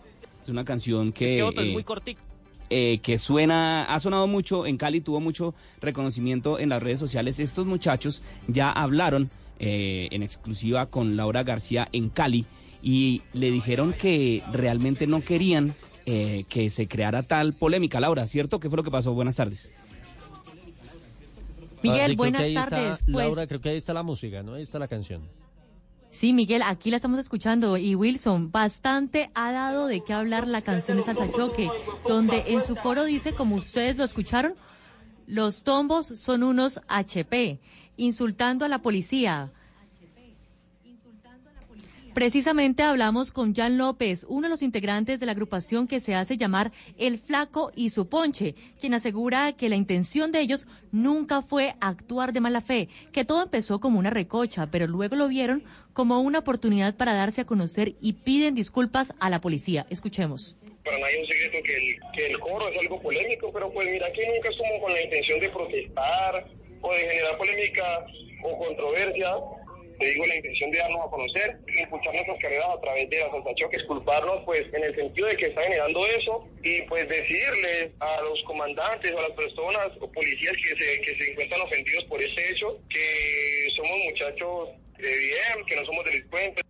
Es 0.41 0.50
una 0.50 0.63
canción 0.63 1.12
que... 1.12 1.26
Es 1.26 1.34
que 1.34 1.43
Otto 1.43 1.62
es 1.62 1.67
eh, 1.67 1.74
muy 1.74 1.84
cortico. 1.84 2.21
Eh, 2.69 2.99
que 3.04 3.17
suena, 3.17 3.86
ha 3.86 3.99
sonado 3.99 4.28
mucho 4.28 4.65
en 4.65 4.78
Cali, 4.78 5.01
tuvo 5.01 5.19
mucho 5.19 5.54
reconocimiento 5.82 6.60
en 6.60 6.69
las 6.69 6.82
redes 6.82 6.99
sociales. 6.99 7.39
Estos 7.39 7.65
muchachos 7.65 8.21
ya 8.47 8.71
hablaron 8.71 9.30
eh, 9.60 10.08
en 10.12 10.23
exclusiva 10.23 10.88
con 10.88 11.15
Laura 11.15 11.43
García 11.43 11.88
en 11.91 12.10
Cali 12.10 12.45
y 12.82 13.21
le 13.34 13.51
dijeron 13.51 13.93
que 13.93 14.43
realmente 14.51 15.08
no 15.08 15.21
querían 15.21 15.75
eh, 16.06 16.45
que 16.49 16.69
se 16.69 16.88
creara 16.88 17.23
tal 17.23 17.54
polémica. 17.54 17.99
Laura, 17.99 18.28
¿cierto? 18.28 18.60
¿Qué 18.60 18.69
fue 18.69 18.78
lo 18.78 18.84
que 18.84 18.91
pasó? 18.91 19.13
Buenas 19.13 19.36
tardes. 19.36 19.71
Miguel, 21.82 22.15
buenas 22.15 22.43
está, 22.45 22.67
tardes. 22.67 22.99
Pues- 23.04 23.15
Laura, 23.15 23.47
creo 23.47 23.62
que 23.62 23.69
ahí 23.69 23.78
está 23.78 23.93
la 23.93 24.04
música, 24.04 24.43
¿no? 24.43 24.54
Ahí 24.56 24.63
está 24.63 24.80
la 24.80 24.88
canción. 24.88 25.21
Sí, 26.15 26.32
Miguel, 26.32 26.62
aquí 26.62 26.91
la 26.91 26.95
estamos 26.95 27.19
escuchando 27.19 27.75
y 27.75 27.93
Wilson, 27.93 28.49
bastante 28.49 29.32
ha 29.36 29.51
dado 29.51 29.86
de 29.88 30.01
qué 30.01 30.13
hablar 30.13 30.47
la 30.47 30.62
canción 30.62 30.95
de 30.95 31.04
Salsa 31.04 31.30
Choque, 31.30 31.69
donde 32.08 32.45
en 32.47 32.62
su 32.62 32.78
coro 32.78 33.04
dice, 33.04 33.34
como 33.34 33.58
ustedes 33.58 33.97
lo 33.97 34.06
escucharon, 34.06 34.54
los 35.28 35.65
tombos 35.65 36.06
son 36.06 36.43
unos 36.43 36.80
HP, 36.88 37.60
insultando 37.97 38.63
a 38.63 38.69
la 38.69 38.82
policía. 38.82 39.51
Precisamente 42.15 42.82
hablamos 42.82 43.34
con 43.34 43.54
Jan 43.54 43.78
López, 43.78 44.25
uno 44.30 44.47
de 44.47 44.49
los 44.49 44.62
integrantes 44.62 45.19
de 45.19 45.25
la 45.25 45.34
agrupación 45.34 45.86
que 45.86 45.99
se 45.99 46.15
hace 46.15 46.38
llamar 46.38 46.71
El 46.97 47.17
Flaco 47.19 47.73
y 47.75 47.89
su 47.89 48.08
Ponche, 48.08 48.56
quien 48.80 48.93
asegura 48.93 49.51
que 49.51 49.67
la 49.67 49.75
intención 49.75 50.32
de 50.32 50.39
ellos 50.39 50.65
nunca 50.93 51.41
fue 51.41 51.75
actuar 51.82 52.32
de 52.32 52.39
mala 52.39 52.62
fe, 52.62 52.88
que 53.12 53.25
todo 53.25 53.43
empezó 53.43 53.82
como 53.82 53.99
una 53.99 54.12
recocha, 54.12 54.71
pero 54.71 54.88
luego 54.88 55.17
lo 55.17 55.28
vieron 55.28 55.65
como 55.91 56.21
una 56.21 56.39
oportunidad 56.39 56.95
para 56.95 57.13
darse 57.13 57.41
a 57.41 57.45
conocer 57.45 57.95
y 57.99 58.13
piden 58.13 58.56
disculpas 58.56 59.13
a 59.19 59.30
la 59.30 59.41
policía. 59.41 59.86
Escuchemos. 59.89 60.58
Para 60.86 60.97
nadie 60.97 61.15
es 61.15 61.19
un 61.19 61.28
secreto 61.28 61.65
que 61.65 61.75
el, 61.75 61.99
que 62.13 62.28
el 62.28 62.39
coro 62.39 62.69
es 62.69 62.80
algo 62.80 63.01
polémico, 63.01 63.51
pero 63.51 63.69
pues 63.73 63.89
mira, 63.91 64.08
aquí 64.08 64.21
nunca 64.34 64.49
estuvo 64.51 64.82
con 64.82 64.93
la 64.93 65.01
intención 65.01 65.38
de 65.41 65.49
protestar 65.49 66.47
o 66.80 66.93
de 66.93 66.99
generar 67.01 67.38
polémica 67.38 68.06
o 68.41 68.58
controversia. 68.58 69.36
Te 69.99 70.05
digo, 70.08 70.25
la 70.25 70.36
intención 70.36 70.71
de 70.71 70.77
darnos 70.77 71.08
a 71.08 71.10
conocer, 71.10 71.58
impulsar 71.67 72.13
nuestras 72.13 72.39
carreras 72.39 72.69
a 72.69 72.81
través 72.81 73.10
de 73.10 73.19
la 73.19 73.31
salsa 73.31 73.55
choque, 73.55 73.77
disculparnos 73.77 74.41
pues 74.45 74.63
en 74.73 74.84
el 74.84 74.95
sentido 74.95 75.27
de 75.27 75.38
que 75.38 75.45
está 75.47 75.63
generando 75.63 76.05
eso 76.08 76.47
y 76.63 76.81
pues 76.84 77.08
decirle 77.08 77.93
a 77.99 78.21
los 78.21 78.41
comandantes 78.43 79.13
o 79.13 79.19
a 79.19 79.29
las 79.29 79.31
personas 79.31 79.91
o 80.01 80.12
policías 80.12 80.53
que 80.58 80.75
se, 80.75 81.01
que 81.01 81.15
se 81.17 81.31
encuentran 81.31 81.62
ofendidos 81.62 82.03
por 82.05 82.21
este 82.21 82.51
hecho 82.51 82.77
que 82.89 83.67
somos 83.75 83.97
muchachos 84.10 84.69
de 84.97 85.17
bien, 85.17 85.65
que 85.67 85.75
no 85.75 85.86
somos 85.86 86.05
delincuentes. 86.05 86.63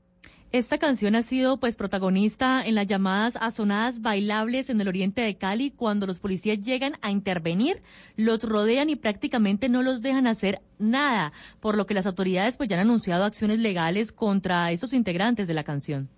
Esta 0.51 0.77
canción 0.77 1.15
ha 1.15 1.23
sido 1.23 1.57
pues 1.57 1.75
protagonista 1.75 2.65
en 2.65 2.75
las 2.75 2.87
llamadas 2.87 3.35
a 3.35 3.51
sonadas 3.51 4.01
bailables 4.01 4.69
en 4.69 4.79
el 4.79 4.87
oriente 4.87 5.21
de 5.21 5.35
Cali 5.35 5.71
cuando 5.71 6.07
los 6.07 6.19
policías 6.19 6.61
llegan 6.61 6.97
a 7.01 7.11
intervenir, 7.11 7.81
los 8.15 8.41
rodean 8.43 8.89
y 8.89 8.95
prácticamente 8.95 9.67
no 9.67 9.83
los 9.83 10.01
dejan 10.01 10.27
hacer 10.27 10.61
nada, 10.79 11.33
por 11.59 11.75
lo 11.75 11.85
que 11.85 11.93
las 11.93 12.05
autoridades 12.05 12.55
pues 12.55 12.69
ya 12.69 12.77
han 12.77 12.87
anunciado 12.87 13.25
acciones 13.25 13.59
legales 13.59 14.13
contra 14.13 14.71
esos 14.71 14.93
integrantes 14.93 15.47
de 15.49 15.53
la 15.55 15.63
canción. 15.63 16.09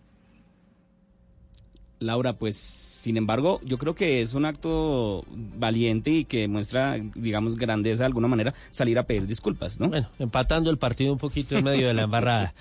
Laura, 2.00 2.34
pues 2.34 2.58
sin 2.58 3.16
embargo, 3.16 3.62
yo 3.64 3.78
creo 3.78 3.96
que 3.96 4.22
es 4.22 4.34
un 4.34 4.44
acto 4.44 5.24
valiente 5.30 6.12
y 6.12 6.26
que 6.26 6.48
muestra, 6.48 6.98
digamos, 7.16 7.56
grandeza 7.56 8.00
de 8.00 8.08
alguna 8.08 8.28
manera 8.28 8.54
salir 8.70 9.00
a 9.00 9.04
pedir 9.04 9.26
disculpas, 9.26 9.80
¿no? 9.80 9.88
Bueno, 9.88 10.10
empatando 10.20 10.70
el 10.70 10.78
partido 10.78 11.14
un 11.14 11.18
poquito 11.18 11.58
en 11.58 11.64
medio 11.64 11.88
de 11.88 11.94
la 11.94 12.02
embarrada. 12.04 12.54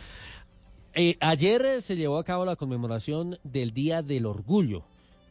Eh, 0.98 1.18
ayer 1.20 1.62
eh, 1.66 1.82
se 1.82 1.94
llevó 1.94 2.16
a 2.16 2.24
cabo 2.24 2.46
la 2.46 2.56
conmemoración 2.56 3.38
del 3.44 3.74
Día 3.74 4.00
del 4.00 4.24
Orgullo. 4.24 4.82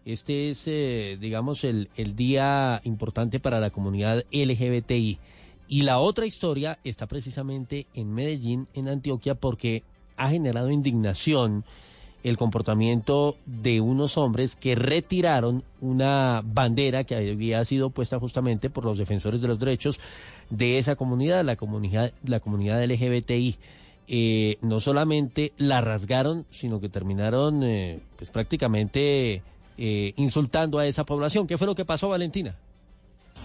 Este 0.06 0.52
es, 0.52 0.62
eh, 0.68 1.18
digamos, 1.20 1.64
el, 1.64 1.90
el 1.96 2.16
día 2.16 2.82
importante 2.84 3.40
para 3.40 3.60
la 3.60 3.72
comunidad 3.72 4.26
LGBTI. 4.32 5.18
Y 5.68 5.82
la 5.82 5.98
otra 5.98 6.28
historia 6.28 6.78
está 6.84 7.08
precisamente 7.08 7.88
en 7.96 8.14
Medellín, 8.14 8.68
en 8.76 8.88
Antioquia, 8.88 9.34
porque 9.34 9.82
ha 10.18 10.30
generado 10.30 10.70
indignación 10.70 11.66
el 12.22 12.38
comportamiento 12.38 13.36
de 13.48 13.82
unos 13.82 14.20
hombres 14.20 14.56
que 14.56 14.76
retiraron 14.76 15.64
una 15.82 16.44
bandera 16.46 17.06
que 17.06 17.16
había 17.16 17.66
sido 17.66 17.90
puesta 17.90 18.20
justamente 18.20 18.70
por 18.70 18.86
los 18.86 19.00
defensores 19.00 19.42
de 19.42 19.48
los 19.48 19.58
derechos 19.58 20.00
de 20.52 20.78
esa 20.78 20.96
comunidad, 20.96 21.44
la 21.44 21.56
comunidad, 21.56 22.14
la 22.24 22.40
comunidad 22.40 22.84
LGBTI. 22.84 23.58
Eh, 24.08 24.58
no 24.62 24.80
solamente 24.80 25.54
la 25.58 25.82
rasgaron, 25.82 26.46
sino 26.52 26.80
que 26.80 26.90
terminaron 26.90 27.64
eh, 27.64 28.00
pues 28.18 28.30
prácticamente 28.30 29.42
eh, 29.78 30.14
insultando 30.16 30.78
a 30.78 30.86
esa 30.86 31.06
población. 31.06 31.48
¿Qué 31.48 31.58
fue 31.58 31.68
lo 31.68 31.76
que 31.76 31.86
pasó, 31.86 32.10
Valentina? 32.10 32.56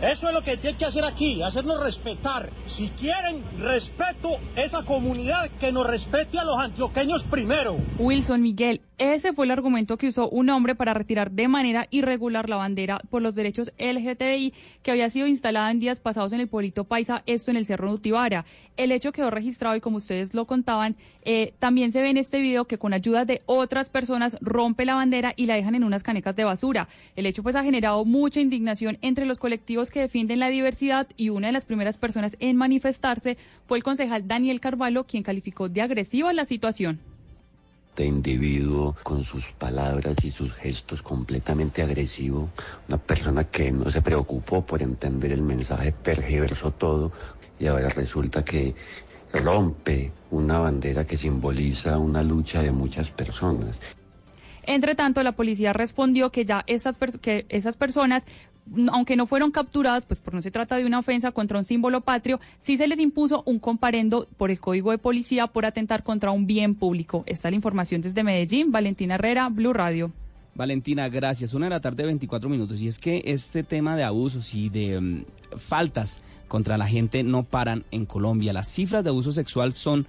Eso 0.02 0.28
es 0.28 0.34
lo 0.34 0.42
que 0.42 0.56
tiene 0.56 0.78
que 0.78 0.86
hacer 0.86 1.04
aquí, 1.04 1.42
hacernos 1.42 1.82
respetar. 1.82 2.48
Si 2.66 2.88
quieren 2.88 3.42
respeto, 3.58 4.30
esa 4.56 4.82
comunidad 4.84 5.50
que 5.60 5.72
nos 5.72 5.86
respete 5.86 6.38
a 6.38 6.44
los 6.44 6.56
antioqueños 6.56 7.22
primero. 7.24 7.76
Wilson 7.98 8.40
Miguel, 8.40 8.80
ese 9.00 9.32
fue 9.32 9.46
el 9.46 9.50
argumento 9.50 9.96
que 9.96 10.08
usó 10.08 10.28
un 10.28 10.50
hombre 10.50 10.74
para 10.74 10.92
retirar 10.92 11.30
de 11.30 11.48
manera 11.48 11.86
irregular 11.90 12.50
la 12.50 12.56
bandera 12.56 13.00
por 13.08 13.22
los 13.22 13.34
derechos 13.34 13.72
LGTBI 13.78 14.52
que 14.82 14.90
había 14.90 15.08
sido 15.08 15.26
instalada 15.26 15.70
en 15.70 15.80
días 15.80 16.00
pasados 16.00 16.34
en 16.34 16.40
el 16.40 16.48
pueblito 16.48 16.84
Paisa, 16.84 17.22
esto 17.24 17.50
en 17.50 17.56
el 17.56 17.64
Cerro 17.64 17.88
Nutibara. 17.88 18.44
El 18.76 18.92
hecho 18.92 19.10
quedó 19.12 19.30
registrado 19.30 19.74
y 19.74 19.80
como 19.80 19.96
ustedes 19.96 20.34
lo 20.34 20.46
contaban, 20.46 20.96
eh, 21.22 21.54
también 21.58 21.92
se 21.92 22.02
ve 22.02 22.10
en 22.10 22.18
este 22.18 22.42
video 22.42 22.66
que 22.66 22.76
con 22.76 22.92
ayuda 22.92 23.24
de 23.24 23.40
otras 23.46 23.88
personas 23.88 24.36
rompe 24.42 24.84
la 24.84 24.96
bandera 24.96 25.32
y 25.34 25.46
la 25.46 25.54
dejan 25.54 25.76
en 25.76 25.84
unas 25.84 26.02
canecas 26.02 26.36
de 26.36 26.44
basura. 26.44 26.86
El 27.16 27.24
hecho 27.24 27.42
pues 27.42 27.56
ha 27.56 27.64
generado 27.64 28.04
mucha 28.04 28.42
indignación 28.42 28.98
entre 29.00 29.24
los 29.24 29.38
colectivos 29.38 29.90
que 29.90 30.00
defienden 30.00 30.40
la 30.40 30.50
diversidad 30.50 31.08
y 31.16 31.30
una 31.30 31.46
de 31.46 31.54
las 31.54 31.64
primeras 31.64 31.96
personas 31.96 32.36
en 32.38 32.56
manifestarse 32.56 33.38
fue 33.66 33.78
el 33.78 33.82
concejal 33.82 34.28
Daniel 34.28 34.60
Carvalho, 34.60 35.04
quien 35.04 35.22
calificó 35.22 35.70
de 35.70 35.80
agresiva 35.80 36.34
la 36.34 36.44
situación 36.44 37.00
este 37.90 38.04
individuo 38.04 38.94
con 39.02 39.24
sus 39.24 39.46
palabras 39.58 40.24
y 40.24 40.30
sus 40.30 40.52
gestos 40.54 41.02
completamente 41.02 41.82
agresivo, 41.82 42.48
una 42.88 42.98
persona 42.98 43.42
que 43.44 43.72
no 43.72 43.90
se 43.90 44.00
preocupó 44.00 44.64
por 44.64 44.80
entender 44.80 45.32
el 45.32 45.42
mensaje, 45.42 45.90
tergiversó 45.90 46.70
todo 46.70 47.10
y 47.58 47.66
ahora 47.66 47.88
resulta 47.88 48.44
que 48.44 48.76
rompe 49.32 50.12
una 50.30 50.58
bandera 50.60 51.04
que 51.04 51.18
simboliza 51.18 51.98
una 51.98 52.22
lucha 52.22 52.62
de 52.62 52.70
muchas 52.70 53.10
personas. 53.10 53.80
Entre 54.64 54.94
tanto, 54.94 55.22
la 55.22 55.32
policía 55.32 55.72
respondió 55.72 56.30
que 56.30 56.44
ya 56.44 56.64
esas, 56.66 56.96
que 57.20 57.46
esas 57.48 57.76
personas 57.76 58.24
aunque 58.92 59.16
no 59.16 59.26
fueron 59.26 59.50
capturadas, 59.50 60.06
pues 60.06 60.20
por 60.20 60.34
no 60.34 60.42
se 60.42 60.50
trata 60.50 60.76
de 60.76 60.86
una 60.86 60.98
ofensa 60.98 61.32
contra 61.32 61.58
un 61.58 61.64
símbolo 61.64 62.02
patrio, 62.02 62.40
sí 62.62 62.76
se 62.76 62.86
les 62.86 62.98
impuso 62.98 63.42
un 63.46 63.58
comparendo 63.58 64.28
por 64.36 64.50
el 64.50 64.60
Código 64.60 64.90
de 64.90 64.98
Policía 64.98 65.46
por 65.46 65.66
atentar 65.66 66.02
contra 66.02 66.30
un 66.30 66.46
bien 66.46 66.74
público. 66.74 67.24
Esta 67.26 67.48
es 67.48 67.52
la 67.52 67.56
información 67.56 68.00
desde 68.00 68.22
Medellín. 68.22 68.70
Valentina 68.70 69.14
Herrera, 69.14 69.48
Blue 69.48 69.72
Radio. 69.72 70.12
Valentina, 70.54 71.08
gracias. 71.08 71.54
Una 71.54 71.66
de 71.66 71.70
la 71.70 71.80
tarde, 71.80 72.04
24 72.04 72.48
minutos. 72.48 72.80
Y 72.80 72.88
es 72.88 72.98
que 72.98 73.22
este 73.24 73.62
tema 73.62 73.96
de 73.96 74.04
abusos 74.04 74.54
y 74.54 74.68
de 74.68 75.00
mm, 75.00 75.24
faltas 75.58 76.20
contra 76.48 76.76
la 76.76 76.86
gente 76.86 77.22
no 77.22 77.44
paran 77.44 77.84
en 77.90 78.06
Colombia. 78.06 78.52
Las 78.52 78.68
cifras 78.68 79.04
de 79.04 79.10
abuso 79.10 79.32
sexual 79.32 79.72
son 79.72 80.06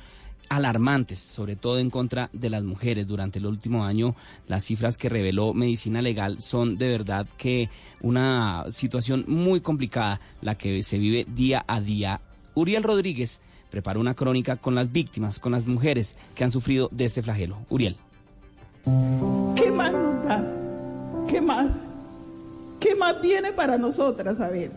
alarmantes, 0.51 1.19
sobre 1.19 1.55
todo 1.55 1.79
en 1.79 1.89
contra 1.89 2.29
de 2.33 2.49
las 2.49 2.63
mujeres. 2.63 3.07
Durante 3.07 3.39
el 3.39 3.45
último 3.45 3.85
año, 3.85 4.15
las 4.47 4.65
cifras 4.65 4.97
que 4.97 5.07
reveló 5.07 5.53
Medicina 5.53 6.01
Legal 6.01 6.41
son 6.41 6.77
de 6.77 6.89
verdad 6.89 7.25
que 7.37 7.69
una 8.01 8.65
situación 8.69 9.23
muy 9.27 9.61
complicada 9.61 10.19
la 10.41 10.55
que 10.55 10.83
se 10.83 10.97
vive 10.97 11.25
día 11.33 11.63
a 11.67 11.79
día. 11.79 12.19
Uriel 12.53 12.83
Rodríguez 12.83 13.39
preparó 13.69 14.01
una 14.01 14.13
crónica 14.13 14.57
con 14.57 14.75
las 14.75 14.91
víctimas, 14.91 15.39
con 15.39 15.53
las 15.53 15.65
mujeres 15.65 16.17
que 16.35 16.43
han 16.43 16.51
sufrido 16.51 16.89
de 16.91 17.05
este 17.05 17.23
flagelo. 17.23 17.59
Uriel. 17.69 17.95
¿Qué 19.55 19.71
más 19.71 19.93
nos 19.93 20.25
da? 20.25 20.45
¿Qué 21.29 21.39
más? 21.39 21.85
¿Qué 22.81 22.93
más 22.93 23.21
viene 23.21 23.53
para 23.53 23.77
nosotras? 23.77 24.41
A 24.41 24.49
ver. 24.49 24.71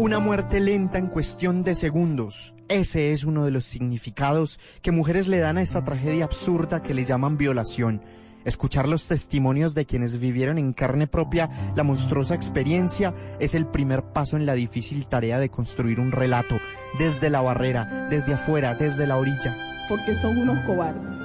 Una 0.00 0.20
muerte 0.20 0.60
lenta 0.60 0.96
en 0.98 1.08
cuestión 1.08 1.64
de 1.64 1.74
segundos. 1.74 2.54
Ese 2.68 3.10
es 3.10 3.24
uno 3.24 3.44
de 3.44 3.50
los 3.50 3.64
significados 3.64 4.60
que 4.80 4.92
mujeres 4.92 5.26
le 5.26 5.40
dan 5.40 5.58
a 5.58 5.62
esta 5.62 5.82
tragedia 5.82 6.24
absurda 6.24 6.84
que 6.84 6.94
le 6.94 7.04
llaman 7.04 7.36
violación. 7.36 8.00
Escuchar 8.44 8.86
los 8.88 9.08
testimonios 9.08 9.74
de 9.74 9.86
quienes 9.86 10.20
vivieron 10.20 10.56
en 10.56 10.72
carne 10.72 11.08
propia 11.08 11.50
la 11.74 11.82
monstruosa 11.82 12.36
experiencia 12.36 13.12
es 13.40 13.56
el 13.56 13.66
primer 13.66 14.04
paso 14.04 14.36
en 14.36 14.46
la 14.46 14.54
difícil 14.54 15.08
tarea 15.08 15.40
de 15.40 15.48
construir 15.48 15.98
un 15.98 16.12
relato, 16.12 16.60
desde 16.96 17.28
la 17.28 17.40
barrera, 17.40 18.06
desde 18.08 18.34
afuera, 18.34 18.76
desde 18.76 19.04
la 19.04 19.16
orilla. 19.16 19.56
Porque 19.88 20.14
son 20.14 20.38
unos 20.38 20.64
cobardes. 20.64 21.18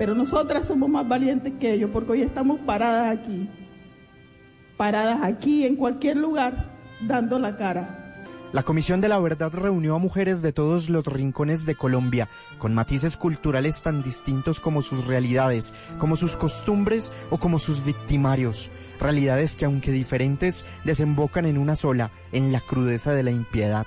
Pero 0.00 0.16
nosotras 0.16 0.66
somos 0.66 0.88
más 0.88 1.06
valientes 1.06 1.52
que 1.60 1.74
ellos 1.74 1.90
porque 1.92 2.10
hoy 2.10 2.22
estamos 2.22 2.58
paradas 2.66 3.16
aquí. 3.16 3.48
Paradas 4.76 5.20
aquí, 5.22 5.64
en 5.64 5.76
cualquier 5.76 6.16
lugar, 6.16 6.71
dando 7.06 7.38
la 7.38 7.56
cara. 7.56 8.02
La 8.52 8.62
Comisión 8.64 9.00
de 9.00 9.08
la 9.08 9.18
Verdad 9.18 9.50
reunió 9.54 9.94
a 9.94 9.98
mujeres 9.98 10.42
de 10.42 10.52
todos 10.52 10.90
los 10.90 11.06
rincones 11.06 11.64
de 11.64 11.74
Colombia, 11.74 12.28
con 12.58 12.74
matices 12.74 13.16
culturales 13.16 13.80
tan 13.80 14.02
distintos 14.02 14.60
como 14.60 14.82
sus 14.82 15.06
realidades, 15.06 15.72
como 15.98 16.16
sus 16.16 16.36
costumbres 16.36 17.10
o 17.30 17.38
como 17.38 17.58
sus 17.58 17.82
victimarios. 17.82 18.70
Realidades 19.00 19.56
que, 19.56 19.64
aunque 19.64 19.90
diferentes, 19.90 20.66
desembocan 20.84 21.46
en 21.46 21.56
una 21.56 21.76
sola, 21.76 22.10
en 22.30 22.52
la 22.52 22.60
crudeza 22.60 23.12
de 23.12 23.22
la 23.22 23.30
impiedad. 23.30 23.86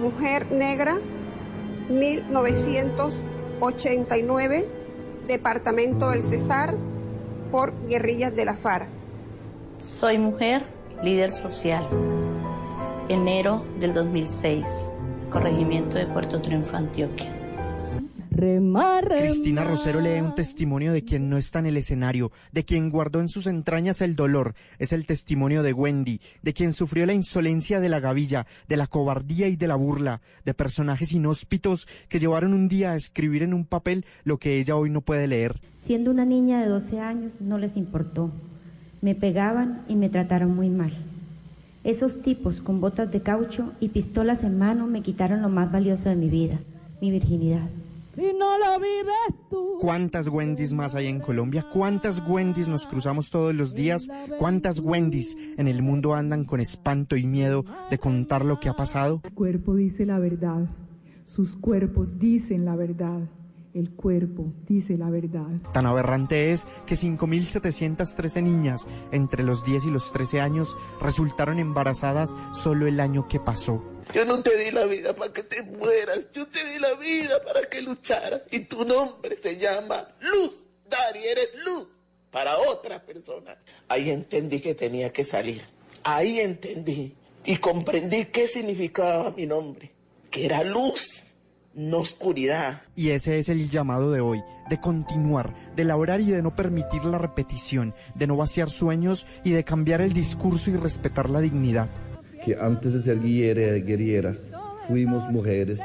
Mujer 0.00 0.50
negra, 0.50 0.98
1989, 1.88 4.68
Departamento 5.28 6.10
del 6.10 6.24
Cesar, 6.24 6.74
por 7.52 7.72
guerrillas 7.86 8.34
de 8.34 8.44
la 8.44 8.54
FARC. 8.54 8.88
Soy 9.84 10.18
mujer, 10.18 10.64
líder 11.00 11.32
social 11.32 11.88
enero 13.10 13.64
del 13.80 13.92
2006, 13.92 14.64
corregimiento 15.32 15.96
de 15.96 16.06
Puerto 16.06 16.40
Triunfo, 16.40 16.76
Antioquia. 16.76 17.36
Cristina 18.30 19.64
Rosero 19.64 20.00
lee 20.00 20.20
un 20.20 20.36
testimonio 20.36 20.92
de 20.92 21.04
quien 21.04 21.28
no 21.28 21.36
está 21.36 21.58
en 21.58 21.66
el 21.66 21.76
escenario, 21.76 22.30
de 22.52 22.64
quien 22.64 22.88
guardó 22.88 23.20
en 23.20 23.28
sus 23.28 23.48
entrañas 23.48 24.00
el 24.00 24.14
dolor. 24.14 24.54
Es 24.78 24.92
el 24.92 25.06
testimonio 25.06 25.64
de 25.64 25.72
Wendy, 25.72 26.20
de 26.42 26.52
quien 26.52 26.72
sufrió 26.72 27.04
la 27.04 27.12
insolencia 27.12 27.80
de 27.80 27.88
la 27.88 27.98
gavilla, 27.98 28.46
de 28.68 28.76
la 28.76 28.86
cobardía 28.86 29.48
y 29.48 29.56
de 29.56 29.66
la 29.66 29.74
burla, 29.74 30.20
de 30.44 30.54
personajes 30.54 31.12
inhóspitos 31.12 31.88
que 32.08 32.20
llevaron 32.20 32.54
un 32.54 32.68
día 32.68 32.92
a 32.92 32.96
escribir 32.96 33.42
en 33.42 33.52
un 33.52 33.64
papel 33.66 34.06
lo 34.22 34.38
que 34.38 34.60
ella 34.60 34.76
hoy 34.76 34.88
no 34.88 35.00
puede 35.00 35.26
leer. 35.26 35.60
Siendo 35.84 36.12
una 36.12 36.24
niña 36.24 36.60
de 36.60 36.68
12 36.68 37.00
años 37.00 37.32
no 37.40 37.58
les 37.58 37.76
importó. 37.76 38.30
Me 39.02 39.16
pegaban 39.16 39.82
y 39.88 39.96
me 39.96 40.08
trataron 40.08 40.54
muy 40.54 40.70
mal. 40.70 40.92
Esos 41.82 42.20
tipos 42.20 42.60
con 42.60 42.80
botas 42.80 43.10
de 43.10 43.22
caucho 43.22 43.72
y 43.80 43.88
pistolas 43.88 44.44
en 44.44 44.58
mano 44.58 44.86
me 44.86 45.02
quitaron 45.02 45.40
lo 45.40 45.48
más 45.48 45.72
valioso 45.72 46.10
de 46.10 46.16
mi 46.16 46.28
vida, 46.28 46.58
mi 47.00 47.10
virginidad. 47.10 47.70
Y 48.16 48.36
no 48.38 48.58
lo 48.58 48.78
vives 48.78 49.48
tú. 49.48 49.78
¿Cuántas 49.80 50.28
Wendy's 50.28 50.74
más 50.74 50.94
hay 50.94 51.06
en 51.06 51.20
Colombia? 51.20 51.64
¿Cuántas 51.72 52.22
Wendy's 52.28 52.68
nos 52.68 52.86
cruzamos 52.86 53.30
todos 53.30 53.54
los 53.54 53.74
días? 53.74 54.10
¿Cuántas 54.38 54.80
Wendy's 54.80 55.38
en 55.56 55.68
el 55.68 55.80
mundo 55.80 56.14
andan 56.14 56.44
con 56.44 56.60
espanto 56.60 57.16
y 57.16 57.24
miedo 57.24 57.64
de 57.88 57.96
contar 57.96 58.44
lo 58.44 58.60
que 58.60 58.68
ha 58.68 58.74
pasado? 58.74 59.22
El 59.24 59.32
cuerpo 59.32 59.74
dice 59.74 60.04
la 60.04 60.18
verdad. 60.18 60.66
Sus 61.24 61.56
cuerpos 61.56 62.18
dicen 62.18 62.66
la 62.66 62.76
verdad. 62.76 63.20
El 63.72 63.90
cuerpo 63.90 64.52
dice 64.66 64.98
la 64.98 65.10
verdad. 65.10 65.46
Tan 65.72 65.86
aberrante 65.86 66.52
es 66.52 66.66
que 66.86 66.96
5.713 66.96 68.42
niñas 68.42 68.86
entre 69.12 69.44
los 69.44 69.64
10 69.64 69.86
y 69.86 69.90
los 69.90 70.12
13 70.12 70.40
años 70.40 70.76
resultaron 71.00 71.58
embarazadas 71.58 72.34
solo 72.52 72.86
el 72.86 72.98
año 72.98 73.28
que 73.28 73.38
pasó. 73.38 73.84
Yo 74.12 74.24
no 74.24 74.42
te 74.42 74.56
di 74.56 74.72
la 74.72 74.86
vida 74.86 75.14
para 75.14 75.32
que 75.32 75.44
te 75.44 75.62
mueras, 75.62 76.26
yo 76.32 76.48
te 76.48 76.64
di 76.64 76.80
la 76.80 76.94
vida 76.94 77.40
para 77.44 77.68
que 77.68 77.80
lucharas. 77.80 78.42
Y 78.50 78.60
tu 78.60 78.84
nombre 78.84 79.36
se 79.36 79.56
llama 79.56 80.08
Luz. 80.20 80.66
Dari, 80.88 81.24
eres 81.24 81.50
luz 81.64 81.86
para 82.32 82.58
otra 82.58 83.00
persona. 83.00 83.56
Ahí 83.86 84.10
entendí 84.10 84.60
que 84.60 84.74
tenía 84.74 85.12
que 85.12 85.24
salir. 85.24 85.62
Ahí 86.02 86.40
entendí 86.40 87.14
y 87.44 87.56
comprendí 87.58 88.26
qué 88.26 88.48
significaba 88.48 89.30
mi 89.30 89.46
nombre, 89.46 89.92
que 90.30 90.46
era 90.46 90.64
luz 90.64 91.22
no 91.74 91.98
oscuridad. 91.98 92.82
Y 92.96 93.10
ese 93.10 93.38
es 93.38 93.48
el 93.48 93.68
llamado 93.68 94.10
de 94.10 94.20
hoy, 94.20 94.42
de 94.68 94.80
continuar, 94.80 95.54
de 95.76 95.82
elaborar 95.82 96.20
y 96.20 96.30
de 96.30 96.42
no 96.42 96.54
permitir 96.54 97.04
la 97.04 97.18
repetición, 97.18 97.94
de 98.14 98.26
no 98.26 98.36
vaciar 98.36 98.70
sueños 98.70 99.26
y 99.44 99.50
de 99.50 99.64
cambiar 99.64 100.00
el 100.00 100.12
discurso 100.12 100.70
y 100.70 100.76
respetar 100.76 101.30
la 101.30 101.40
dignidad. 101.40 101.88
Que 102.44 102.56
antes 102.56 102.94
de 102.94 103.02
ser 103.02 103.20
guerreras, 103.20 104.48
fuimos 104.88 105.30
mujeres 105.30 105.80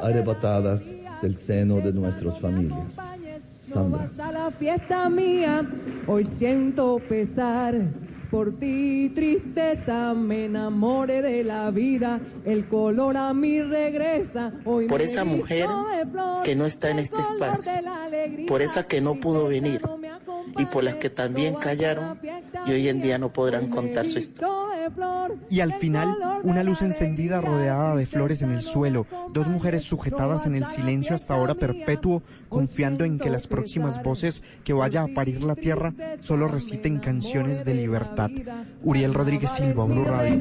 arrebatadas 0.00 0.90
del 1.22 1.36
seno 1.36 1.76
de 1.76 1.92
nuestras 1.92 2.38
familias. 2.40 2.96
Sandra. 3.62 4.10
la 4.16 4.50
fiesta 4.50 5.08
mía, 5.08 5.64
hoy 6.08 6.24
siento 6.24 7.00
pesar 7.08 7.80
por 8.32 8.58
ti 8.58 9.12
tristeza 9.14 10.14
me 10.14 10.46
enamoré 10.46 11.20
de 11.20 11.44
la 11.44 11.70
vida, 11.70 12.18
el 12.46 12.66
color 12.66 13.14
a 13.18 13.34
mí 13.34 13.60
regresa. 13.60 14.54
Hoy 14.64 14.88
por 14.88 15.02
esa 15.02 15.22
mujer 15.22 15.68
que 16.42 16.56
no 16.56 16.64
está 16.64 16.88
en 16.88 17.00
este 17.00 17.20
espacio, 17.20 17.72
por 18.48 18.62
esa 18.62 18.84
que 18.84 19.02
no 19.02 19.20
pudo 19.20 19.48
venir 19.48 19.82
y 20.56 20.64
por 20.64 20.82
las 20.82 20.96
que 20.96 21.10
también 21.10 21.56
callaron 21.56 22.18
y 22.66 22.72
hoy 22.72 22.88
en 22.88 23.02
día 23.02 23.18
no 23.18 23.34
podrán 23.34 23.68
contar 23.68 24.06
su 24.06 24.18
historia. 24.18 24.72
Y 25.50 25.60
al 25.60 25.74
final, 25.74 26.16
una 26.42 26.62
luz 26.62 26.82
encendida 26.82 27.40
rodeada 27.40 27.94
de 27.94 28.06
flores 28.06 28.42
en 28.42 28.52
el 28.52 28.62
suelo, 28.62 29.06
dos 29.30 29.46
mujeres 29.46 29.84
sujetadas 29.84 30.46
en 30.46 30.54
el 30.54 30.64
silencio 30.64 31.14
hasta 31.14 31.34
ahora 31.34 31.54
perpetuo, 31.54 32.22
confiando 32.48 33.04
en 33.04 33.18
que 33.18 33.30
las 33.30 33.46
próximas 33.46 34.02
voces 34.02 34.42
que 34.64 34.72
vaya 34.72 35.02
a 35.02 35.08
parir 35.08 35.42
la 35.44 35.54
tierra 35.54 35.94
solo 36.20 36.48
reciten 36.48 36.98
canciones 36.98 37.64
de 37.64 37.74
libertad. 37.74 38.21
Uriel 38.82 39.14
Rodríguez 39.14 39.50
Silva, 39.50 39.84
Blue 39.84 40.04
Radio. 40.04 40.34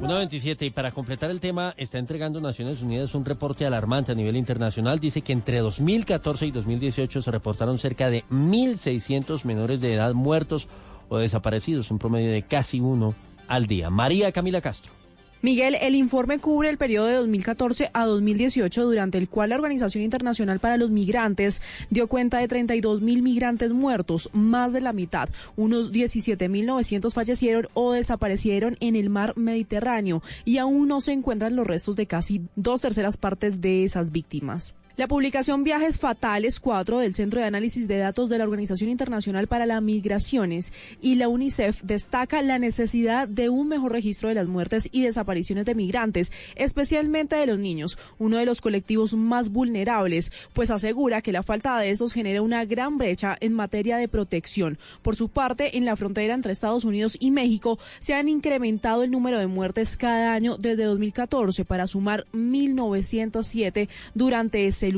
1.27 0.00 0.66
y 0.66 0.70
para 0.70 0.92
completar 0.92 1.30
el 1.30 1.40
tema, 1.40 1.74
está 1.76 1.98
entregando 1.98 2.40
Naciones 2.40 2.82
Unidas 2.82 3.14
un 3.14 3.24
reporte 3.24 3.66
alarmante 3.66 4.12
a 4.12 4.14
nivel 4.14 4.36
internacional. 4.36 4.98
Dice 4.98 5.22
que 5.22 5.32
entre 5.32 5.58
2014 5.58 6.46
y 6.46 6.50
2018 6.50 7.22
se 7.22 7.30
reportaron 7.30 7.78
cerca 7.78 8.08
de 8.08 8.24
1.600 8.30 9.44
menores 9.44 9.80
de 9.80 9.94
edad 9.94 10.14
muertos 10.14 10.68
o 11.08 11.18
desaparecidos, 11.18 11.90
un 11.90 11.98
promedio 11.98 12.32
de 12.32 12.42
casi 12.42 12.80
uno 12.80 13.14
al 13.46 13.66
día. 13.66 13.90
María 13.90 14.32
Camila 14.32 14.60
Castro. 14.60 14.99
Miguel, 15.42 15.74
el 15.80 15.94
informe 15.94 16.38
cubre 16.38 16.68
el 16.68 16.76
periodo 16.76 17.06
de 17.06 17.14
2014 17.14 17.90
a 17.94 18.04
2018, 18.04 18.84
durante 18.84 19.16
el 19.16 19.26
cual 19.26 19.48
la 19.48 19.56
Organización 19.56 20.04
Internacional 20.04 20.60
para 20.60 20.76
los 20.76 20.90
Migrantes 20.90 21.62
dio 21.88 22.08
cuenta 22.08 22.36
de 22.36 22.46
32 22.46 23.00
mil 23.00 23.22
migrantes 23.22 23.72
muertos, 23.72 24.28
más 24.34 24.74
de 24.74 24.82
la 24.82 24.92
mitad. 24.92 25.30
Unos 25.56 25.92
17 25.92 26.50
mil 26.50 26.66
900 26.66 27.14
fallecieron 27.14 27.68
o 27.72 27.92
desaparecieron 27.92 28.76
en 28.80 28.96
el 28.96 29.08
mar 29.08 29.32
Mediterráneo 29.34 30.22
y 30.44 30.58
aún 30.58 30.88
no 30.88 31.00
se 31.00 31.12
encuentran 31.12 31.56
los 31.56 31.66
restos 31.66 31.96
de 31.96 32.04
casi 32.04 32.42
dos 32.54 32.82
terceras 32.82 33.16
partes 33.16 33.62
de 33.62 33.84
esas 33.84 34.12
víctimas. 34.12 34.74
La 35.00 35.08
publicación 35.08 35.64
Viajes 35.64 35.98
Fatales 35.98 36.60
4 36.60 36.98
del 36.98 37.14
Centro 37.14 37.40
de 37.40 37.46
Análisis 37.46 37.88
de 37.88 37.96
Datos 37.96 38.28
de 38.28 38.36
la 38.36 38.44
Organización 38.44 38.90
Internacional 38.90 39.46
para 39.46 39.64
las 39.64 39.80
Migraciones 39.80 40.74
y 41.00 41.14
la 41.14 41.26
UNICEF 41.28 41.80
destaca 41.84 42.42
la 42.42 42.58
necesidad 42.58 43.26
de 43.26 43.48
un 43.48 43.68
mejor 43.68 43.92
registro 43.92 44.28
de 44.28 44.34
las 44.34 44.46
muertes 44.46 44.90
y 44.92 45.00
desapariciones 45.00 45.64
de 45.64 45.74
migrantes, 45.74 46.32
especialmente 46.54 47.34
de 47.36 47.46
los 47.46 47.58
niños, 47.58 47.98
uno 48.18 48.36
de 48.36 48.44
los 48.44 48.60
colectivos 48.60 49.14
más 49.14 49.48
vulnerables, 49.52 50.32
pues 50.52 50.70
asegura 50.70 51.22
que 51.22 51.32
la 51.32 51.42
falta 51.42 51.78
de 51.78 51.88
estos 51.88 52.12
genera 52.12 52.42
una 52.42 52.66
gran 52.66 52.98
brecha 52.98 53.38
en 53.40 53.54
materia 53.54 53.96
de 53.96 54.06
protección. 54.06 54.78
Por 55.00 55.16
su 55.16 55.30
parte, 55.30 55.78
en 55.78 55.86
la 55.86 55.96
frontera 55.96 56.34
entre 56.34 56.52
Estados 56.52 56.84
Unidos 56.84 57.16
y 57.18 57.30
México 57.30 57.78
se 58.00 58.12
han 58.12 58.28
incrementado 58.28 59.02
el 59.02 59.10
número 59.10 59.38
de 59.38 59.46
muertes 59.46 59.96
cada 59.96 60.34
año 60.34 60.58
desde 60.58 60.84
2014 60.84 61.64
para 61.64 61.86
sumar 61.86 62.26
1.907 62.34 63.88
durante 64.14 64.66
ese 64.66 64.89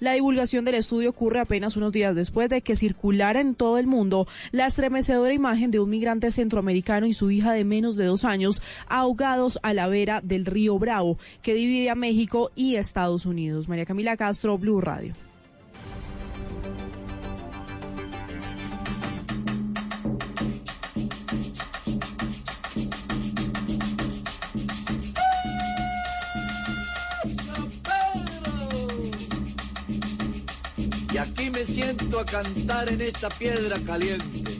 La 0.00 0.12
divulgación 0.12 0.64
del 0.64 0.74
estudio 0.74 1.10
ocurre 1.10 1.40
apenas 1.40 1.76
unos 1.76 1.92
días 1.92 2.14
después 2.14 2.48
de 2.48 2.60
que 2.60 2.76
circulara 2.76 3.40
en 3.40 3.54
todo 3.54 3.78
el 3.78 3.86
mundo 3.86 4.26
la 4.50 4.66
estremecedora 4.66 5.32
imagen 5.32 5.70
de 5.70 5.80
un 5.80 5.90
migrante 5.90 6.30
centroamericano 6.30 7.06
y 7.06 7.14
su 7.14 7.30
hija 7.30 7.52
de 7.52 7.64
menos 7.64 7.96
de 7.96 8.04
dos 8.04 8.24
años 8.24 8.60
ahogados 8.88 9.58
a 9.62 9.72
la 9.72 9.86
vera 9.86 10.20
del 10.22 10.44
río 10.44 10.78
Bravo, 10.78 11.18
que 11.40 11.54
divide 11.54 11.90
a 11.90 11.94
México 11.94 12.50
y 12.54 12.76
Estados 12.76 13.26
Unidos. 13.26 13.68
María 13.68 13.86
Camila 13.86 14.16
Castro, 14.16 14.58
Blue 14.58 14.80
Radio. 14.80 15.14
Y 31.12 31.18
aquí 31.18 31.50
me 31.50 31.64
siento 31.64 32.20
a 32.20 32.24
cantar 32.24 32.88
en 32.88 33.02
esta 33.02 33.28
piedra 33.28 33.78
caliente. 33.86 34.50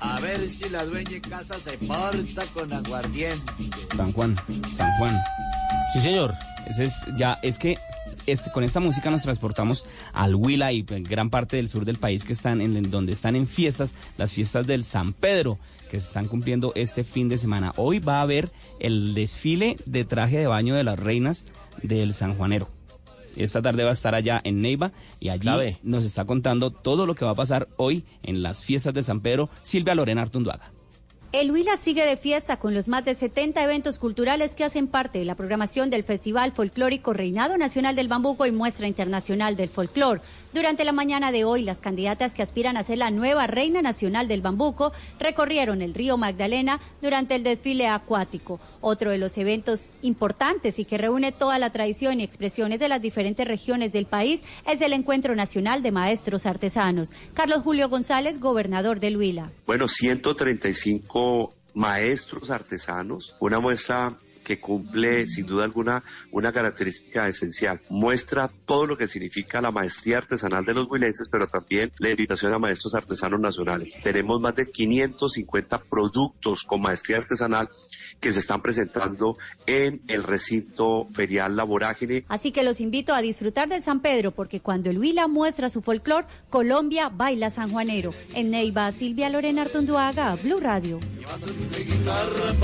A 0.00 0.18
ver 0.20 0.48
si 0.48 0.68
la 0.68 0.84
dueña 0.84 1.10
de 1.10 1.20
casa 1.20 1.56
se 1.58 1.78
porta 1.78 2.42
con 2.52 2.72
aguardiente. 2.72 3.52
San 3.96 4.12
Juan, 4.12 4.36
San 4.72 4.90
Juan. 4.98 5.16
Sí, 5.92 6.00
señor. 6.00 6.34
Ese 6.66 6.86
es, 6.86 6.94
ya, 7.16 7.38
es 7.42 7.58
que 7.58 7.78
este, 8.26 8.50
con 8.50 8.64
esta 8.64 8.80
música 8.80 9.10
nos 9.10 9.22
transportamos 9.22 9.84
al 10.12 10.34
Huila 10.34 10.72
y 10.72 10.84
en 10.88 11.04
gran 11.04 11.30
parte 11.30 11.56
del 11.56 11.68
sur 11.68 11.84
del 11.84 11.98
país 11.98 12.24
que 12.24 12.32
están 12.32 12.60
en, 12.60 12.90
donde 12.90 13.12
están 13.12 13.36
en 13.36 13.46
fiestas, 13.46 13.94
las 14.16 14.32
fiestas 14.32 14.66
del 14.66 14.82
San 14.82 15.12
Pedro, 15.12 15.58
que 15.90 16.00
se 16.00 16.06
están 16.06 16.26
cumpliendo 16.26 16.72
este 16.74 17.04
fin 17.04 17.28
de 17.28 17.38
semana. 17.38 17.72
Hoy 17.76 18.00
va 18.00 18.18
a 18.18 18.22
haber 18.22 18.50
el 18.80 19.14
desfile 19.14 19.76
de 19.86 20.04
traje 20.04 20.38
de 20.38 20.46
baño 20.48 20.74
de 20.74 20.84
las 20.84 20.98
reinas 20.98 21.44
del 21.82 22.14
San 22.14 22.36
Juanero. 22.36 22.68
Esta 23.36 23.62
tarde 23.62 23.84
va 23.84 23.90
a 23.90 23.94
estar 23.94 24.14
allá 24.14 24.40
en 24.44 24.60
Neiva 24.60 24.92
y 25.20 25.28
allí 25.28 25.44
nos 25.82 26.04
está 26.04 26.24
contando 26.24 26.70
todo 26.70 27.06
lo 27.06 27.14
que 27.14 27.24
va 27.24 27.32
a 27.32 27.36
pasar 27.36 27.68
hoy 27.76 28.04
en 28.22 28.42
las 28.42 28.62
fiestas 28.62 28.94
de 28.94 29.02
San 29.02 29.20
Pedro 29.20 29.50
Silvia 29.62 29.94
Lorena 29.94 30.22
Artunduaga. 30.22 30.72
El 31.34 31.50
Huila 31.50 31.76
sigue 31.76 32.06
de 32.06 32.16
fiesta 32.16 32.58
con 32.58 32.74
los 32.74 32.86
más 32.86 33.04
de 33.04 33.16
70 33.16 33.60
eventos 33.64 33.98
culturales 33.98 34.54
que 34.54 34.62
hacen 34.62 34.86
parte 34.86 35.18
de 35.18 35.24
la 35.24 35.34
programación 35.34 35.90
del 35.90 36.04
Festival 36.04 36.52
Folclórico 36.52 37.12
Reinado 37.12 37.58
Nacional 37.58 37.96
del 37.96 38.06
Bambuco 38.06 38.46
y 38.46 38.52
Muestra 38.52 38.86
Internacional 38.86 39.56
del 39.56 39.68
Folclor. 39.68 40.20
Durante 40.52 40.84
la 40.84 40.92
mañana 40.92 41.32
de 41.32 41.42
hoy, 41.42 41.64
las 41.64 41.80
candidatas 41.80 42.34
que 42.34 42.42
aspiran 42.44 42.76
a 42.76 42.84
ser 42.84 42.98
la 42.98 43.10
nueva 43.10 43.48
Reina 43.48 43.82
Nacional 43.82 44.28
del 44.28 44.42
Bambuco 44.42 44.92
recorrieron 45.18 45.82
el 45.82 45.92
río 45.92 46.16
Magdalena 46.16 46.78
durante 47.02 47.34
el 47.34 47.42
desfile 47.42 47.88
acuático. 47.88 48.60
Otro 48.86 49.12
de 49.12 49.16
los 49.16 49.38
eventos 49.38 49.88
importantes 50.02 50.78
y 50.78 50.84
que 50.84 50.98
reúne 50.98 51.32
toda 51.32 51.58
la 51.58 51.70
tradición 51.70 52.20
y 52.20 52.22
expresiones 52.22 52.78
de 52.80 52.88
las 52.88 53.00
diferentes 53.00 53.48
regiones 53.48 53.92
del 53.92 54.04
país 54.04 54.42
es 54.70 54.82
el 54.82 54.92
Encuentro 54.92 55.34
Nacional 55.34 55.82
de 55.82 55.90
Maestros 55.90 56.44
Artesanos. 56.44 57.10
Carlos 57.32 57.62
Julio 57.62 57.88
González, 57.88 58.40
gobernador 58.40 59.00
del 59.00 59.16
Huila. 59.16 59.50
Bueno, 59.66 59.88
135 59.88 61.54
maestros 61.72 62.50
artesanos, 62.50 63.34
una 63.40 63.58
muestra 63.58 64.18
que 64.44 64.60
cumple 64.60 65.26
sin 65.26 65.46
duda 65.46 65.64
alguna 65.64 66.04
una 66.30 66.52
característica 66.52 67.26
esencial. 67.26 67.80
Muestra 67.88 68.50
todo 68.66 68.86
lo 68.86 68.96
que 68.96 69.08
significa 69.08 69.60
la 69.60 69.72
maestría 69.72 70.18
artesanal 70.18 70.64
de 70.64 70.74
los 70.74 70.86
huilenses, 70.88 71.28
pero 71.28 71.48
también 71.48 71.90
la 71.98 72.10
invitación 72.10 72.52
a 72.52 72.58
maestros 72.58 72.94
artesanos 72.94 73.40
nacionales. 73.40 73.94
Tenemos 74.02 74.40
más 74.40 74.54
de 74.54 74.70
550 74.70 75.78
productos 75.84 76.62
con 76.64 76.82
maestría 76.82 77.16
artesanal 77.18 77.68
que 78.24 78.32
se 78.32 78.40
están 78.40 78.62
presentando 78.62 79.36
en 79.66 80.00
el 80.08 80.22
recinto 80.22 81.06
ferial 81.12 81.56
La 81.56 81.62
Vorágine. 81.62 82.24
Así 82.28 82.52
que 82.52 82.62
los 82.62 82.80
invito 82.80 83.12
a 83.12 83.20
disfrutar 83.20 83.68
del 83.68 83.82
San 83.82 84.00
Pedro, 84.00 84.30
porque 84.30 84.60
cuando 84.60 84.88
el 84.88 84.98
Huila 84.98 85.28
muestra 85.28 85.68
su 85.68 85.82
folclor, 85.82 86.24
Colombia 86.48 87.10
baila 87.10 87.50
sanjuanero. 87.50 88.14
En 88.32 88.48
Neiva, 88.48 88.90
Silvia 88.92 89.28
Lorena 89.28 89.60
Artunduaga, 89.60 90.36
Blue 90.36 90.58
Radio. 90.58 91.00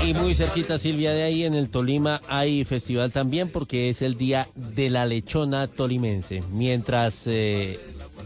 Y 0.03 0.15
muy 0.15 0.33
cerquita, 0.33 0.79
Silvia, 0.79 1.11
de 1.11 1.21
ahí 1.21 1.43
en 1.43 1.53
el 1.53 1.69
Tolima 1.69 2.21
hay 2.27 2.65
festival 2.65 3.11
también, 3.11 3.51
porque 3.51 3.89
es 3.89 4.01
el 4.01 4.17
día 4.17 4.47
de 4.55 4.89
la 4.89 5.05
lechona 5.05 5.67
tolimense. 5.67 6.41
Mientras 6.51 7.27
eh, 7.27 7.79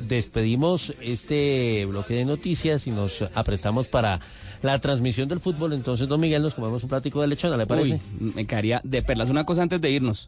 despedimos 0.07 0.93
este 1.01 1.85
bloque 1.85 2.13
de 2.13 2.23
noticias 2.23 2.87
y 2.87 2.91
nos 2.91 3.23
aprestamos 3.33 3.89
para 3.89 4.21
la 4.65 4.79
transmisión 4.79 5.29
del 5.29 5.39
fútbol, 5.39 5.73
entonces, 5.73 6.07
don 6.07 6.19
Miguel, 6.19 6.41
nos 6.41 6.55
comemos 6.55 6.83
un 6.83 6.89
plático 6.89 7.21
de 7.21 7.27
lechona, 7.27 7.57
¿le 7.57 7.67
parece? 7.67 8.01
me 8.19 8.45
caería 8.45 8.81
de 8.83 9.01
perlas. 9.01 9.29
Una 9.29 9.45
cosa 9.45 9.61
antes 9.61 9.79
de 9.79 9.91
irnos. 9.91 10.27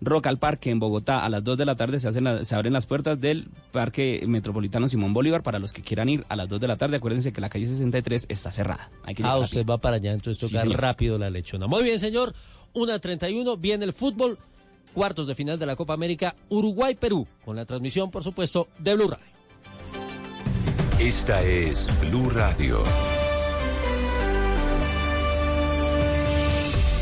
Rock 0.00 0.28
al 0.28 0.38
Parque 0.38 0.70
en 0.70 0.78
Bogotá 0.78 1.24
a 1.24 1.28
las 1.28 1.42
2 1.42 1.58
de 1.58 1.64
la 1.64 1.74
tarde 1.74 1.98
se, 1.98 2.06
hacen 2.06 2.44
se 2.44 2.54
abren 2.54 2.72
las 2.72 2.86
puertas 2.86 3.20
del 3.20 3.48
Parque 3.72 4.22
Metropolitano 4.26 4.88
Simón 4.88 5.12
Bolívar 5.12 5.42
para 5.42 5.58
los 5.58 5.72
que 5.72 5.82
quieran 5.82 6.08
ir 6.08 6.24
a 6.28 6.36
las 6.36 6.48
2 6.48 6.60
de 6.60 6.68
la 6.68 6.76
tarde. 6.76 6.98
Acuérdense 6.98 7.32
que 7.32 7.40
la 7.40 7.48
calle 7.48 7.66
63 7.66 8.26
está 8.28 8.52
cerrada. 8.52 8.90
Hay 9.02 9.16
que 9.16 9.24
ah, 9.24 9.38
usted 9.38 9.66
va 9.66 9.78
para 9.78 9.96
allá, 9.96 10.12
entonces 10.12 10.38
toca 10.38 10.64
rápido 10.66 11.18
la 11.18 11.30
lechona. 11.30 11.66
Muy 11.66 11.82
bien, 11.82 11.98
señor. 11.98 12.32
1.31, 12.74 13.58
viene 13.58 13.84
el 13.84 13.92
fútbol. 13.92 14.38
Cuartos 14.94 15.26
de 15.26 15.34
final 15.34 15.58
de 15.58 15.66
la 15.66 15.76
Copa 15.76 15.94
América, 15.94 16.34
Uruguay-Perú, 16.48 17.26
con 17.44 17.56
la 17.56 17.64
transmisión, 17.64 18.10
por 18.10 18.22
supuesto, 18.22 18.68
de 18.78 18.94
Blue 18.94 19.08
Radio. 19.08 19.26
Esta 20.98 21.42
es 21.42 21.88
Blue 22.00 22.30
Radio. 22.30 22.82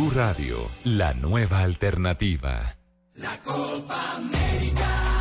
Blue 0.00 0.14
Radio, 0.14 0.70
la 0.84 1.12
nueva 1.12 1.58
alternativa. 1.58 2.74
La 3.16 3.38
Copa 3.42 4.14
América. 4.16 5.19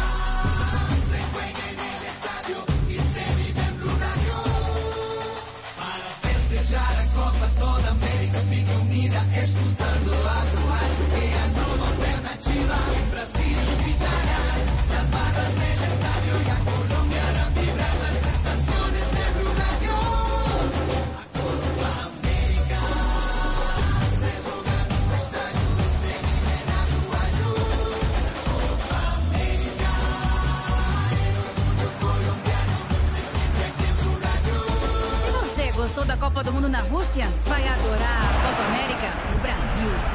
Rússia 36.99 37.29
vai 37.45 37.65
adorar 37.65 38.19
a 38.21 38.45
Copa 38.45 38.63
América 38.67 39.07
no 39.31 39.39
Brasil. 39.39 40.08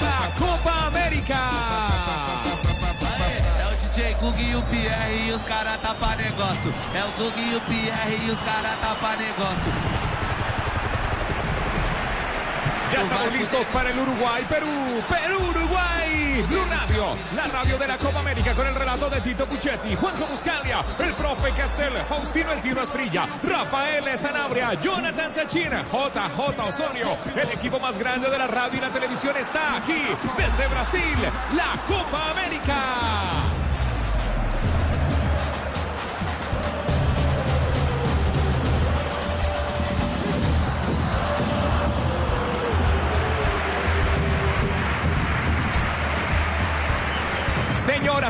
La 0.00 0.30
Copa 0.38 0.86
América. 0.86 1.34
É 3.58 3.66
o 3.66 3.76
DJ 3.76 4.14
Gug 4.14 4.42
e 4.42 4.54
o 4.54 4.62
Pierre 4.62 5.26
e 5.26 5.32
os 5.32 5.42
cara 5.42 5.76
tá 5.78 5.94
pra 5.94 6.14
negócio. 6.16 6.72
É 6.94 7.04
o 7.04 7.10
Gug 7.12 7.40
e 7.40 7.56
o 7.56 7.60
Pierre 7.62 8.26
e 8.26 8.30
os 8.30 8.40
cara 8.42 8.76
tá 8.76 8.94
pra 8.94 9.16
negócio. 9.16 10.01
Estamos 13.02 13.32
listos 13.32 13.66
para 13.66 13.90
el 13.90 13.98
Uruguay, 13.98 14.44
Perú, 14.48 14.68
Perú, 15.08 15.38
Uruguay. 15.50 16.44
Blue 16.48 16.62
la 17.36 17.46
radio 17.46 17.78
de 17.78 17.86
la 17.86 17.98
Copa 17.98 18.20
América 18.20 18.54
con 18.54 18.66
el 18.66 18.74
relato 18.74 19.08
de 19.10 19.20
Tito 19.20 19.46
Puchetti, 19.46 19.94
Juanjo 19.94 20.26
Buscalia, 20.26 20.84
el 20.98 21.12
profe 21.14 21.50
Castel, 21.52 21.92
Faustino 22.08 22.52
El 22.52 22.60
Tino 22.60 22.80
Asprilla, 22.80 23.26
Rafael 23.42 24.18
Sanabria, 24.18 24.74
Jonathan 24.74 25.32
Sachina, 25.32 25.84
JJ 25.84 26.60
Osorio. 26.66 27.16
El 27.34 27.50
equipo 27.50 27.78
más 27.78 27.98
grande 27.98 28.30
de 28.30 28.38
la 28.38 28.46
radio 28.46 28.78
y 28.78 28.80
la 28.80 28.92
televisión 28.92 29.36
está 29.36 29.76
aquí 29.76 30.02
desde 30.36 30.66
Brasil, 30.68 31.16
la 31.56 31.82
Copa 31.86 32.30
América. 32.30 33.41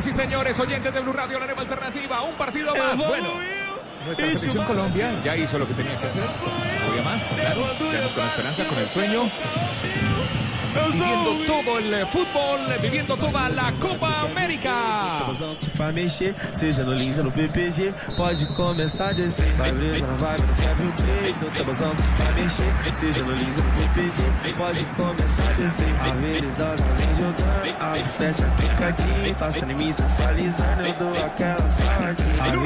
Señoras 0.02 0.18
y 0.18 0.26
señores, 0.26 0.58
oyentes 0.58 0.92
de 0.94 1.00
Blue 1.00 1.12
Radio, 1.12 1.38
la 1.38 1.46
nueva 1.46 1.60
alternativa, 1.60 2.22
un 2.22 2.34
partido 2.34 2.74
más. 2.74 2.98
Bueno, 3.06 3.34
nuestra 4.04 4.26
selección 4.26 4.64
Colombia 4.64 5.20
ya 5.22 5.36
hizo 5.36 5.60
lo 5.60 5.66
que 5.66 5.74
tenía 5.74 5.96
que 5.96 6.06
hacer. 6.08 6.24
Todavía 6.24 7.02
más, 7.04 7.22
claro. 7.22 7.78
Quedamos 7.78 8.12
con 8.12 8.24
la 8.24 8.28
esperanza, 8.28 8.66
con 8.66 8.78
el 8.78 8.88
sueño. 8.88 9.30
Viviendo 10.74 11.44
todo 11.46 11.78
el 11.78 11.92
eh, 11.92 12.06
fútbol, 12.06 12.60
viviendo 12.80 13.16
toda 13.16 13.48
la 13.50 13.72
Copa 13.78 14.22
América. 14.22 15.26
Faça 29.38 29.58
em 29.58 29.72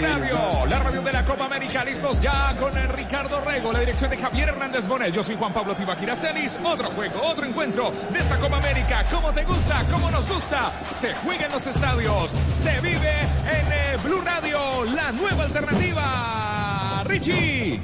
Radio, 0.01 0.67
la 0.67 0.79
radio 0.79 1.03
de 1.03 1.13
la 1.13 1.25
Copa 1.25 1.45
América, 1.45 1.85
listos 1.85 2.21
ya 2.21 2.55
con 2.59 2.77
el 2.77 2.89
Ricardo 2.89 3.41
Rego, 3.41 3.73
la 3.73 3.81
dirección 3.81 4.11
de 4.11 4.17
Javier 4.17 4.49
Hernández 4.51 4.87
Bonet. 4.87 5.13
Yo 5.13 5.23
soy 5.23 5.37
Juan 5.37 5.53
Pablo 5.53 5.75
Tibaquira 5.75 6.15
Celis. 6.15 6.59
Otro 6.65 6.91
juego, 6.91 7.21
otro 7.23 7.47
encuentro 7.47 7.93
de 8.13 8.19
esta 8.19 8.39
Copa 8.39 8.59
América. 8.59 9.05
¿Cómo 9.11 9.33
te 9.33 9.45
gusta? 9.45 9.85
¿Cómo 9.91 10.11
nos 10.11 10.29
gusta? 10.29 10.73
Se 10.85 11.15
juega 11.15 11.47
en 11.47 11.53
los 11.53 11.67
estadios, 11.67 12.35
se 12.51 12.81
vive 12.81 13.21
en 13.21 13.73
eh, 13.73 13.97
Blue 14.05 14.21
Radio, 14.23 14.85
la 14.95 15.13
nueva 15.13 15.45
alternativa. 15.45 17.03
Richie. 17.05 17.81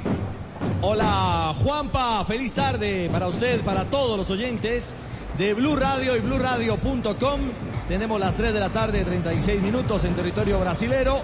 Hola 0.81 1.55
Juanpa, 1.63 2.25
feliz 2.25 2.53
tarde 2.53 3.09
para 3.11 3.27
usted, 3.27 3.61
para 3.61 3.85
todos 3.85 4.17
los 4.17 4.29
oyentes 4.29 4.93
de 5.37 5.53
Blue 5.53 5.75
Radio 5.75 6.15
y 6.15 6.19
BlueRadio.com. 6.19 7.39
Tenemos 7.87 8.19
las 8.19 8.35
3 8.35 8.53
de 8.53 8.59
la 8.59 8.69
tarde, 8.69 9.03
36 9.03 9.61
minutos 9.61 10.03
en 10.05 10.13
territorio 10.13 10.59
brasilero, 10.59 11.21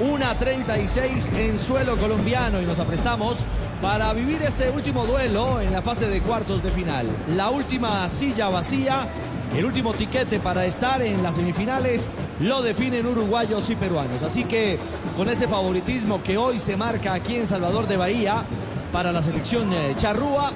1.36 0.00 1.28
en 1.36 1.58
suelo 1.58 1.96
colombiano 1.98 2.60
y 2.62 2.64
nos 2.64 2.78
aprestamos 2.78 3.44
para 3.82 4.12
vivir 4.14 4.40
este 4.42 4.70
último 4.70 5.04
duelo 5.04 5.60
en 5.60 5.72
la 5.72 5.82
fase 5.82 6.08
de 6.08 6.22
cuartos 6.22 6.62
de 6.62 6.70
final. 6.70 7.06
La 7.36 7.50
última 7.50 8.08
silla 8.08 8.48
vacía, 8.48 9.06
el 9.54 9.64
último 9.64 9.92
tiquete 9.92 10.40
para 10.40 10.64
estar 10.64 11.02
en 11.02 11.22
las 11.22 11.34
semifinales 11.34 12.08
lo 12.40 12.62
definen 12.62 13.06
uruguayos 13.06 13.68
y 13.68 13.76
peruanos. 13.76 14.22
Así 14.22 14.44
que 14.44 14.78
con 15.16 15.28
ese 15.28 15.46
favoritismo 15.46 16.22
que 16.22 16.38
hoy 16.38 16.58
se 16.58 16.78
marca 16.78 17.12
aquí 17.12 17.36
en 17.36 17.46
Salvador 17.46 17.86
de 17.86 17.98
Bahía 17.98 18.42
para 18.92 19.12
la 19.12 19.22
selección 19.22 19.70
eh, 19.72 19.94
charrúa, 19.96 20.50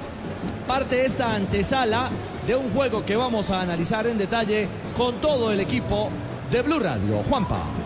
parte 0.67 1.05
esta 1.05 1.35
antesala 1.35 2.09
de 2.47 2.55
un 2.55 2.71
juego 2.71 3.05
que 3.05 3.15
vamos 3.15 3.51
a 3.51 3.61
analizar 3.61 4.07
en 4.07 4.17
detalle 4.17 4.67
con 4.97 5.15
todo 5.15 5.51
el 5.51 5.59
equipo 5.59 6.09
de 6.51 6.63
Blue 6.63 6.79
Radio. 6.79 7.21
Juanpa. 7.29 7.84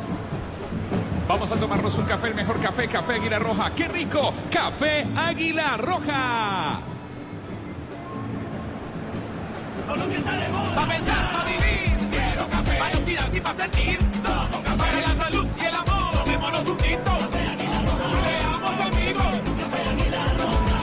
Vamos 1.29 1.51
a 1.51 1.55
tomarnos 1.57 1.95
un 1.95 2.05
café, 2.05 2.29
el 2.29 2.33
mejor 2.33 2.59
café, 2.59 2.87
Café 2.87 3.13
Águila 3.13 3.37
Roja. 3.37 3.69
¡Qué 3.75 3.87
rico! 3.87 4.33
Café 4.49 5.05
Águila 5.15 5.77
Roja. 5.77 6.79
Colombia 9.87 10.17
está 10.17 10.31
de 10.31 10.49
moda. 10.49 10.73
Pa' 10.75 10.87
pensar, 10.87 11.31
pa' 11.31 11.43
vivir. 11.43 12.09
Quiero 12.09 12.47
café. 12.49 12.77
Pa' 12.79 12.91
identidad 12.93 13.31
y 13.31 13.41
pa' 13.41 13.53
sentir. 13.53 13.99
Tomo 14.23 14.63
café. 14.63 14.77
Para 14.77 15.01
la 15.01 15.17
salud 15.23 15.47
y 15.55 15.65
el 15.65 15.75
amor. 15.75 16.11
Tomémonos 16.23 16.67
un 16.67 16.77
tinto. 16.77 17.11
Café 17.11 17.47
Águila 17.47 17.81
Roja. 17.85 18.09
Seamos 18.25 18.81
amigos. 18.81 19.35
Café 19.61 19.81
Águila 19.87 20.23
Roja. 20.33 20.81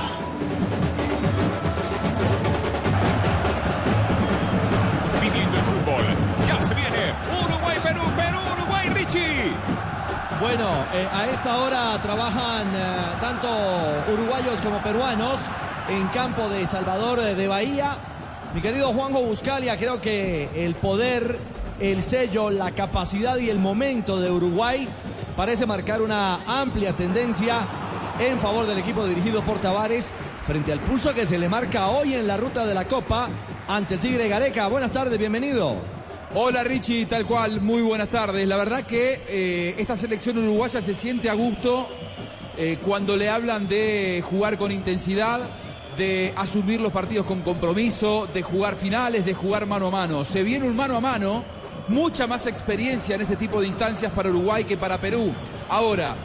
Viviendo 5.22 5.56
el 5.56 5.64
fútbol. 5.64 6.04
Ya 6.46 6.62
se 6.62 6.74
viene. 6.74 7.14
Uruguay, 7.44 7.78
Perú, 7.82 8.02
Perú, 8.14 8.38
Uruguay, 8.54 8.88
Richie. 8.90 9.52
Bueno, 10.40 10.68
eh, 10.92 11.08
a 11.10 11.30
esta 11.30 11.56
hora 11.56 11.98
trabajan 12.02 12.66
eh, 12.74 13.16
tanto 13.20 13.48
uruguayos 14.12 14.60
como 14.60 14.82
peruanos 14.82 15.38
en 15.88 16.08
campo 16.08 16.48
de 16.48 16.66
Salvador 16.66 17.20
eh, 17.20 17.34
de 17.34 17.48
Bahía. 17.48 17.96
Mi 18.52 18.60
querido 18.60 18.92
Juanjo 18.92 19.22
Buscalia, 19.22 19.78
creo 19.78 20.00
que 20.00 20.50
el 20.66 20.74
poder, 20.74 21.38
el 21.80 22.02
sello, 22.02 22.50
la 22.50 22.72
capacidad 22.72 23.38
y 23.38 23.48
el 23.48 23.60
momento 23.60 24.20
de 24.20 24.30
Uruguay 24.30 24.88
parece 25.36 25.64
marcar 25.64 26.02
una 26.02 26.40
amplia 26.46 26.92
tendencia 26.92 27.60
en 28.18 28.38
favor 28.40 28.66
del 28.66 28.78
equipo 28.78 29.06
dirigido 29.06 29.42
por 29.42 29.58
Tavares 29.58 30.10
frente 30.44 30.72
al 30.72 30.80
pulso 30.80 31.14
que 31.14 31.24
se 31.24 31.38
le 31.38 31.48
marca 31.48 31.86
hoy 31.88 32.14
en 32.14 32.26
la 32.26 32.36
ruta 32.36 32.66
de 32.66 32.74
la 32.74 32.84
Copa 32.84 33.28
ante 33.68 33.94
el 33.94 34.00
Tigre 34.00 34.28
Gareca. 34.28 34.66
Buenas 34.66 34.90
tardes, 34.90 35.18
bienvenido. 35.18 35.95
Hola 36.34 36.64
Richie, 36.64 37.06
tal 37.06 37.24
cual, 37.24 37.60
muy 37.60 37.82
buenas 37.82 38.10
tardes. 38.10 38.46
La 38.48 38.56
verdad 38.56 38.84
que 38.84 39.22
eh, 39.28 39.74
esta 39.78 39.96
selección 39.96 40.36
uruguaya 40.36 40.82
se 40.82 40.92
siente 40.92 41.30
a 41.30 41.34
gusto 41.34 41.88
eh, 42.58 42.78
cuando 42.82 43.16
le 43.16 43.30
hablan 43.30 43.68
de 43.68 44.22
jugar 44.28 44.58
con 44.58 44.72
intensidad, 44.72 45.40
de 45.96 46.34
asumir 46.36 46.80
los 46.80 46.92
partidos 46.92 47.26
con 47.26 47.42
compromiso, 47.42 48.28
de 48.34 48.42
jugar 48.42 48.74
finales, 48.74 49.24
de 49.24 49.34
jugar 49.34 49.66
mano 49.66 49.86
a 49.86 49.90
mano. 49.90 50.24
Se 50.24 50.42
viene 50.42 50.66
un 50.66 50.74
mano 50.74 50.96
a 50.96 51.00
mano, 51.00 51.44
mucha 51.88 52.26
más 52.26 52.46
experiencia 52.48 53.14
en 53.14 53.22
este 53.22 53.36
tipo 53.36 53.60
de 53.60 53.68
instancias 53.68 54.12
para 54.12 54.28
Uruguay 54.28 54.64
que 54.64 54.76
para 54.76 55.00
Perú. 55.00 55.32
Ahora, 55.68 56.16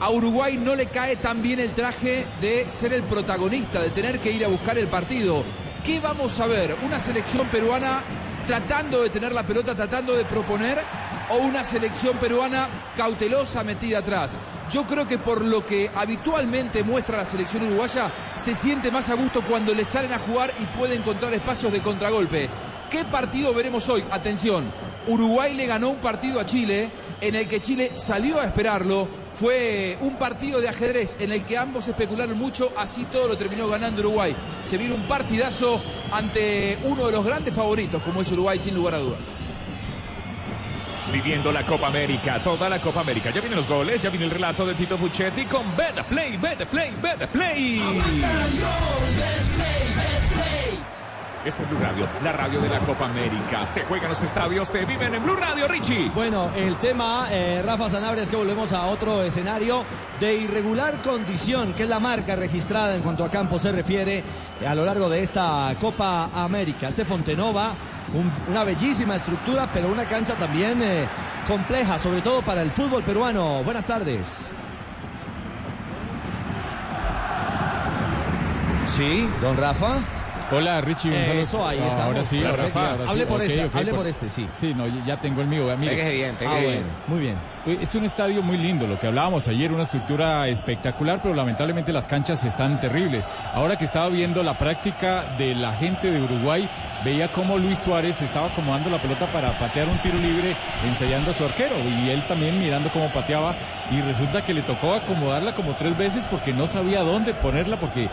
a 0.00 0.10
Uruguay 0.10 0.56
no 0.56 0.74
le 0.74 0.86
cae 0.86 1.16
tan 1.16 1.42
bien 1.42 1.60
el 1.60 1.74
traje 1.74 2.26
de 2.40 2.66
ser 2.68 2.94
el 2.94 3.02
protagonista, 3.02 3.82
de 3.82 3.90
tener 3.90 4.20
que 4.20 4.32
ir 4.32 4.44
a 4.44 4.48
buscar 4.48 4.78
el 4.78 4.88
partido. 4.88 5.44
¿Qué 5.84 6.00
vamos 6.00 6.40
a 6.40 6.46
ver? 6.46 6.76
¿Una 6.82 6.98
selección 6.98 7.46
peruana 7.48 8.02
tratando 8.48 9.02
de 9.02 9.10
tener 9.10 9.30
la 9.32 9.42
pelota, 9.42 9.74
tratando 9.74 10.16
de 10.16 10.24
proponer? 10.24 10.82
¿O 11.28 11.36
una 11.36 11.62
selección 11.62 12.16
peruana 12.16 12.66
cautelosa 12.96 13.62
metida 13.62 13.98
atrás? 13.98 14.40
Yo 14.70 14.86
creo 14.86 15.06
que 15.06 15.18
por 15.18 15.44
lo 15.44 15.66
que 15.66 15.90
habitualmente 15.94 16.82
muestra 16.82 17.18
la 17.18 17.26
selección 17.26 17.64
uruguaya, 17.64 18.10
se 18.38 18.54
siente 18.54 18.90
más 18.90 19.10
a 19.10 19.14
gusto 19.14 19.42
cuando 19.42 19.74
le 19.74 19.84
salen 19.84 20.14
a 20.14 20.18
jugar 20.18 20.54
y 20.58 20.64
puede 20.78 20.94
encontrar 20.94 21.34
espacios 21.34 21.70
de 21.70 21.82
contragolpe. 21.82 22.48
¿Qué 22.88 23.04
partido 23.04 23.52
veremos 23.52 23.86
hoy? 23.90 24.02
Atención, 24.10 24.64
Uruguay 25.06 25.52
le 25.52 25.66
ganó 25.66 25.90
un 25.90 25.98
partido 25.98 26.40
a 26.40 26.46
Chile 26.46 26.90
en 27.20 27.34
el 27.34 27.46
que 27.46 27.60
Chile 27.60 27.92
salió 27.96 28.40
a 28.40 28.44
esperarlo. 28.44 29.08
Fue 29.38 29.96
un 30.00 30.16
partido 30.16 30.60
de 30.60 30.68
ajedrez 30.68 31.16
en 31.20 31.30
el 31.30 31.44
que 31.44 31.56
ambos 31.56 31.86
especularon 31.86 32.36
mucho, 32.36 32.72
así 32.76 33.04
todo 33.04 33.28
lo 33.28 33.36
terminó 33.36 33.68
ganando 33.68 34.00
Uruguay. 34.00 34.34
Se 34.64 34.76
vino 34.76 34.96
un 34.96 35.06
partidazo 35.06 35.80
ante 36.10 36.76
uno 36.82 37.06
de 37.06 37.12
los 37.12 37.24
grandes 37.24 37.54
favoritos, 37.54 38.02
como 38.02 38.22
es 38.22 38.32
Uruguay, 38.32 38.58
sin 38.58 38.74
lugar 38.74 38.96
a 38.96 38.98
dudas. 38.98 39.32
Viviendo 41.12 41.52
la 41.52 41.64
Copa 41.64 41.86
América, 41.86 42.42
toda 42.42 42.68
la 42.68 42.80
Copa 42.80 42.98
América. 42.98 43.30
Ya 43.30 43.40
vienen 43.40 43.56
los 43.56 43.68
goles, 43.68 44.02
ya 44.02 44.10
viene 44.10 44.24
el 44.24 44.32
relato 44.32 44.66
de 44.66 44.74
Tito 44.74 44.98
Puchetti 44.98 45.44
con 45.44 45.76
Beta 45.76 46.04
Play, 46.04 46.36
Beta 46.36 46.68
Play, 46.68 46.96
Beta 47.00 47.30
Play. 47.30 47.80
Este 51.48 51.62
es 51.62 51.68
Blue 51.70 51.78
Radio, 51.80 52.06
la 52.22 52.32
radio 52.32 52.60
de 52.60 52.68
la 52.68 52.78
Copa 52.80 53.06
América. 53.06 53.64
Se 53.64 53.82
juega 53.84 54.02
en 54.04 54.10
los 54.10 54.22
estadios, 54.22 54.68
se 54.68 54.84
viven 54.84 55.14
en 55.14 55.22
Blue 55.22 55.34
Radio, 55.34 55.66
Richie. 55.66 56.10
Bueno, 56.14 56.50
el 56.54 56.76
tema, 56.76 57.28
eh, 57.30 57.62
Rafa 57.64 57.88
Sanabria, 57.88 58.22
es 58.22 58.28
que 58.28 58.36
volvemos 58.36 58.72
a 58.74 58.82
otro 58.86 59.22
escenario 59.22 59.82
de 60.20 60.34
irregular 60.36 61.00
condición, 61.00 61.72
que 61.72 61.84
es 61.84 61.88
la 61.88 62.00
marca 62.00 62.36
registrada 62.36 62.94
en 62.94 63.00
cuanto 63.00 63.24
a 63.24 63.30
campo 63.30 63.58
se 63.58 63.72
refiere 63.72 64.22
a 64.66 64.74
lo 64.74 64.84
largo 64.84 65.08
de 65.08 65.22
esta 65.22 65.74
Copa 65.80 66.28
América. 66.34 66.88
Este 66.88 67.06
Fontenova, 67.06 67.72
un- 68.12 68.30
una 68.52 68.64
bellísima 68.64 69.16
estructura, 69.16 69.70
pero 69.72 69.88
una 69.88 70.04
cancha 70.04 70.34
también 70.34 70.82
eh, 70.82 71.06
compleja, 71.46 71.98
sobre 71.98 72.20
todo 72.20 72.42
para 72.42 72.60
el 72.60 72.70
fútbol 72.72 73.02
peruano. 73.04 73.62
Buenas 73.64 73.86
tardes. 73.86 74.48
Sí, 78.86 79.26
don 79.40 79.56
Rafa. 79.56 80.00
Hola 80.50 80.80
Richie, 80.80 81.10
un 81.10 81.14
saludo. 81.26 81.40
Eso, 81.42 81.66
ahí 81.66 81.78
Ah, 81.82 81.86
estamos. 81.88 82.04
Ahora 82.06 82.24
sí, 82.24 82.36
ahora 82.38 82.50
sí, 82.50 82.56
Perfecto. 82.62 82.78
ahora 82.80 83.04
sí. 83.04 83.10
Hable 83.10 83.26
por 83.26 83.42
este, 83.42 83.70
hable 83.78 83.94
por 83.94 84.06
este, 84.06 84.28
sí. 84.30 84.48
Sí, 84.52 84.74
no, 84.74 84.86
ya 85.04 85.16
tengo 85.16 85.42
el 85.42 85.46
mío. 85.46 85.76
Mire. 85.76 85.94
Bien, 86.10 86.36
Ah, 86.46 86.58
bien. 86.58 86.84
Muy 87.06 87.18
bien. 87.20 87.36
Es 87.68 87.94
un 87.94 88.04
estadio 88.06 88.42
muy 88.42 88.56
lindo, 88.56 88.86
lo 88.86 88.98
que 88.98 89.06
hablábamos 89.08 89.46
ayer, 89.46 89.72
una 89.74 89.82
estructura 89.82 90.48
espectacular, 90.48 91.20
pero 91.22 91.34
lamentablemente 91.34 91.92
las 91.92 92.06
canchas 92.08 92.42
están 92.44 92.80
terribles. 92.80 93.28
Ahora 93.54 93.76
que 93.76 93.84
estaba 93.84 94.08
viendo 94.08 94.42
la 94.42 94.56
práctica 94.56 95.24
de 95.36 95.54
la 95.54 95.74
gente 95.74 96.10
de 96.10 96.22
Uruguay, 96.22 96.66
veía 97.04 97.30
cómo 97.30 97.58
Luis 97.58 97.78
Suárez 97.80 98.22
estaba 98.22 98.46
acomodando 98.46 98.88
la 98.88 98.96
pelota 99.02 99.26
para 99.26 99.58
patear 99.58 99.86
un 99.88 99.98
tiro 99.98 100.16
libre, 100.18 100.56
ensayando 100.86 101.30
a 101.30 101.34
su 101.34 101.44
arquero, 101.44 101.74
y 101.78 102.08
él 102.08 102.26
también 102.26 102.58
mirando 102.58 102.88
cómo 102.90 103.12
pateaba, 103.12 103.54
y 103.90 104.00
resulta 104.00 104.42
que 104.44 104.54
le 104.54 104.62
tocó 104.62 104.94
acomodarla 104.94 105.54
como 105.54 105.74
tres 105.76 105.96
veces 105.98 106.26
porque 106.26 106.54
no 106.54 106.66
sabía 106.66 107.02
dónde 107.02 107.34
ponerla, 107.34 107.78
porque 107.78 108.08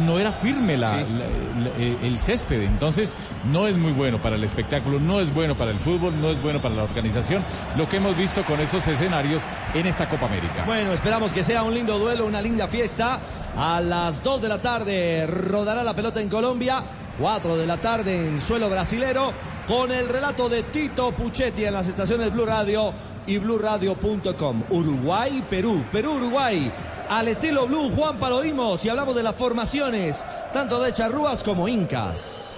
no 0.00 0.18
era 0.18 0.32
firme 0.32 0.78
la- 0.78 0.90
Sí. 0.98 1.04
la- 1.10 1.64
la- 1.64 1.76
eh, 1.78 1.98
el 2.02 2.18
césped. 2.18 2.62
Entonces, 2.62 3.14
no 3.52 3.66
es 3.66 3.76
muy 3.76 3.92
bueno 3.92 4.18
para 4.22 4.36
el 4.36 4.44
espectáculo, 4.44 4.98
no 5.00 5.20
es 5.20 5.34
bueno 5.34 5.54
para 5.54 5.70
el 5.70 5.78
fútbol, 5.78 6.18
no 6.18 6.30
es 6.30 6.40
bueno 6.40 6.62
para 6.62 6.74
la 6.74 6.82
organización, 6.84 7.42
lo 7.76 7.86
que 7.88 7.98
hemos 7.98 8.16
visto 8.16 8.42
con 8.44 8.58
esos 8.60 8.85
escenarios 8.88 9.42
en 9.74 9.86
esta 9.86 10.08
Copa 10.08 10.26
América. 10.26 10.64
Bueno, 10.66 10.92
esperamos 10.92 11.32
que 11.32 11.42
sea 11.42 11.62
un 11.62 11.74
lindo 11.74 11.98
duelo, 11.98 12.26
una 12.26 12.40
linda 12.40 12.68
fiesta. 12.68 13.20
A 13.56 13.80
las 13.80 14.22
2 14.22 14.42
de 14.42 14.48
la 14.48 14.60
tarde 14.60 15.26
rodará 15.26 15.82
la 15.82 15.94
pelota 15.94 16.20
en 16.20 16.28
Colombia. 16.28 16.82
4 17.18 17.56
de 17.56 17.66
la 17.66 17.78
tarde 17.78 18.28
en 18.28 18.40
suelo 18.40 18.68
brasilero. 18.68 19.32
Con 19.66 19.90
el 19.90 20.08
relato 20.08 20.48
de 20.48 20.62
Tito 20.64 21.12
Puchetti 21.12 21.64
en 21.64 21.74
las 21.74 21.88
estaciones 21.88 22.32
Blue 22.32 22.46
Radio 22.46 22.92
y 23.26 23.38
BlueRadio.com. 23.38 24.62
Uruguay, 24.70 25.44
Perú, 25.48 25.84
Perú, 25.90 26.14
Uruguay. 26.14 26.72
Al 27.08 27.28
estilo 27.28 27.66
Blue, 27.66 27.90
Juan 27.94 28.18
Palodimos. 28.18 28.84
Y 28.84 28.88
hablamos 28.88 29.14
de 29.14 29.22
las 29.22 29.34
formaciones, 29.34 30.24
tanto 30.52 30.80
de 30.80 30.92
charrúas 30.92 31.42
como 31.42 31.68
incas. 31.68 32.55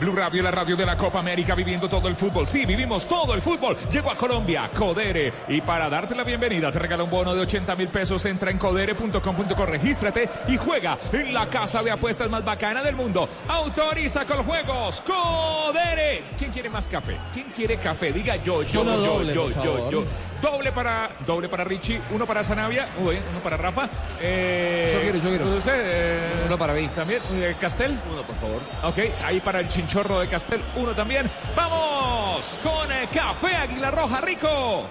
Blue 0.00 0.14
Radio, 0.16 0.42
la 0.42 0.50
radio 0.50 0.76
de 0.76 0.86
la 0.86 0.96
Copa 0.96 1.18
América, 1.18 1.54
viviendo 1.54 1.86
todo 1.86 2.08
el 2.08 2.16
fútbol. 2.16 2.46
Sí, 2.46 2.64
vivimos 2.64 3.06
todo 3.06 3.34
el 3.34 3.42
fútbol. 3.42 3.76
Llegó 3.90 4.10
a 4.10 4.14
Colombia, 4.14 4.70
Codere. 4.74 5.30
Y 5.48 5.60
para 5.60 5.90
darte 5.90 6.14
la 6.14 6.24
bienvenida, 6.24 6.72
te 6.72 6.78
regala 6.78 7.04
un 7.04 7.10
bono 7.10 7.34
de 7.34 7.42
80 7.42 7.76
mil 7.76 7.88
pesos. 7.88 8.24
Entra 8.24 8.50
en 8.50 8.56
codere.com.co, 8.56 9.66
regístrate 9.66 10.26
y 10.48 10.56
juega 10.56 10.96
en 11.12 11.34
la 11.34 11.46
casa 11.48 11.82
de 11.82 11.90
apuestas 11.90 12.30
más 12.30 12.42
bacana 12.42 12.82
del 12.82 12.96
mundo. 12.96 13.28
Autoriza 13.46 14.24
con 14.24 14.42
juegos. 14.44 15.02
Codere. 15.02 16.22
¿Quién 16.38 16.50
quiere 16.50 16.70
más 16.70 16.88
café? 16.88 17.18
¿Quién 17.34 17.48
quiere 17.54 17.76
café? 17.76 18.10
Diga 18.10 18.36
yo, 18.36 18.62
yo, 18.62 18.82
yo, 18.82 18.96
doble, 18.96 19.34
yo, 19.34 19.50
yo, 19.50 19.90
yo. 19.90 20.04
Doble 20.40 20.72
para, 20.72 21.10
doble 21.26 21.50
para 21.50 21.64
Richie, 21.64 22.00
uno 22.14 22.26
para 22.26 22.42
Sanavia, 22.42 22.88
uy, 23.04 23.18
uno 23.30 23.40
para 23.40 23.58
Rafa. 23.58 23.90
Eh, 24.22 24.90
Yo 24.90 25.00
quiero, 25.02 25.18
yo 25.18 25.28
quiero. 25.28 25.56
Usted, 25.56 25.72
eh, 25.76 26.42
Uno 26.46 26.56
para 26.56 26.72
mí. 26.72 26.88
También, 26.88 27.20
eh, 27.32 27.54
Castel. 27.60 27.98
Uno, 28.10 28.22
por 28.22 28.36
favor. 28.36 28.62
Ok, 28.84 28.98
ahí 29.22 29.40
para 29.40 29.60
el 29.60 29.68
chinchorro 29.90 30.20
de 30.20 30.28
Castel, 30.28 30.62
uno 30.76 30.94
también. 30.94 31.28
¡Vamos! 31.56 32.60
Con 32.62 32.92
eh, 32.92 33.08
Café 33.12 33.56
Águila 33.56 33.90
Roja 33.90 34.20
Rico. 34.20 34.86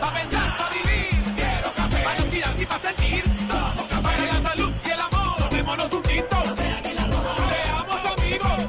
Pensar, 0.00 0.70
vivir, 0.72 1.34
quiero 1.34 1.72
café. 1.74 2.04
Para 2.04 2.18
no 2.20 2.24
tirar 2.26 2.54
ni 2.54 2.64
pa' 2.64 2.78
sentir, 2.78 3.24
tomo 3.48 3.88
café. 3.88 4.02
Para 4.02 4.26
la 4.26 4.50
salud 4.50 4.72
y 4.84 4.90
el 4.90 5.00
amor, 5.00 5.48
tomémonos 5.48 5.92
un 5.92 6.02
tinto. 6.02 6.36
Seamos 6.54 8.18
amigos. 8.18 8.60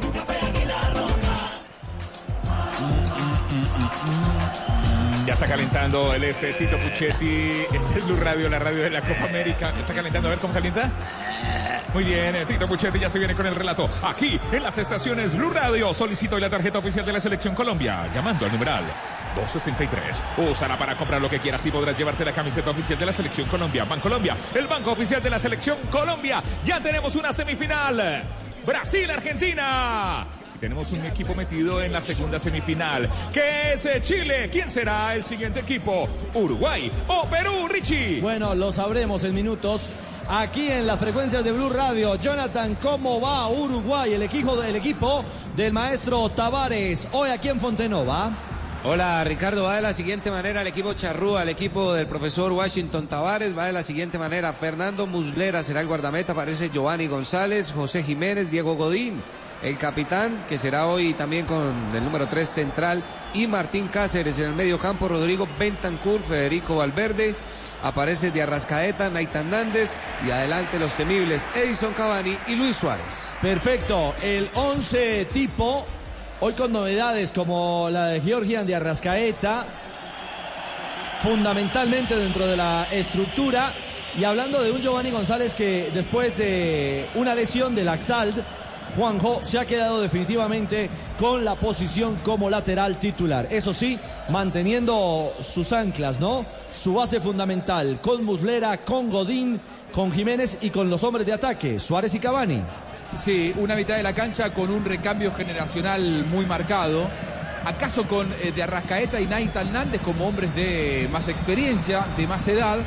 Ya 5.27 5.33
está 5.33 5.45
calentando 5.45 6.13
el 6.15 6.23
este 6.23 6.53
Tito 6.53 6.75
Puchetti. 6.77 7.65
Este 7.71 7.99
es 7.99 8.05
Blue 8.07 8.15
Radio, 8.15 8.49
la 8.49 8.57
radio 8.57 8.81
de 8.81 8.89
la 8.89 9.01
Copa 9.01 9.25
América. 9.25 9.73
Está 9.79 9.93
calentando, 9.93 10.27
a 10.27 10.31
ver 10.31 10.39
cómo 10.39 10.55
calienta. 10.55 10.91
Muy 11.93 12.03
bien, 12.03 12.35
eh, 12.35 12.45
Tito 12.45 12.67
Puchetti 12.67 12.99
ya 12.99 13.09
se 13.09 13.17
viene 13.17 13.33
con 13.33 13.47
el 13.47 13.55
relato. 13.55 13.89
Aquí 14.03 14.39
en 14.51 14.61
las 14.61 14.77
estaciones 14.77 15.35
Blue 15.35 15.49
Radio. 15.49 15.91
Solicito 15.93 16.37
la 16.37 16.49
tarjeta 16.49 16.77
oficial 16.77 17.03
de 17.05 17.13
la 17.13 17.19
Selección 17.19 17.55
Colombia. 17.55 18.07
Llamando 18.13 18.45
al 18.45 18.51
numeral 18.51 18.83
263. 19.35 20.21
Úsala 20.37 20.77
para 20.77 20.95
comprar 20.95 21.19
lo 21.19 21.29
que 21.29 21.39
quieras 21.39 21.65
y 21.65 21.71
podrás 21.71 21.97
llevarte 21.97 22.23
la 22.23 22.31
camiseta 22.31 22.69
oficial 22.69 22.99
de 22.99 23.05
la 23.07 23.13
Selección 23.13 23.47
Colombia. 23.47 23.85
Bancolombia, 23.85 24.37
el 24.53 24.67
banco 24.67 24.91
oficial 24.91 25.21
de 25.21 25.31
la 25.31 25.39
Selección 25.39 25.77
Colombia. 25.89 26.43
Ya 26.63 26.79
tenemos 26.79 27.15
una 27.15 27.33
semifinal. 27.33 28.23
Brasil-Argentina. 28.65 30.27
Tenemos 30.59 30.91
un 30.91 31.05
equipo 31.05 31.33
metido 31.33 31.81
en 31.81 31.93
la 31.93 32.01
segunda 32.01 32.37
semifinal, 32.37 33.09
que 33.31 33.73
es 33.73 33.85
eh, 33.85 34.01
Chile. 34.03 34.49
¿Quién 34.51 34.69
será 34.69 35.15
el 35.15 35.23
siguiente 35.23 35.61
equipo? 35.61 36.09
¿Uruguay 36.33 36.91
o 37.07 37.25
Perú, 37.27 37.67
Richie? 37.69 38.19
Bueno, 38.19 38.53
lo 38.53 38.73
sabremos 38.73 39.23
en 39.23 39.33
minutos. 39.33 39.89
Aquí 40.31 40.69
en 40.69 40.85
las 40.85 40.99
frecuencias 40.99 41.43
de 41.43 41.51
Blue 41.51 41.71
Radio, 41.71 42.13
Jonathan, 42.13 42.77
¿cómo 42.79 43.19
va 43.19 43.47
Uruguay? 43.47 44.13
El 44.13 44.21
equipo, 44.21 44.55
del 44.55 44.75
equipo 44.75 45.25
del 45.55 45.73
maestro 45.73 46.29
Tavares, 46.29 47.07
hoy 47.13 47.31
aquí 47.31 47.49
en 47.49 47.59
Fontenova. 47.59 48.31
Hola 48.83 49.23
Ricardo, 49.23 49.63
va 49.63 49.77
de 49.77 49.81
la 49.81 49.91
siguiente 49.91 50.29
manera 50.29 50.61
el 50.61 50.67
equipo 50.67 50.93
Charrúa, 50.93 51.41
el 51.41 51.49
equipo 51.49 51.93
del 51.93 52.05
profesor 52.05 52.51
Washington 52.51 53.07
Tavares, 53.07 53.57
va 53.57 53.65
de 53.65 53.73
la 53.73 53.81
siguiente 53.81 54.19
manera, 54.19 54.53
Fernando 54.53 55.07
Muslera 55.07 55.63
será 55.63 55.81
el 55.81 55.87
guardameta, 55.87 56.33
aparece 56.33 56.69
Giovanni 56.69 57.07
González, 57.07 57.71
José 57.71 58.03
Jiménez, 58.03 58.51
Diego 58.51 58.75
Godín, 58.75 59.23
el 59.63 59.79
capitán, 59.79 60.45
que 60.47 60.59
será 60.59 60.85
hoy 60.85 61.15
también 61.15 61.47
con 61.47 61.89
el 61.91 62.03
número 62.03 62.27
3 62.27 62.47
central, 62.47 63.03
y 63.33 63.47
Martín 63.47 63.87
Cáceres 63.87 64.37
en 64.37 64.45
el 64.45 64.53
medio 64.53 64.77
campo, 64.77 65.07
Rodrigo 65.07 65.47
Bentancur, 65.57 66.21
Federico 66.21 66.75
Valverde, 66.75 67.35
aparece 67.83 68.31
de 68.31 68.41
Arrascaeta, 68.41 69.09
Naitan 69.09 69.49
Nández, 69.49 69.95
y 70.25 70.31
adelante 70.31 70.79
los 70.79 70.93
temibles 70.95 71.47
Edison 71.55 71.93
Cavani 71.93 72.37
y 72.47 72.55
Luis 72.55 72.77
Suárez. 72.77 73.33
Perfecto, 73.41 74.13
el 74.21 74.49
11 74.53 75.25
tipo, 75.25 75.85
hoy 76.39 76.53
con 76.53 76.71
novedades 76.71 77.31
como 77.31 77.89
la 77.89 78.07
de 78.07 78.21
Georgian 78.21 78.65
de 78.65 78.75
Arrascaeta, 78.75 79.65
fundamentalmente 81.21 82.15
dentro 82.15 82.47
de 82.47 82.57
la 82.57 82.87
estructura, 82.91 83.73
y 84.17 84.23
hablando 84.23 84.61
de 84.61 84.71
un 84.71 84.81
Giovanni 84.81 85.11
González 85.11 85.53
que 85.53 85.91
después 85.93 86.37
de 86.37 87.07
una 87.15 87.35
lesión 87.35 87.75
del 87.75 87.89
Axald, 87.89 88.43
Juanjo 88.95 89.41
se 89.43 89.59
ha 89.59 89.65
quedado 89.65 90.01
definitivamente 90.01 90.89
con 91.19 91.45
la 91.45 91.55
posición 91.55 92.17
como 92.23 92.49
lateral 92.49 92.99
titular. 92.99 93.47
Eso 93.49 93.73
sí, 93.73 93.99
manteniendo 94.29 95.33
sus 95.41 95.71
anclas, 95.73 96.19
¿no? 96.19 96.45
Su 96.71 96.93
base 96.93 97.19
fundamental 97.19 97.99
con 98.01 98.23
Muslera, 98.23 98.77
con 98.83 99.09
Godín, 99.09 99.59
con 99.93 100.11
Jiménez 100.11 100.57
y 100.61 100.69
con 100.69 100.89
los 100.89 101.03
hombres 101.03 101.25
de 101.25 101.33
ataque, 101.33 101.79
Suárez 101.79 102.13
y 102.15 102.19
Cavani. 102.19 102.61
Sí, 103.17 103.53
una 103.57 103.75
mitad 103.75 103.95
de 103.95 104.03
la 104.03 104.13
cancha 104.13 104.53
con 104.53 104.69
un 104.69 104.85
recambio 104.85 105.33
generacional 105.33 106.25
muy 106.25 106.45
marcado. 106.45 107.09
¿Acaso 107.65 108.03
con 108.07 108.31
eh, 108.33 108.51
de 108.55 108.63
Arrascaeta 108.63 109.19
y 109.19 109.25
Naita 109.25 109.61
Hernández 109.61 110.01
como 110.01 110.27
hombres 110.27 110.55
de 110.55 111.09
más 111.11 111.27
experiencia, 111.27 112.05
de 112.15 112.27
más 112.27 112.47
edad? 112.47 112.79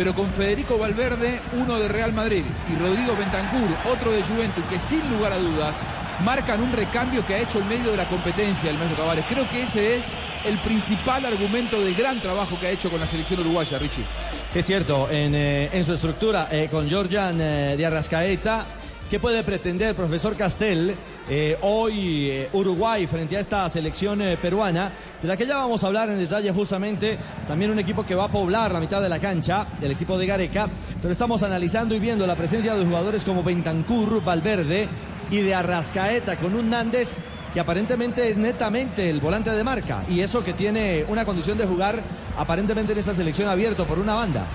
Pero 0.00 0.14
con 0.14 0.32
Federico 0.32 0.78
Valverde, 0.78 1.38
uno 1.52 1.78
de 1.78 1.86
Real 1.86 2.14
Madrid, 2.14 2.42
y 2.72 2.74
Rodrigo 2.76 3.14
Bentancur, 3.18 3.68
otro 3.84 4.10
de 4.10 4.22
Juventus, 4.22 4.64
que 4.70 4.78
sin 4.78 5.06
lugar 5.10 5.34
a 5.34 5.36
dudas 5.36 5.82
marcan 6.24 6.62
un 6.62 6.72
recambio 6.72 7.26
que 7.26 7.34
ha 7.34 7.40
hecho 7.40 7.58
en 7.58 7.68
medio 7.68 7.90
de 7.90 7.98
la 7.98 8.08
competencia 8.08 8.70
el 8.70 8.78
Maestro 8.78 8.96
Tavares. 8.96 9.26
Creo 9.28 9.46
que 9.50 9.64
ese 9.64 9.96
es 9.96 10.14
el 10.46 10.58
principal 10.60 11.26
argumento 11.26 11.78
del 11.82 11.94
gran 11.94 12.18
trabajo 12.22 12.58
que 12.58 12.68
ha 12.68 12.70
hecho 12.70 12.88
con 12.88 12.98
la 12.98 13.06
selección 13.06 13.40
uruguaya, 13.40 13.78
Richie. 13.78 14.06
Es 14.54 14.64
cierto, 14.64 15.06
en, 15.10 15.34
eh, 15.34 15.82
su 15.84 15.92
estructura, 15.92 16.48
eh, 16.50 16.68
con 16.70 16.88
Georgian 16.88 17.38
eh, 17.38 17.74
de 17.76 17.84
Arrascaeta, 17.84 18.64
¿qué 19.10 19.18
puede 19.18 19.42
pretender 19.42 19.96
profesor 19.96 20.36
Castel 20.36 20.94
eh, 21.28 21.58
hoy 21.62 22.30
eh, 22.30 22.48
Uruguay 22.52 23.08
frente 23.08 23.36
a 23.36 23.40
esta 23.40 23.68
selección 23.68 24.22
eh, 24.22 24.38
peruana? 24.40 24.92
De 25.20 25.26
la 25.26 25.36
que 25.36 25.46
ya 25.46 25.56
vamos 25.56 25.82
a 25.82 25.88
hablar 25.88 26.08
en 26.10 26.18
detalle 26.18 26.52
justamente, 26.52 27.18
también 27.48 27.72
un 27.72 27.80
equipo 27.80 28.06
que 28.06 28.14
va 28.14 28.26
a 28.26 28.28
poblar 28.32 28.70
la 28.70 28.78
mitad 28.78 29.02
de 29.02 29.08
la 29.08 29.18
cancha, 29.18 29.66
el 29.82 29.90
equipo 29.90 30.16
de 30.16 30.26
Gareca, 30.26 30.68
pero 31.02 31.12
estamos 31.12 31.42
analizando 31.42 31.96
y 31.96 31.98
viendo 31.98 32.24
la 32.24 32.36
presencia 32.36 32.76
de 32.76 32.84
jugadores 32.84 33.24
como 33.24 33.42
Bentancur, 33.42 34.22
Valverde 34.22 34.88
y 35.28 35.38
de 35.38 35.54
Arrascaeta 35.56 36.36
con 36.36 36.54
un 36.54 36.70
Nández 36.70 37.18
que 37.52 37.58
aparentemente 37.58 38.28
es 38.28 38.38
netamente 38.38 39.10
el 39.10 39.20
volante 39.20 39.50
de 39.50 39.64
marca 39.64 40.04
y 40.08 40.20
eso 40.20 40.44
que 40.44 40.52
tiene 40.52 41.04
una 41.08 41.24
condición 41.24 41.58
de 41.58 41.66
jugar 41.66 42.00
aparentemente 42.38 42.92
en 42.92 42.98
esta 42.98 43.12
selección 43.12 43.48
abierto 43.48 43.86
por 43.86 43.98
una 43.98 44.14
banda. 44.14 44.46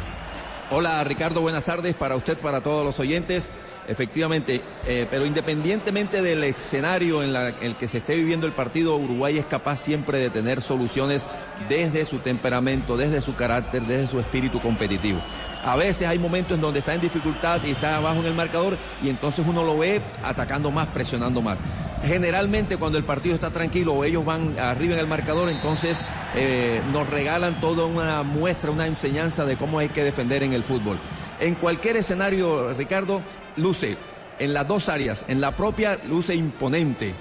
Hola 0.71 1.03
Ricardo, 1.03 1.41
buenas 1.41 1.63
tardes 1.63 1.93
para 1.93 2.15
usted, 2.15 2.39
para 2.39 2.59
todos 2.61 2.83
los 2.83 2.99
oyentes. 2.99 3.51
Efectivamente, 3.87 4.61
eh, 4.87 5.05
pero 5.11 5.25
independientemente 5.25 6.21
del 6.21 6.43
escenario 6.43 7.21
en 7.21 7.35
el 7.61 7.75
que 7.75 7.87
se 7.87 7.99
esté 7.99 8.15
viviendo 8.15 8.47
el 8.47 8.53
partido, 8.53 8.95
Uruguay 8.95 9.37
es 9.37 9.45
capaz 9.45 9.77
siempre 9.77 10.17
de 10.17 10.31
tener 10.31 10.61
soluciones 10.61 11.25
desde 11.69 12.05
su 12.05 12.17
temperamento, 12.17 12.97
desde 12.97 13.21
su 13.21 13.35
carácter, 13.35 13.83
desde 13.83 14.07
su 14.07 14.19
espíritu 14.19 14.59
competitivo. 14.59 15.19
A 15.63 15.75
veces 15.75 16.07
hay 16.07 16.19
momentos 16.19 16.55
en 16.55 16.61
donde 16.61 16.79
está 16.79 16.93
en 16.93 17.01
dificultad 17.01 17.59
y 17.63 17.71
está 17.71 17.95
abajo 17.97 18.19
en 18.19 18.27
el 18.27 18.33
marcador 18.35 18.77
y 19.03 19.09
entonces 19.09 19.45
uno 19.47 19.63
lo 19.63 19.77
ve 19.77 20.01
atacando 20.23 20.71
más, 20.71 20.87
presionando 20.87 21.41
más. 21.41 21.57
Generalmente 22.03 22.77
cuando 22.77 22.99
el 22.99 23.03
partido 23.03 23.33
está 23.33 23.49
tranquilo 23.49 23.93
o 23.93 24.03
ellos 24.03 24.23
van 24.23 24.59
arriba 24.59 24.93
en 24.93 24.99
el 24.99 25.07
marcador, 25.07 25.49
entonces 25.49 25.99
eh, 26.35 26.81
nos 26.91 27.09
regalan 27.09 27.59
toda 27.59 27.85
una 27.85 28.21
muestra, 28.21 28.69
una 28.69 28.85
enseñanza 28.85 29.45
de 29.45 29.57
cómo 29.57 29.79
hay 29.79 29.89
que 29.89 30.03
defender 30.03 30.43
en 30.43 30.53
el 30.53 30.63
fútbol. 30.63 30.99
En 31.39 31.55
cualquier 31.55 31.97
escenario, 31.97 32.73
Ricardo, 32.73 33.21
luce 33.57 33.97
en 34.39 34.53
las 34.53 34.67
dos 34.67 34.89
áreas, 34.89 35.25
en 35.27 35.41
la 35.41 35.55
propia 35.55 35.97
luce 36.07 36.35
imponente, 36.35 37.13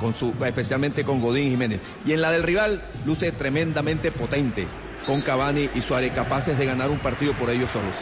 con 0.00 0.14
su, 0.14 0.34
especialmente 0.44 1.04
con 1.04 1.20
Godín 1.20 1.50
Jiménez, 1.50 1.80
y 2.04 2.12
en 2.12 2.22
la 2.22 2.30
del 2.30 2.42
rival 2.42 2.82
luce 3.04 3.32
tremendamente 3.32 4.10
potente, 4.10 4.66
con 5.06 5.20
Cavani 5.20 5.68
y 5.74 5.80
Suárez, 5.80 6.12
capaces 6.12 6.58
de 6.58 6.66
ganar 6.66 6.90
un 6.90 6.98
partido 6.98 7.32
por 7.34 7.50
ellos 7.50 7.70
solos. 7.70 7.94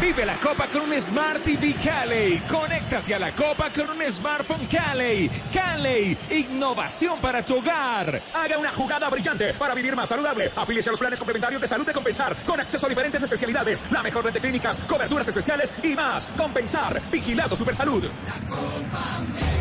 Vive 0.00 0.24
la 0.24 0.38
Copa 0.38 0.66
con 0.66 0.82
un 0.82 0.98
Smart 0.98 1.42
TV 1.42 1.74
Cali. 1.74 2.42
Conéctate 2.48 3.14
a 3.14 3.18
la 3.18 3.34
Copa 3.34 3.70
con 3.70 3.90
un 3.90 4.10
smartphone 4.10 4.66
Cali. 4.66 5.30
Cali, 5.52 6.16
innovación 6.30 7.20
para 7.20 7.44
tu 7.44 7.58
hogar. 7.58 8.22
Haga 8.32 8.58
una 8.58 8.72
jugada 8.72 9.10
brillante 9.10 9.52
para 9.54 9.74
vivir 9.74 9.94
más 9.94 10.08
saludable. 10.08 10.50
Afíliese 10.56 10.88
a 10.88 10.92
los 10.92 11.00
planes 11.00 11.18
complementarios 11.18 11.60
de 11.60 11.68
salud 11.68 11.86
de 11.86 11.92
Compensar 11.92 12.34
con 12.46 12.58
acceso 12.58 12.86
a 12.86 12.88
diferentes 12.88 13.22
especialidades, 13.22 13.84
la 13.90 14.02
mejor 14.02 14.24
red 14.24 14.32
de 14.32 14.40
clínicas, 14.40 14.78
coberturas 14.88 15.28
especiales 15.28 15.74
y 15.82 15.94
más. 15.94 16.26
Compensar, 16.34 17.02
vigilado 17.10 17.54
Supersalud. 17.54 18.04
Blue 18.48 19.59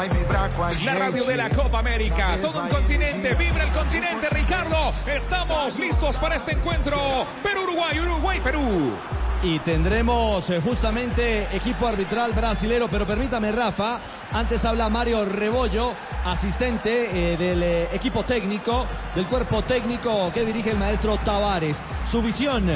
La 0.00 0.94
radio 0.94 1.24
de 1.24 1.36
la 1.36 1.50
Copa 1.50 1.80
América. 1.80 2.38
Todo 2.40 2.62
un 2.62 2.68
continente. 2.70 3.34
Vibra 3.34 3.64
el 3.64 3.70
continente, 3.70 4.30
Ricardo. 4.30 4.94
Estamos 5.06 5.78
listos 5.78 6.16
para 6.16 6.36
este 6.36 6.52
encuentro. 6.52 7.26
Perú-Uruguay, 7.42 8.00
Uruguay-Perú. 8.00 8.96
Y 9.42 9.58
tendremos 9.58 10.48
eh, 10.48 10.58
justamente 10.62 11.54
equipo 11.54 11.86
arbitral 11.86 12.32
brasilero, 12.32 12.88
pero 12.88 13.06
permítame 13.06 13.52
Rafa, 13.52 14.00
antes 14.32 14.64
habla 14.64 14.88
Mario 14.88 15.26
Rebollo, 15.26 15.92
asistente 16.24 17.32
eh, 17.32 17.36
del 17.36 17.62
eh, 17.62 17.88
equipo 17.92 18.24
técnico, 18.24 18.86
del 19.14 19.26
cuerpo 19.26 19.62
técnico 19.64 20.30
que 20.32 20.46
dirige 20.46 20.70
el 20.70 20.78
maestro 20.78 21.18
Tavares. 21.18 21.82
Su 22.10 22.22
visión, 22.22 22.66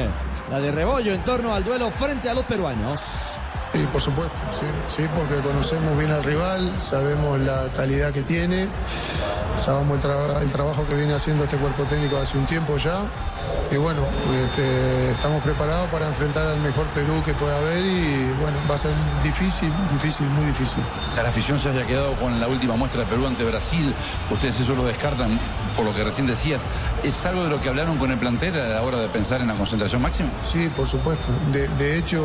la 0.51 0.61
de 0.61 0.73
Rebollo 0.73 1.15
en 1.15 1.23
torno 1.23 1.55
al 1.55 1.65
duelo 1.65 1.91
frente 1.91 2.29
a 2.29 2.35
los 2.35 2.45
peruanos. 2.45 3.01
Sí, 3.75 3.87
por 3.91 4.01
supuesto, 4.01 4.37
sí, 4.53 4.67
sí, 4.87 5.03
porque 5.17 5.41
conocemos 5.43 5.99
bien 5.99 6.13
al 6.13 6.23
rival, 6.23 6.73
sabemos 6.81 7.41
la 7.41 7.67
calidad 7.77 8.13
que 8.13 8.23
tiene, 8.23 8.69
sabemos 9.61 9.99
el, 10.05 10.11
tra- 10.11 10.41
el 10.43 10.49
trabajo 10.49 10.87
que 10.87 10.95
viene 10.95 11.13
haciendo 11.15 11.43
este 11.43 11.57
cuerpo 11.57 11.83
técnico 11.85 12.17
hace 12.19 12.39
un 12.39 12.47
tiempo 12.47 12.77
ya. 12.77 13.01
Y 13.73 13.77
bueno, 13.77 14.01
este, 14.45 15.11
estamos 15.11 15.43
preparados 15.43 15.89
para 15.89 16.07
enfrentar 16.07 16.47
al 16.47 16.61
mejor 16.61 16.87
Perú 16.89 17.21
que 17.25 17.33
pueda 17.35 17.57
haber 17.59 17.85
y 17.85 18.31
bueno, 18.41 18.57
va 18.71 18.75
a 18.77 18.79
ser 18.79 18.91
difícil, 19.23 19.71
difícil, 19.93 20.27
muy 20.29 20.47
difícil. 20.47 20.83
O 21.11 21.15
sea, 21.15 21.23
la 21.25 21.31
afición 21.31 21.59
se 21.59 21.71
haya 21.71 21.85
quedado 21.87 22.15
con 22.17 22.39
la 22.41 22.47
última 22.47 22.77
muestra 22.77 23.01
de 23.01 23.07
Perú 23.07 23.27
ante 23.27 23.43
Brasil. 23.43 23.93
Ustedes 24.31 24.61
eso 24.61 24.75
lo 24.75 24.85
descartan 24.85 25.41
por 25.77 25.85
lo 25.85 25.95
que 25.95 26.05
recién 26.05 26.27
decías. 26.27 26.63
¿Es 27.03 27.25
algo 27.27 27.43
de 27.45 27.51
lo 27.51 27.61
que 27.61 27.69
hablaron 27.71 27.97
con 27.97 28.11
el 28.13 28.19
plantel 28.19 28.55
a 28.61 28.69
la 28.69 28.83
hora 28.83 28.99
de 28.99 29.09
pensar 29.09 29.41
en 29.41 29.49
la 29.49 29.55
concentración 29.55 30.03
máxima? 30.03 30.29
Sí, 30.53 30.71
por 30.77 30.87
supuesto. 30.87 31.27
De, 31.51 31.67
de 31.69 31.99
hecho, 31.99 32.23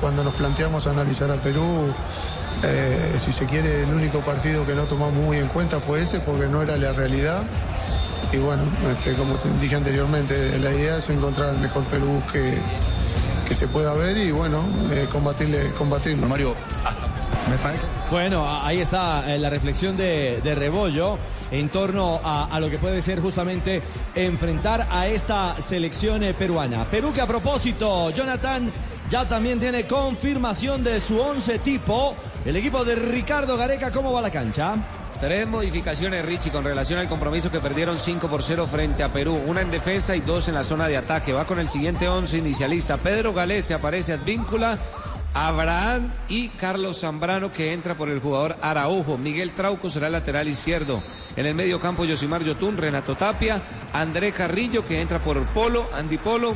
cuando 0.00 0.22
nos 0.22 0.34
planteamos 0.34 0.83
analizar 0.90 1.30
a 1.30 1.34
Perú, 1.34 1.86
eh, 2.62 3.14
si 3.18 3.32
se 3.32 3.46
quiere, 3.46 3.82
el 3.82 3.90
único 3.92 4.20
partido 4.20 4.64
que 4.66 4.74
no 4.74 4.84
tomamos 4.84 5.14
muy 5.14 5.38
en 5.38 5.48
cuenta 5.48 5.80
fue 5.80 6.02
ese, 6.02 6.20
porque 6.20 6.46
no 6.46 6.62
era 6.62 6.76
la 6.76 6.92
realidad. 6.92 7.42
Y 8.32 8.38
bueno, 8.38 8.62
este, 8.90 9.14
como 9.14 9.34
te 9.36 9.48
dije 9.60 9.76
anteriormente, 9.76 10.58
la 10.58 10.70
idea 10.72 10.96
es 10.96 11.08
encontrar 11.10 11.50
el 11.54 11.58
mejor 11.60 11.84
Perú 11.84 12.22
que, 12.32 12.58
que 13.46 13.54
se 13.54 13.68
pueda 13.68 13.92
ver 13.94 14.16
y 14.16 14.30
bueno, 14.32 14.62
eh, 14.90 15.06
combatirle, 15.12 15.70
combatirlo. 15.72 16.26
Mario, 16.26 16.54
Bueno, 18.10 18.44
a- 18.46 18.66
ahí 18.66 18.80
está 18.80 19.32
eh, 19.32 19.38
la 19.38 19.50
reflexión 19.50 19.96
de, 19.96 20.40
de 20.42 20.54
Rebollo 20.54 21.18
en 21.50 21.68
torno 21.68 22.20
a, 22.24 22.46
a 22.46 22.58
lo 22.58 22.70
que 22.70 22.78
puede 22.78 23.02
ser 23.02 23.20
justamente 23.20 23.82
enfrentar 24.14 24.88
a 24.90 25.06
esta 25.06 25.56
selección 25.60 26.22
eh, 26.22 26.34
peruana. 26.34 26.84
Perú 26.86 27.12
que 27.12 27.20
a 27.20 27.26
propósito, 27.26 28.10
Jonathan 28.10 28.70
ya 29.10 29.28
también 29.28 29.60
tiene 29.60 29.86
confirmación 29.86 30.82
de 30.82 31.00
su 31.00 31.18
once 31.18 31.58
tipo. 31.58 32.16
El 32.44 32.56
equipo 32.56 32.84
de 32.84 32.94
Ricardo 32.94 33.56
Gareca, 33.56 33.90
¿cómo 33.90 34.12
va 34.12 34.22
la 34.22 34.30
cancha? 34.30 34.74
Tres 35.20 35.46
modificaciones, 35.46 36.24
Richie, 36.24 36.50
con 36.50 36.64
relación 36.64 36.98
al 36.98 37.08
compromiso 37.08 37.50
que 37.50 37.60
perdieron 37.60 37.98
5 37.98 38.28
por 38.28 38.42
0 38.42 38.66
frente 38.66 39.02
a 39.02 39.12
Perú. 39.12 39.40
Una 39.46 39.62
en 39.62 39.70
defensa 39.70 40.16
y 40.16 40.20
dos 40.20 40.48
en 40.48 40.54
la 40.54 40.64
zona 40.64 40.88
de 40.88 40.96
ataque. 40.96 41.32
Va 41.32 41.46
con 41.46 41.58
el 41.58 41.68
siguiente 41.68 42.08
once 42.08 42.36
inicialista. 42.36 42.96
Pedro 42.98 43.32
Galés 43.32 43.66
se 43.66 43.74
aparece 43.74 44.12
Advíncula. 44.12 44.78
Abraham 45.34 46.12
y 46.28 46.48
Carlos 46.50 47.00
Zambrano 47.00 47.52
que 47.52 47.72
entra 47.72 47.96
por 47.96 48.08
el 48.08 48.20
jugador 48.20 48.56
Araujo. 48.62 49.18
Miguel 49.18 49.52
Trauco 49.52 49.90
será 49.90 50.06
el 50.06 50.12
lateral 50.12 50.46
izquierdo. 50.46 51.02
En 51.36 51.46
el 51.46 51.54
medio 51.54 51.80
campo 51.80 52.04
Yosimar 52.04 52.44
Yotún, 52.44 52.76
Renato 52.76 53.16
Tapia, 53.16 53.60
André 53.92 54.32
Carrillo 54.32 54.86
que 54.86 55.00
entra 55.00 55.22
por 55.22 55.44
Polo, 55.46 55.88
Andy 55.92 56.18
Polo, 56.18 56.54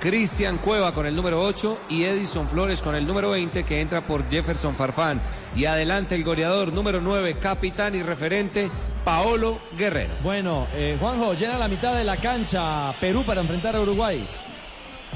Cristian 0.00 0.58
Cueva 0.58 0.92
con 0.92 1.06
el 1.06 1.16
número 1.16 1.40
8 1.42 1.78
y 1.88 2.04
Edison 2.04 2.48
Flores 2.48 2.82
con 2.82 2.94
el 2.94 3.06
número 3.06 3.30
20 3.30 3.64
que 3.64 3.80
entra 3.80 4.02
por 4.02 4.28
Jefferson 4.28 4.74
Farfán. 4.74 5.20
Y 5.54 5.64
adelante 5.64 6.14
el 6.14 6.24
goleador 6.24 6.72
número 6.72 7.00
9, 7.00 7.36
capitán 7.40 7.94
y 7.94 8.02
referente, 8.02 8.70
Paolo 9.04 9.58
Guerrero. 9.76 10.14
Bueno, 10.22 10.66
eh, 10.74 10.96
Juanjo, 11.00 11.34
llena 11.34 11.58
la 11.58 11.68
mitad 11.68 11.94
de 11.94 12.04
la 12.04 12.16
cancha 12.18 12.92
Perú 13.00 13.24
para 13.24 13.40
enfrentar 13.40 13.76
a 13.76 13.80
Uruguay. 13.80 14.28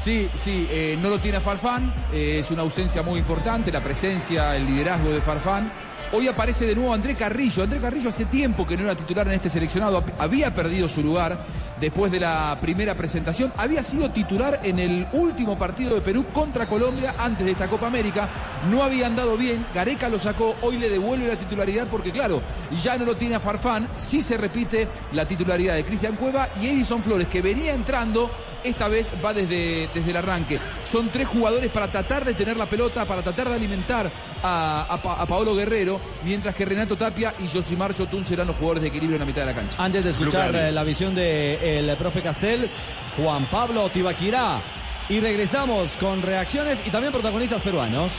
Sí, 0.00 0.30
sí, 0.34 0.66
eh, 0.70 0.98
no 1.00 1.10
lo 1.10 1.20
tiene 1.20 1.36
a 1.36 1.40
Farfán, 1.40 1.92
eh, 2.12 2.38
es 2.40 2.50
una 2.50 2.62
ausencia 2.62 3.02
muy 3.02 3.18
importante, 3.20 3.70
la 3.70 3.82
presencia, 3.82 4.56
el 4.56 4.66
liderazgo 4.66 5.10
de 5.10 5.20
Farfán. 5.20 5.70
Hoy 6.12 6.26
aparece 6.26 6.66
de 6.66 6.74
nuevo 6.74 6.92
André 6.92 7.14
Carrillo. 7.14 7.62
André 7.62 7.78
Carrillo 7.78 8.08
hace 8.08 8.24
tiempo 8.24 8.66
que 8.66 8.76
no 8.76 8.82
era 8.82 8.96
titular 8.96 9.28
en 9.28 9.34
este 9.34 9.48
seleccionado, 9.48 10.02
había 10.18 10.52
perdido 10.52 10.88
su 10.88 11.02
lugar 11.02 11.38
después 11.80 12.12
de 12.12 12.20
la 12.20 12.58
primera 12.60 12.94
presentación, 12.94 13.52
había 13.56 13.82
sido 13.82 14.10
titular 14.10 14.60
en 14.62 14.78
el 14.78 15.06
último 15.12 15.56
partido 15.58 15.94
de 15.94 16.00
Perú 16.00 16.26
contra 16.32 16.66
Colombia 16.66 17.14
antes 17.18 17.44
de 17.46 17.52
esta 17.52 17.68
Copa 17.68 17.86
América, 17.86 18.28
no 18.70 18.82
había 18.82 19.06
andado 19.06 19.36
bien, 19.36 19.64
Gareca 19.74 20.08
lo 20.08 20.18
sacó, 20.18 20.56
hoy 20.62 20.78
le 20.78 20.88
devuelve 20.90 21.26
la 21.26 21.36
titularidad 21.36 21.86
porque 21.88 22.12
claro, 22.12 22.42
ya 22.82 22.96
no 22.98 23.04
lo 23.04 23.16
tiene 23.16 23.34
a 23.36 23.40
Farfán, 23.40 23.88
sí 23.98 24.20
se 24.22 24.36
repite 24.36 24.86
la 25.12 25.26
titularidad 25.26 25.74
de 25.74 25.84
Cristian 25.84 26.16
Cueva 26.16 26.48
y 26.60 26.66
Edison 26.66 27.02
Flores 27.02 27.28
que 27.28 27.40
venía 27.42 27.72
entrando 27.74 28.30
esta 28.62 28.88
vez 28.88 29.10
va 29.24 29.32
desde, 29.32 29.88
desde 29.94 30.10
el 30.10 30.16
arranque. 30.18 30.58
Son 30.84 31.08
tres 31.08 31.26
jugadores 31.28 31.70
para 31.70 31.90
tratar 31.90 32.26
de 32.26 32.34
tener 32.34 32.58
la 32.58 32.66
pelota, 32.66 33.06
para 33.06 33.22
tratar 33.22 33.48
de 33.48 33.54
alimentar 33.54 34.10
a, 34.42 34.82
a 34.86 35.00
Pa- 35.02 35.14
a 35.14 35.26
Paolo 35.26 35.54
Guerrero, 35.54 35.98
mientras 36.24 36.54
que 36.54 36.66
Renato 36.66 36.94
Tapia 36.94 37.32
y 37.40 37.48
Josimar 37.48 37.94
Yotun 37.94 38.22
serán 38.22 38.48
los 38.48 38.56
jugadores 38.56 38.82
de 38.82 38.88
equilibrio 38.88 39.16
en 39.16 39.20
la 39.20 39.24
mitad 39.24 39.40
de 39.40 39.46
la 39.46 39.54
cancha. 39.54 39.82
Antes 39.82 40.04
de 40.04 40.10
escuchar 40.10 40.54
eh, 40.54 40.72
la 40.72 40.82
visión 40.84 41.14
del 41.70 41.96
profe 41.96 42.22
Castel, 42.22 42.68
Juan 43.16 43.46
Pablo 43.46 43.88
Tibaquirá. 43.88 44.60
Y 45.08 45.20
regresamos 45.20 45.96
con 45.96 46.22
reacciones 46.22 46.82
y 46.86 46.90
también 46.90 47.12
protagonistas 47.12 47.62
peruanos. 47.62 48.12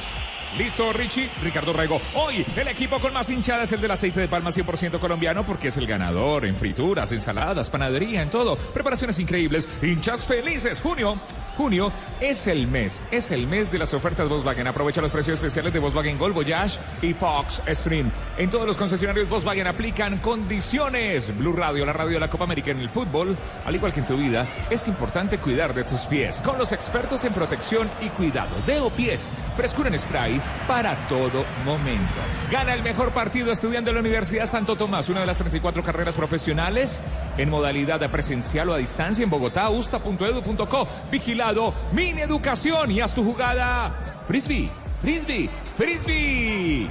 Listo, 0.58 0.92
Richie, 0.92 1.30
Ricardo 1.42 1.72
Rego. 1.72 2.02
Hoy 2.14 2.46
el 2.58 2.68
equipo 2.68 3.00
con 3.00 3.14
más 3.14 3.30
hinchada 3.30 3.64
es 3.64 3.72
el 3.72 3.80
del 3.80 3.92
aceite 3.92 4.20
de 4.20 4.28
palma 4.28 4.50
100% 4.50 5.00
colombiano 5.00 5.46
porque 5.46 5.70
es 5.70 5.78
el 5.78 5.88
ganador 5.88 6.46
en 6.46 6.58
frituras, 6.58 7.12
ensaladas, 7.14 7.70
panadería, 7.70 8.22
en 8.22 8.30
todo. 8.30 8.58
Preparaciones 8.58 9.18
increíbles, 9.20 9.70
hinchas 9.82 10.28
felices. 10.28 10.82
Junio, 10.82 11.18
junio 11.56 11.92
es 12.20 12.48
el 12.48 12.68
mes, 12.68 13.02
es 13.12 13.32
el 13.32 13.48
mes 13.48 13.72
de 13.72 13.80
las 13.80 13.94
ofertas 13.94 14.28
Volkswagen. 14.28 14.68
Aprovecha 14.68 15.02
los 15.02 15.12
precios 15.12 15.36
especiales 15.36 15.72
de 15.72 15.80
Volkswagen 15.80 16.18
Gol, 16.18 16.34
Voyage 16.34 16.80
y 17.02 17.14
Fox 17.14 17.62
Stream. 17.70 18.12
En 18.38 18.50
todos 18.50 18.68
los 18.68 18.76
concesionarios 18.76 19.30
Volkswagen 19.30 19.68
aplican 19.68 20.18
condiciones. 20.18 21.36
Blue 21.38 21.54
Radio, 21.54 21.86
la 21.86 21.94
radio 21.94 22.16
de 22.16 22.20
la 22.20 22.30
Copa 22.30 22.44
América 22.44 22.72
en 22.72 22.82
el 22.82 22.90
fútbol, 22.90 23.38
al 23.66 23.76
igual 23.76 23.94
que 23.94 24.02
en 24.02 24.08
tu 24.08 24.18
vida, 24.18 24.50
es 24.70 24.86
importante 24.90 25.38
cuidar 25.38 25.74
de 25.74 25.86
tus 25.86 26.02
pies 26.02 26.42
con 26.42 26.58
los 26.58 26.74
expertos 26.74 27.24
en 27.24 27.34
protección 27.34 27.90
y 28.02 28.10
cuidado. 28.10 28.56
Deo 28.66 28.90
Pies, 28.90 29.32
frescura 29.56 29.88
en 29.88 29.98
spray 29.98 30.41
Para 30.68 30.96
todo 31.08 31.46
momento. 31.66 32.10
Gana 32.52 32.74
el 32.74 32.84
mejor 32.84 33.12
partido 33.12 33.52
estudiante 33.52 33.90
de 33.90 33.94
la 33.94 34.00
Universidad 34.00 34.46
Santo 34.46 34.76
Tomás, 34.76 35.10
una 35.10 35.22
de 35.22 35.26
las 35.26 35.38
34 35.38 35.84
carreras 35.84 36.16
profesionales 36.16 37.04
en 37.38 37.50
modalidad 37.50 38.10
presencial 38.10 38.70
o 38.70 38.74
a 38.74 38.78
distancia 38.78 39.24
en 39.24 39.30
Bogotá, 39.30 39.70
usta.edu.co. 39.70 40.88
Vigilado, 41.12 41.74
Mini 41.92 42.22
Educación 42.22 42.92
y 42.92 43.02
haz 43.02 43.14
tu 43.14 43.24
jugada. 43.24 44.22
Frisbee, 44.26 44.70
frisbee, 45.02 45.50
frisbee. 45.76 46.90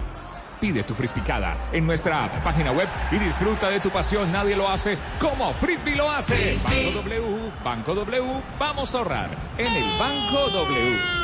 Pide 0.60 0.82
tu 0.82 0.94
frisbicada 0.94 1.56
en 1.72 1.86
nuestra 1.86 2.42
página 2.44 2.70
web 2.70 2.86
y 3.10 3.16
disfruta 3.16 3.70
de 3.70 3.80
tu 3.80 3.88
pasión. 3.90 4.30
Nadie 4.30 4.54
lo 4.54 4.68
hace 4.68 4.98
como 5.18 5.54
Frisbee 5.54 5.96
lo 5.96 6.10
hace. 6.10 6.58
Banco 6.62 7.00
W, 7.02 7.52
Banco 7.64 7.94
W, 7.94 8.42
vamos 8.58 8.94
a 8.94 8.98
ahorrar 8.98 9.30
en 9.56 9.72
el 9.72 9.98
Banco 9.98 10.50
W. 10.50 11.19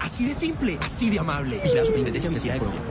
Así 0.00 0.26
de 0.26 0.34
simple, 0.34 0.78
así 0.80 1.10
de 1.10 1.18
amable. 1.18 1.58
Vigilado 1.62 1.86
Superintendencia 1.86 2.30
Financiera 2.30 2.54
de 2.54 2.60
Colombia. 2.60 2.82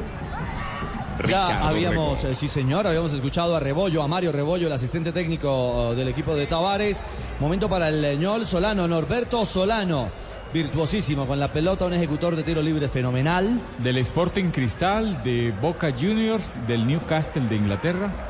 Ya 1.28 1.68
habíamos, 1.68 2.24
eh, 2.24 2.34
sí 2.34 2.48
señor, 2.48 2.88
habíamos 2.88 3.12
escuchado 3.14 3.56
a 3.56 3.60
Rebollo, 3.60 4.02
a 4.02 4.08
Mario 4.08 4.32
Rebollo, 4.32 4.68
el 4.68 4.74
asistente 4.74 5.12
técnico 5.12 5.92
eh, 5.92 5.96
del 5.96 6.08
equipo 6.08 6.36
de 6.36 6.48
Tavares. 6.48 7.04
Momento 7.40 7.70
para 7.70 7.90
el 7.90 8.20
ñol 8.20 8.46
Solano, 8.46 8.88
Norberto 8.88 9.46
Solano. 9.46 10.10
Virtuosísimo 10.54 11.28
con 11.28 11.40
la 11.40 11.52
pelota, 11.54 11.86
un 11.86 11.94
ejecutor 11.94 12.36
de 12.36 12.44
tiro 12.44 12.62
libre 12.62 12.88
fenomenal. 12.90 13.62
Del 13.78 13.98
Sporting 13.98 14.50
Cristal, 14.50 15.22
de 15.24 15.54
Boca 15.62 15.92
Juniors, 15.92 16.56
del 16.68 16.88
Newcastle 16.88 17.48
de 17.48 17.56
Inglaterra. 17.56 18.30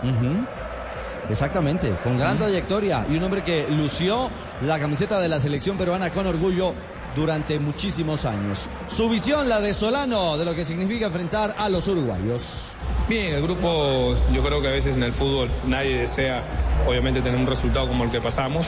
Exactamente, 1.29 1.93
con 2.03 2.17
gran 2.17 2.37
trayectoria 2.37 3.05
y 3.09 3.15
un 3.15 3.23
hombre 3.23 3.43
que 3.43 3.67
lució 3.69 4.29
la 4.65 4.79
camiseta 4.79 5.19
de 5.19 5.29
la 5.29 5.39
selección 5.39 5.77
peruana 5.77 6.09
con 6.09 6.25
orgullo 6.25 6.73
durante 7.15 7.59
muchísimos 7.59 8.25
años. 8.25 8.67
Su 8.87 9.09
visión, 9.09 9.49
la 9.49 9.61
de 9.61 9.73
Solano, 9.73 10.37
de 10.37 10.45
lo 10.45 10.55
que 10.55 10.65
significa 10.65 11.07
enfrentar 11.07 11.55
a 11.57 11.69
los 11.69 11.87
uruguayos. 11.87 12.69
Bien, 13.07 13.33
el 13.33 13.41
grupo, 13.41 14.15
yo 14.33 14.43
creo 14.43 14.61
que 14.61 14.67
a 14.67 14.71
veces 14.71 14.95
en 14.95 15.03
el 15.03 15.11
fútbol 15.11 15.49
nadie 15.67 15.97
desea, 15.97 16.43
obviamente, 16.87 17.21
tener 17.21 17.39
un 17.39 17.47
resultado 17.47 17.87
como 17.87 18.03
el 18.03 18.11
que 18.11 18.21
pasamos, 18.21 18.67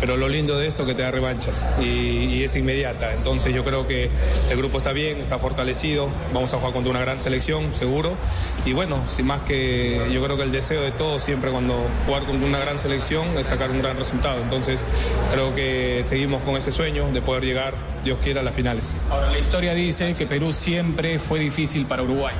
pero 0.00 0.16
lo 0.16 0.28
lindo 0.28 0.58
de 0.58 0.66
esto 0.66 0.82
es 0.82 0.88
que 0.88 0.94
te 0.94 1.02
da 1.02 1.10
revanchas 1.10 1.78
y, 1.80 1.84
y 1.84 2.44
es 2.44 2.54
inmediata. 2.56 3.12
Entonces 3.14 3.54
yo 3.54 3.64
creo 3.64 3.86
que 3.86 4.10
el 4.50 4.56
grupo 4.56 4.78
está 4.78 4.92
bien, 4.92 5.18
está 5.18 5.38
fortalecido, 5.38 6.08
vamos 6.32 6.52
a 6.52 6.58
jugar 6.58 6.72
contra 6.72 6.90
una 6.90 7.00
gran 7.00 7.18
selección, 7.18 7.74
seguro. 7.74 8.16
Y 8.64 8.72
bueno, 8.72 9.02
sin 9.06 9.26
más 9.26 9.42
que 9.42 10.08
yo 10.12 10.22
creo 10.22 10.36
que 10.36 10.42
el 10.42 10.52
deseo 10.52 10.82
de 10.82 10.92
todos 10.92 11.22
siempre 11.22 11.50
cuando 11.50 11.74
jugar 12.06 12.24
contra 12.24 12.46
una 12.46 12.58
gran 12.58 12.78
selección 12.78 13.26
es 13.38 13.46
sacar 13.46 13.70
un 13.70 13.80
gran 13.80 13.96
resultado. 13.96 14.40
Entonces 14.42 14.84
creo 15.32 15.54
que 15.54 16.02
seguimos 16.04 16.42
con 16.42 16.56
ese 16.56 16.72
sueño 16.72 17.10
de 17.12 17.22
poder 17.22 17.44
llegar, 17.44 17.74
Dios 18.04 18.18
quiera, 18.22 18.40
a 18.40 18.44
las 18.44 18.54
finales. 18.54 18.94
Ahora, 19.10 19.30
la 19.30 19.38
historia 19.38 19.74
dice 19.74 20.14
que 20.14 20.26
Perú 20.26 20.52
siempre 20.52 21.18
fue 21.18 21.38
difícil 21.38 21.86
para 21.86 22.02
Uruguay. 22.02 22.34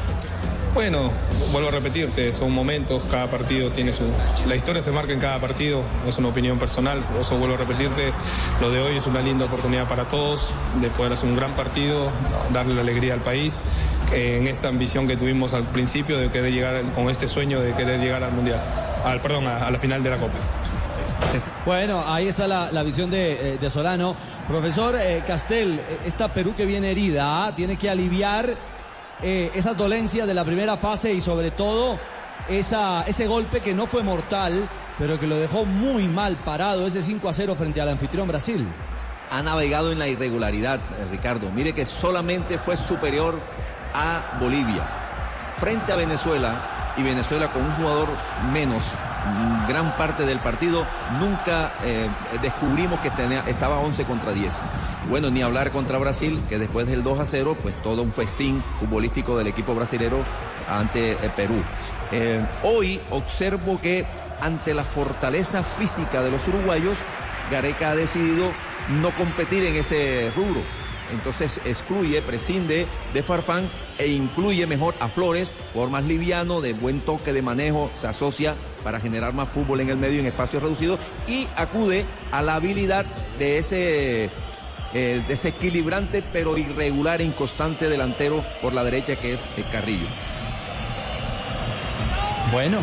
Bueno, 0.77 1.11
vuelvo 1.53 1.71
a 1.71 1.73
repetirte, 1.73 2.35
son 2.35 2.53
momentos, 2.53 3.03
cada 3.11 3.31
partido 3.31 3.71
tiene 3.71 3.95
su... 3.95 4.05
La 4.47 4.57
historia 4.57 4.83
se 4.83 4.91
marca 4.91 5.15
en 5.15 5.19
cada 5.19 5.41
partido, 5.41 5.81
es 6.07 6.19
una 6.19 6.29
opinión 6.29 6.59
personal, 6.59 7.03
eso 7.19 7.39
vuelvo 7.39 7.55
a 7.55 7.59
repetirte, 7.59 8.13
lo 8.61 8.71
de 8.71 8.83
hoy 8.83 8.99
es 8.99 9.07
una 9.07 9.23
linda 9.23 9.47
oportunidad 9.47 9.89
para 9.89 10.07
todos 10.07 10.53
de 10.83 10.91
poder 10.91 11.15
hacer 11.15 11.31
un 11.31 11.35
gran 11.35 11.55
partido, 11.55 12.11
darle 12.53 12.75
la 12.75 12.83
alegría 12.83 13.15
al 13.15 13.21
país, 13.21 13.59
en 14.13 14.47
esta 14.47 14.69
ambición 14.69 15.09
que 15.09 15.17
tuvimos 15.17 15.55
al 15.55 15.65
principio 15.65 16.19
de 16.19 16.31
querer 16.31 16.53
llegar, 16.53 16.83
con 16.95 17.09
este 17.09 17.27
sueño 17.27 17.59
de 17.63 17.73
querer 17.73 17.99
llegar 17.99 18.23
al 18.23 18.33
Mundial, 18.33 18.61
al, 19.03 19.23
perdón, 19.23 19.47
a, 19.47 19.67
a 19.67 19.71
la 19.71 19.79
final 19.79 20.03
de 20.03 20.11
la 20.11 20.19
Copa. 20.19 20.37
Bueno, 21.65 22.05
ahí 22.07 22.29
está 22.29 22.47
la, 22.47 22.71
la 22.71 22.83
visión 22.83 23.11
de, 23.11 23.55
eh, 23.55 23.59
de 23.59 23.71
Solano. 23.71 24.15
Profesor 24.47 24.95
eh, 25.01 25.25
Castel, 25.27 25.81
eh, 25.81 26.01
esta 26.05 26.35
Perú 26.35 26.55
que 26.55 26.67
viene 26.67 26.91
herida, 26.91 27.47
¿ah? 27.47 27.55
tiene 27.55 27.77
que 27.77 27.89
aliviar 27.89 28.76
eh, 29.23 29.51
esas 29.55 29.77
dolencias 29.77 30.27
de 30.27 30.35
la 30.35 30.45
primera 30.45 30.77
fase 30.77 31.13
y 31.13 31.21
sobre 31.21 31.51
todo 31.51 31.99
ese 32.49 33.27
golpe 33.27 33.61
que 33.61 33.75
no 33.75 33.87
fue 33.87 34.03
mortal, 34.03 34.69
pero 34.99 35.19
que 35.19 35.27
lo 35.27 35.37
dejó 35.37 35.65
muy 35.65 36.07
mal 36.07 36.37
parado, 36.37 36.87
ese 36.87 37.03
5 37.03 37.29
a 37.29 37.33
0 37.33 37.55
frente 37.57 37.81
al 37.81 37.89
anfitrión 37.89 38.29
Brasil. 38.29 38.67
ha 39.29 39.43
navegado 39.43 39.91
en 39.91 39.99
la 39.99 40.07
irregularidad, 40.07 40.79
eh, 40.79 41.07
Ricardo. 41.11 41.51
Mire 41.51 41.73
que 41.73 41.85
solamente 41.85 42.59
fue 42.59 42.77
superior 42.77 43.41
a 43.93 44.39
Bolivia. 44.39 44.87
Frente 45.59 45.93
a 45.93 45.97
Venezuela, 45.97 46.77
y 46.97 47.03
Venezuela 47.03 47.53
con 47.53 47.65
un 47.65 47.73
jugador 47.73 48.09
menos, 48.53 48.85
gran 49.69 49.97
parte 49.97 50.25
del 50.25 50.39
partido, 50.39 50.87
nunca 51.21 51.73
eh, 51.85 52.09
descubrimos 52.43 53.01
que 53.01 53.11
tenía, 53.11 53.41
estaba 53.47 53.79
11 53.79 54.05
contra 54.05 54.33
10. 54.33 54.63
Bueno, 55.09 55.31
ni 55.31 55.43
hablar 55.43 55.71
contra 55.71 55.99
Brasil, 55.99 56.41
que 56.49 56.59
después 56.59 56.87
del 56.87 57.03
2 57.03 57.21
a 57.21 57.27
0, 57.27 57.57
pues 57.63 57.75
todo 57.83 58.03
un 58.03 58.13
festín 58.13 58.63
futbolístico 58.81 59.37
del 59.37 59.47
equipo 59.47 59.75
brasilero 59.75 60.25
ante 60.69 61.13
eh, 61.13 61.17
Perú. 61.35 61.63
Eh, 62.13 62.45
hoy 62.63 63.01
observo 63.11 63.81
que 63.81 64.07
ante 64.41 64.75
la 64.75 64.85
fortaleza 64.85 65.63
física 65.63 66.23
de 66.23 66.31
los 66.31 66.47
uruguayos, 66.49 66.99
Gareca 67.51 67.91
ha 67.91 67.97
decidido 67.97 68.51
no 69.01 69.11
competir 69.13 69.65
en 69.65 69.77
ese 69.77 70.33
rubro. 70.37 70.63
Entonces 71.13 71.61
excluye, 71.65 72.21
prescinde 72.23 72.87
de 73.15 73.23
Farfán 73.23 73.69
e 73.99 74.09
incluye 74.09 74.67
mejor 74.67 74.95
a 75.01 75.09
Flores, 75.09 75.55
por 75.75 75.91
más 75.91 76.05
liviano, 76.05 76.61
de 76.61 76.73
buen 76.73 77.01
toque 77.01 77.33
de 77.33 77.43
manejo, 77.43 77.91
se 78.01 78.07
asocia 78.07 78.55
para 78.83 79.01
generar 79.01 79.33
más 79.33 79.49
fútbol 79.49 79.81
en 79.81 79.91
el 79.91 79.97
medio 79.97 80.21
en 80.21 80.27
espacios 80.27 80.63
reducidos 80.63 81.01
y 81.27 81.47
acude 81.57 82.05
a 82.31 82.43
la 82.43 82.55
habilidad 82.55 83.07
de 83.39 83.59
ese 83.59 84.31
eh, 84.95 85.23
desequilibrante 85.29 86.23
pero 86.33 86.57
irregular 86.57 87.21
e 87.21 87.25
inconstante 87.25 87.89
delantero 87.89 88.45
por 88.63 88.73
la 88.73 88.85
derecha 88.85 89.17
que 89.17 89.33
es 89.33 89.47
eh, 89.57 89.65
Carrillo. 89.71 90.07
Bueno, 92.53 92.79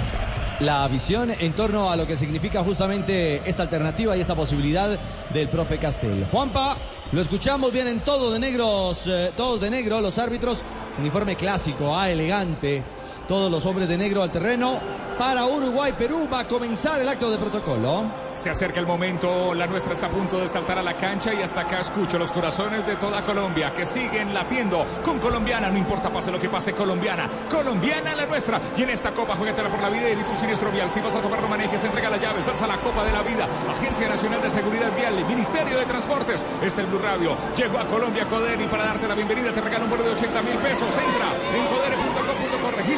la 0.60 0.88
visión 0.88 1.32
en 1.40 1.54
torno 1.54 1.90
a 1.90 1.96
lo 1.96 2.06
que 2.06 2.18
significa 2.18 2.64
justamente 2.64 3.42
esta 3.50 3.64
alternativa 3.64 4.16
y 4.16 4.22
esta 4.22 4.36
posibilidad 4.36 5.00
del 5.34 5.50
profe 5.50 5.80
Castel. 5.80 6.26
Juanpa, 6.32 6.78
lo 7.12 7.22
escuchamos, 7.22 7.72
vienen 7.72 8.00
todos 8.00 8.34
de 8.34 8.40
negros, 8.40 9.06
eh, 9.08 9.32
todos 9.36 9.60
de 9.62 9.70
negro, 9.70 10.02
los 10.02 10.18
árbitros, 10.18 10.62
uniforme 11.00 11.36
clásico, 11.36 11.96
ah, 11.96 12.10
elegante, 12.10 12.84
todos 13.28 13.52
los 13.52 13.66
hombres 13.66 13.88
de 13.88 13.98
negro 13.98 14.22
al 14.22 14.32
terreno. 14.32 14.80
Para 15.18 15.46
Uruguay, 15.46 15.94
Perú 15.98 16.28
va 16.32 16.40
a 16.40 16.48
comenzar 16.48 17.00
el 17.02 17.08
acto 17.08 17.30
de 17.30 17.38
protocolo. 17.38 18.24
Se 18.36 18.50
acerca 18.50 18.80
el 18.80 18.88
momento, 18.88 19.54
la 19.54 19.68
nuestra 19.68 19.94
está 19.94 20.08
a 20.08 20.10
punto 20.10 20.40
de 20.40 20.48
saltar 20.48 20.78
a 20.80 20.84
la 20.84 20.98
cancha 20.98 21.34
y 21.34 21.42
hasta 21.42 21.62
acá 21.62 21.80
escucho 21.80 22.18
los 22.18 22.32
corazones 22.32 22.86
de 22.88 22.96
toda 22.96 23.22
Colombia 23.22 23.72
que 23.72 23.86
siguen 23.86 24.34
latiendo 24.34 24.86
con 25.06 25.20
colombiana, 25.20 25.70
no 25.70 25.78
importa 25.78 26.10
pase 26.10 26.32
lo 26.32 26.40
que 26.40 26.50
pase, 26.50 26.74
colombiana, 26.74 27.30
colombiana 27.50 28.16
la 28.16 28.26
nuestra. 28.26 28.60
Y 28.76 28.82
en 28.82 28.90
esta 28.90 29.12
copa, 29.12 29.36
juguetela 29.36 29.70
por 29.70 29.80
la 29.80 29.90
vida 29.90 30.10
y 30.10 30.16
tu 30.16 30.36
siniestro 30.36 30.72
vial. 30.72 30.90
Si 30.90 31.00
vas 31.00 31.16
a 31.16 31.22
tomar, 31.22 31.42
no 31.42 31.48
manejes, 31.48 31.84
entrega 31.84 32.10
la 32.10 32.18
llave, 32.18 32.42
salsa 32.42 32.66
la 32.66 32.78
copa 32.78 33.04
de 33.04 33.12
la 33.12 33.22
vida. 33.22 33.48
Agencia 33.70 34.10
Nacional 34.10 34.42
de 34.42 34.50
Seguridad 34.50 34.92
Vial, 34.96 35.24
Ministerio 35.26 35.78
de 35.78 35.86
Transportes. 35.86 36.44
Este 36.56 36.66
es 36.66 36.78
el 36.80 36.88
Blue 36.88 37.00
Radio. 37.00 37.38
Llegó 37.56 37.78
a 37.78 37.86
Colombia 37.86 38.26
Codere 38.26 38.64
y 38.64 38.68
para 38.68 38.86
darte 38.86 39.08
la 39.08 39.16
bienvenida 39.16 39.54
te 39.54 39.62
regalo 39.62 39.86
un 39.86 39.92
bono 39.92 40.04
de 40.04 40.12
80 40.12 40.42
mil 40.42 40.56
pesos. 40.56 40.90
Entra 40.90 41.30
en 41.56 41.68
codere.com.co, 41.68 42.13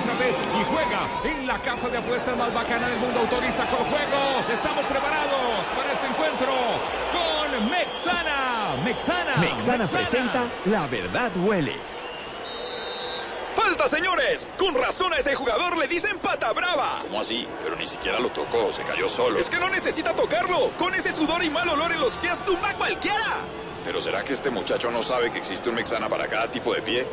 regístrate 0.05 0.29
y 0.29 0.63
juega 0.63 1.09
en 1.23 1.47
la 1.47 1.59
casa 1.59 1.89
de 1.89 1.97
apuestas 1.97 2.37
más 2.37 2.53
bacana 2.53 2.87
del 2.89 2.99
mundo. 2.99 3.19
Autoriza 3.19 3.65
con 3.65 3.79
juegos. 3.85 4.49
Estamos 4.49 4.85
preparados 4.85 5.67
para 5.75 5.91
este 5.91 6.07
encuentro 6.07 6.53
con 7.11 7.69
Mexana. 7.69 8.75
Mexana. 8.83 9.35
Mexana 9.37 9.87
presenta 9.87 10.43
La 10.65 10.87
Verdad 10.87 11.31
Huele. 11.37 11.75
¡Falta, 13.55 13.87
señores! 13.87 14.47
Con 14.57 14.75
razón 14.75 15.13
a 15.13 15.17
ese 15.17 15.33
jugador 15.33 15.77
le 15.77 15.87
dicen 15.87 16.19
pata 16.19 16.51
brava. 16.51 16.99
¿Cómo 17.03 17.21
así? 17.21 17.47
Pero 17.63 17.75
ni 17.77 17.87
siquiera 17.87 18.19
lo 18.19 18.29
tocó, 18.29 18.71
se 18.73 18.83
cayó 18.83 19.07
solo. 19.07 19.39
Es 19.39 19.49
que 19.49 19.57
no 19.57 19.69
necesita 19.69 20.13
tocarlo. 20.13 20.71
Con 20.77 20.93
ese 20.93 21.11
sudor 21.11 21.43
y 21.43 21.49
mal 21.49 21.67
olor 21.69 21.91
en 21.91 22.01
los 22.01 22.17
pies 22.17 22.43
tumba 22.43 22.73
cualquiera. 22.73 23.37
¿Pero 23.83 24.01
será 24.01 24.23
que 24.23 24.33
este 24.33 24.49
muchacho 24.49 24.91
no 24.91 25.01
sabe 25.01 25.31
que 25.31 25.37
existe 25.37 25.69
un 25.69 25.75
Mexana 25.75 26.09
para 26.09 26.27
cada 26.27 26.51
tipo 26.51 26.73
de 26.73 26.81
pie? 26.81 27.07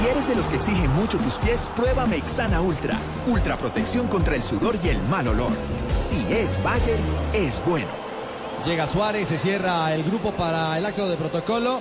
Si 0.00 0.06
eres 0.06 0.28
de 0.28 0.36
los 0.36 0.48
que 0.48 0.56
exigen 0.56 0.92
mucho 0.92 1.18
tus 1.18 1.34
pies, 1.38 1.68
prueba 1.74 2.06
Mexana 2.06 2.60
Ultra. 2.60 2.96
Ultra 3.26 3.56
protección 3.56 4.06
contra 4.06 4.36
el 4.36 4.44
sudor 4.44 4.78
y 4.84 4.90
el 4.90 5.02
mal 5.08 5.26
olor. 5.26 5.50
Si 6.00 6.24
es 6.32 6.62
Bayer, 6.62 6.98
es 7.32 7.60
bueno. 7.66 7.88
Llega 8.64 8.86
Suárez, 8.86 9.26
se 9.26 9.36
cierra 9.36 9.92
el 9.92 10.04
grupo 10.04 10.30
para 10.30 10.78
el 10.78 10.86
acto 10.86 11.08
de 11.08 11.16
protocolo. 11.16 11.80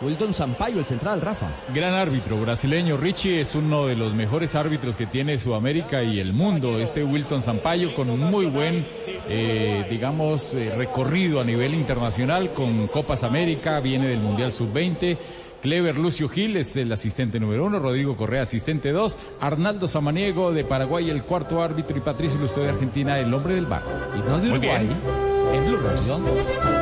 Wilton 0.00 0.32
Sampaio, 0.32 0.78
el 0.78 0.86
central, 0.86 1.20
Rafa. 1.20 1.48
Gran 1.74 1.92
árbitro 1.92 2.40
brasileño. 2.40 2.96
Richie 2.96 3.40
es 3.40 3.54
uno 3.54 3.86
de 3.86 3.96
los 3.96 4.14
mejores 4.14 4.54
árbitros 4.54 4.96
que 4.96 5.06
tiene 5.06 5.38
Sudamérica 5.38 6.02
y 6.02 6.20
el 6.20 6.32
mundo. 6.32 6.78
Este 6.78 7.04
Wilton 7.04 7.42
Sampaio 7.42 7.94
con 7.94 8.08
un 8.08 8.20
muy 8.20 8.46
buen, 8.46 8.86
eh, 9.28 9.84
digamos, 9.90 10.54
eh, 10.54 10.72
recorrido 10.74 11.40
a 11.40 11.44
nivel 11.44 11.74
internacional 11.74 12.54
con 12.54 12.86
Copas 12.86 13.24
América, 13.24 13.80
viene 13.80 14.06
del 14.06 14.20
Mundial 14.20 14.52
Sub-20. 14.52 15.18
Clever 15.62 15.98
Lucio 15.98 16.28
Gil 16.28 16.56
es 16.56 16.76
el 16.76 16.92
asistente 16.92 17.40
número 17.40 17.66
uno, 17.66 17.78
Rodrigo 17.78 18.16
Correa 18.16 18.42
asistente 18.42 18.92
dos, 18.92 19.18
Arnaldo 19.40 19.88
Samaniego 19.88 20.52
de 20.52 20.64
Paraguay 20.64 21.10
el 21.10 21.24
cuarto 21.24 21.62
árbitro 21.62 21.96
y 21.96 22.00
Patricio 22.00 22.38
Lustó 22.38 22.62
de 22.62 22.70
Argentina 22.70 23.18
el 23.18 23.32
hombre 23.34 23.54
del 23.54 23.66
bar. 23.66 23.82
Y 24.16 24.28
no 24.28 24.38
de 24.38 24.50
Uruguay, 24.50 24.88
en 25.52 25.66
Blue 25.66 25.78
Radio. 25.78 26.77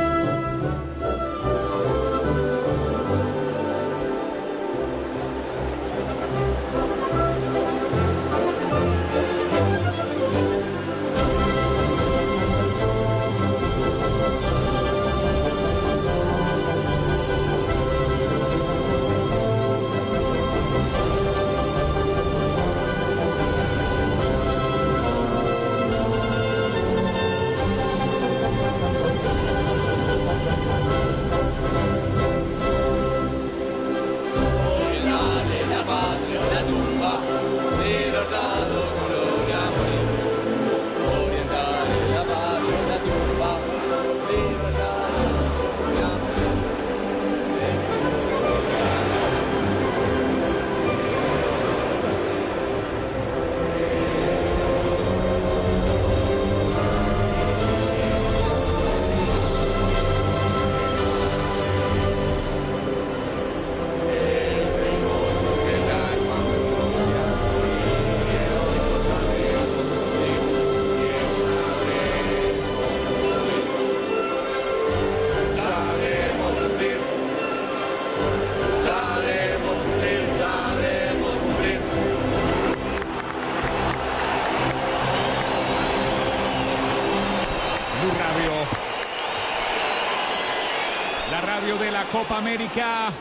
Copa 92.37 92.49
América. 92.49 93.11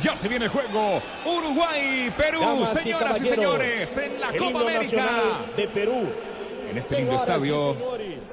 Ya 0.00 0.16
se 0.16 0.28
viene 0.28 0.46
el 0.46 0.50
juego. 0.50 1.02
Uruguay, 1.24 2.12
Perú, 2.16 2.40
Damas 2.40 2.72
señoras 2.72 3.20
y, 3.20 3.26
señores, 3.26 3.96
en 3.98 4.20
la 4.20 4.32
Copa 4.32 4.60
América. 4.60 5.08
de 5.56 5.68
Perú. 5.68 6.08
En 6.70 6.78
este 6.78 6.96
lindo 6.96 7.16
estadio. 7.16 7.76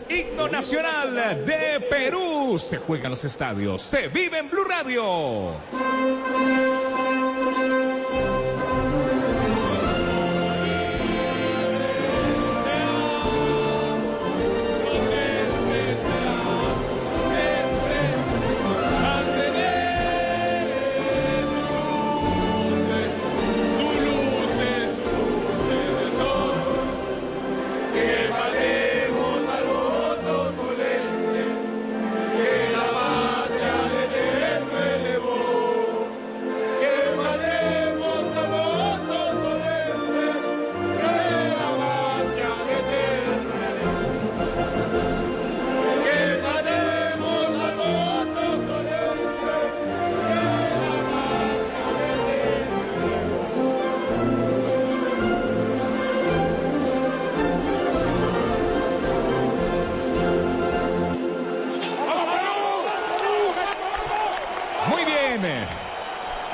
Himno 0.10 0.48
nacional 0.48 1.46
de 1.46 1.80
Perú. 1.90 2.58
Se 2.58 2.78
juega 2.78 3.06
en 3.06 3.12
los 3.12 3.26
estadios. 3.26 3.82
Se 3.82 4.08
vive 4.08 4.38
en 4.40 4.50
Blue 4.50 4.64
Radio. 4.64 5.56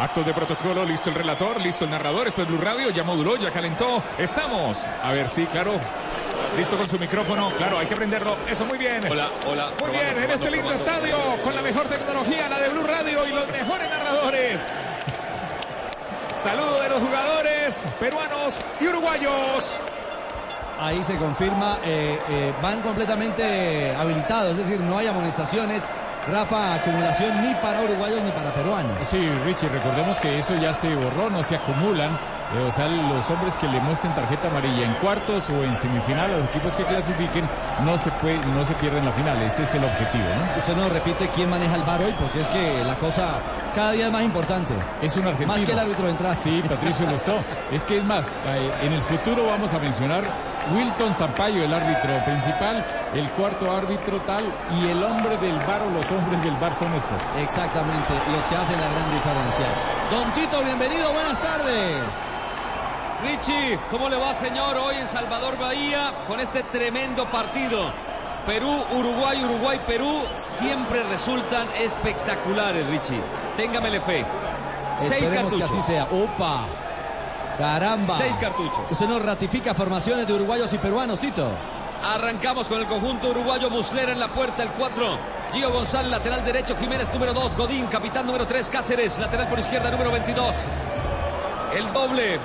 Actos 0.10 0.26
de 0.26 0.34
protocolo, 0.34 0.84
listo 0.86 1.12
el 1.12 1.16
relator, 1.16 1.62
listo 1.62 1.86
el 1.86 1.92
narrador, 1.92 2.28
esto 2.28 2.42
es 2.42 2.48
Blue 2.48 2.58
Radio, 2.58 2.90
ya 2.90 3.04
moduló, 3.04 3.36
ya 3.36 3.52
calentó, 3.52 4.02
estamos. 4.18 4.84
A 5.04 5.12
ver, 5.12 5.30
sí, 5.30 5.46
claro. 5.46 5.74
Listo 6.58 6.78
con 6.78 6.90
su 6.90 6.98
micrófono, 6.98 7.52
claro, 7.52 7.78
hay 7.78 7.86
que 7.86 7.96
prenderlo. 7.96 8.36
Eso, 8.48 8.66
muy 8.66 8.80
bien. 8.80 9.06
Hola, 9.08 9.30
hola. 9.46 9.68
Muy 9.68 9.76
probando, 9.78 10.00
bien, 10.00 10.24
en 10.24 10.32
este 10.32 10.50
lindo 10.50 10.68
probando. 10.68 10.92
estadio, 10.92 11.18
con 11.44 11.54
la 11.54 11.62
mejor 11.62 11.86
tecnología, 11.86 12.50
la 12.50 12.58
de 12.58 12.70
Blue 12.70 12.88
Radio 12.88 13.28
y 13.28 13.34
los 13.34 13.48
mejores 13.52 13.88
narradores. 13.88 14.68
Saludo 16.40 16.82
de 16.82 16.90
los 16.90 17.04
jugadores 17.04 17.88
peruanos 18.00 18.62
y 18.82 18.88
uruguayos. 18.88 19.80
Ahí 20.82 21.04
se 21.04 21.18
confirma, 21.18 21.78
eh, 21.84 22.18
eh, 22.30 22.54
van 22.64 22.82
completamente 22.82 23.94
habilitados, 23.96 24.54
es 24.54 24.58
decir, 24.58 24.80
no 24.80 24.98
hay 24.98 25.06
amonestaciones. 25.06 25.84
Rafa, 26.28 26.76
acumulación 26.76 27.42
ni 27.42 27.56
para 27.56 27.82
uruguayos 27.82 28.22
ni 28.22 28.32
para 28.32 28.54
peruanos. 28.54 28.94
Sí, 29.02 29.30
Richie, 29.46 29.70
recordemos 29.70 30.20
que 30.20 30.38
eso 30.38 30.56
ya 30.56 30.74
se 30.74 30.94
borró, 30.94 31.30
no 31.30 31.44
se 31.44 31.56
acumulan. 31.56 32.18
Eh, 32.56 32.66
o 32.68 32.72
sea, 32.72 32.88
los 32.88 33.30
hombres 33.30 33.56
que 33.58 33.68
le 33.68 33.80
muestren 33.80 34.14
tarjeta 34.16 34.48
amarilla 34.48 34.86
en 34.86 34.94
cuartos 34.96 35.50
o 35.50 35.64
en 35.64 35.76
semifinal, 35.76 36.34
a 36.34 36.38
los 36.38 36.50
equipos 36.50 36.76
que 36.76 36.84
clasifiquen, 36.84 37.48
no 37.84 37.98
se 37.98 38.12
puede, 38.12 38.38
no 38.48 38.66
se 38.66 38.74
pierden 38.76 39.06
la 39.06 39.12
final. 39.12 39.42
Ese 39.42 39.64
es 39.64 39.74
el 39.76 39.84
objetivo, 39.84 40.24
¿no? 40.24 40.58
Usted 40.58 40.76
nos 40.76 40.92
repite 40.92 41.30
quién 41.30 41.50
maneja 41.50 41.76
el 41.76 41.84
bar 41.84 42.02
hoy, 42.02 42.14
porque 42.20 42.42
es 42.42 42.48
que 42.48 42.84
la 42.84 42.96
cosa 42.96 43.40
cada 43.76 43.92
día 43.92 44.08
es 44.08 44.12
más 44.12 44.24
importante. 44.24 44.74
Es 45.02 45.16
un 45.18 45.24
argentino. 45.28 45.54
Más 45.54 45.64
que 45.64 45.72
el 45.72 45.80
árbitro 45.80 46.06
de 46.06 46.12
entrada. 46.12 46.36
Sí, 46.36 46.64
Patricio 46.68 47.10
Lostó. 47.10 47.40
Es 47.72 47.86
que 47.86 48.00
es 48.00 48.04
más, 48.04 48.34
eh, 48.48 48.72
en 48.82 48.94
el 48.94 49.02
futuro 49.02 49.46
vamos 49.46 49.74
a 49.76 49.80
mencionar 49.80 50.24
Wilton 50.74 51.14
Zampayo, 51.14 51.64
el 51.64 51.74
árbitro 51.74 52.24
principal, 52.26 52.84
el 53.14 53.30
cuarto 53.32 53.72
árbitro 53.72 54.20
tal, 54.22 54.44
y 54.72 54.88
el 54.88 55.04
hombre 55.04 55.38
del 55.38 55.58
bar 55.60 55.84
o 55.84 55.90
los 55.92 56.12
hombres 56.12 56.42
del 56.44 56.56
bar 56.58 56.74
son 56.74 56.94
estos. 56.94 57.22
Exactamente, 57.38 58.14
los 58.32 58.44
que 58.48 58.56
hacen 58.56 58.80
la 58.80 58.90
gran 58.90 59.12
diferencia. 59.14 59.66
Don 60.10 60.34
Tito, 60.34 60.64
bienvenido, 60.64 61.14
buenas 61.14 61.40
tardes. 61.40 62.39
Richie, 63.24 63.78
¿cómo 63.92 64.08
le 64.10 64.18
va, 64.18 64.34
señor? 64.34 64.78
Hoy 64.78 64.96
en 64.96 65.08
Salvador 65.08 65.58
Bahía 65.58 66.14
con 66.28 66.40
este 66.40 66.64
tremendo 66.64 67.26
partido. 67.30 67.92
Perú, 68.46 68.86
Uruguay, 68.92 69.44
Uruguay, 69.44 69.80
Perú 69.86 70.24
siempre 70.38 71.04
resultan 71.04 71.68
espectaculares, 71.78 72.88
Richie. 72.88 73.22
Téngamele 73.58 74.00
fe. 74.02 74.26
Seis 74.98 75.24
Esperemos 75.24 75.54
que 75.54 75.60
cartuchos. 75.60 75.72
así 75.72 75.92
sea. 75.92 76.06
¡Opa! 76.06 76.66
Caramba. 77.58 78.18
Seis 78.18 78.36
cartuchos. 78.38 78.80
Usted 78.90 79.08
nos 79.08 79.22
ratifica 79.22 79.74
formaciones 79.74 80.26
de 80.26 80.34
uruguayos 80.34 80.72
y 80.72 80.78
peruanos, 80.78 81.20
Tito. 81.20 81.52
Arrancamos 82.02 82.70
con 82.70 82.80
el 82.80 82.88
conjunto 82.88 83.30
uruguayo 83.32 83.70
Muslera 83.70 84.14
en 84.14 84.20
la 84.20 84.30
puerta, 84.30 84.64
el 84.64 84.72
4. 84.72 85.20
Gio 85.52 85.70
González, 85.72 86.10
lateral 86.10 86.46
derecho. 86.46 86.78
Jiménez, 86.78 87.14
número 87.14 87.34
2. 87.34 87.58
Godín, 87.58 87.88
capitán 87.88 88.26
número 88.26 88.48
3. 88.48 88.70
Cáceres, 88.70 89.20
lateral 89.20 89.50
por 89.50 89.60
izquierda, 89.60 89.92
número 89.92 90.10
22. 90.10 90.56
El 91.76 91.92
doble. 91.92 92.40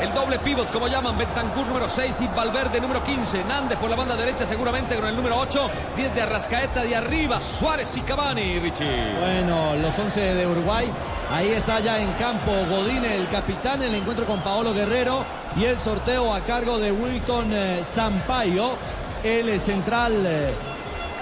El 0.00 0.12
doble 0.12 0.38
pivot, 0.38 0.70
como 0.70 0.88
llaman, 0.88 1.16
Bentancur 1.16 1.66
número 1.66 1.88
6 1.88 2.20
y 2.20 2.28
Valverde 2.28 2.80
número 2.80 3.02
15. 3.02 3.44
Nández 3.44 3.78
por 3.78 3.88
la 3.88 3.96
banda 3.96 4.14
derecha, 4.14 4.46
seguramente 4.46 4.94
con 4.94 5.06
el 5.06 5.16
número 5.16 5.38
8. 5.38 5.70
10 5.96 6.14
de 6.14 6.22
Arrascaeta 6.22 6.82
de 6.82 6.94
arriba. 6.94 7.40
Suárez 7.40 7.96
y 7.96 8.02
Cavani, 8.02 8.58
Richie. 8.58 9.14
Bueno, 9.18 9.74
los 9.76 9.98
11 9.98 10.20
de 10.20 10.46
Uruguay. 10.46 10.90
Ahí 11.30 11.48
está 11.48 11.80
ya 11.80 11.98
en 11.98 12.12
campo 12.12 12.52
Godín, 12.68 13.04
el 13.04 13.26
capitán, 13.28 13.82
el 13.82 13.94
encuentro 13.94 14.26
con 14.26 14.40
Paolo 14.40 14.74
Guerrero 14.74 15.24
y 15.56 15.64
el 15.64 15.78
sorteo 15.78 16.32
a 16.32 16.40
cargo 16.40 16.78
de 16.78 16.92
Wilton 16.92 17.52
eh, 17.52 17.80
Sampaio, 17.82 18.76
el 19.24 19.58
central, 19.60 20.12
eh, 20.26 20.54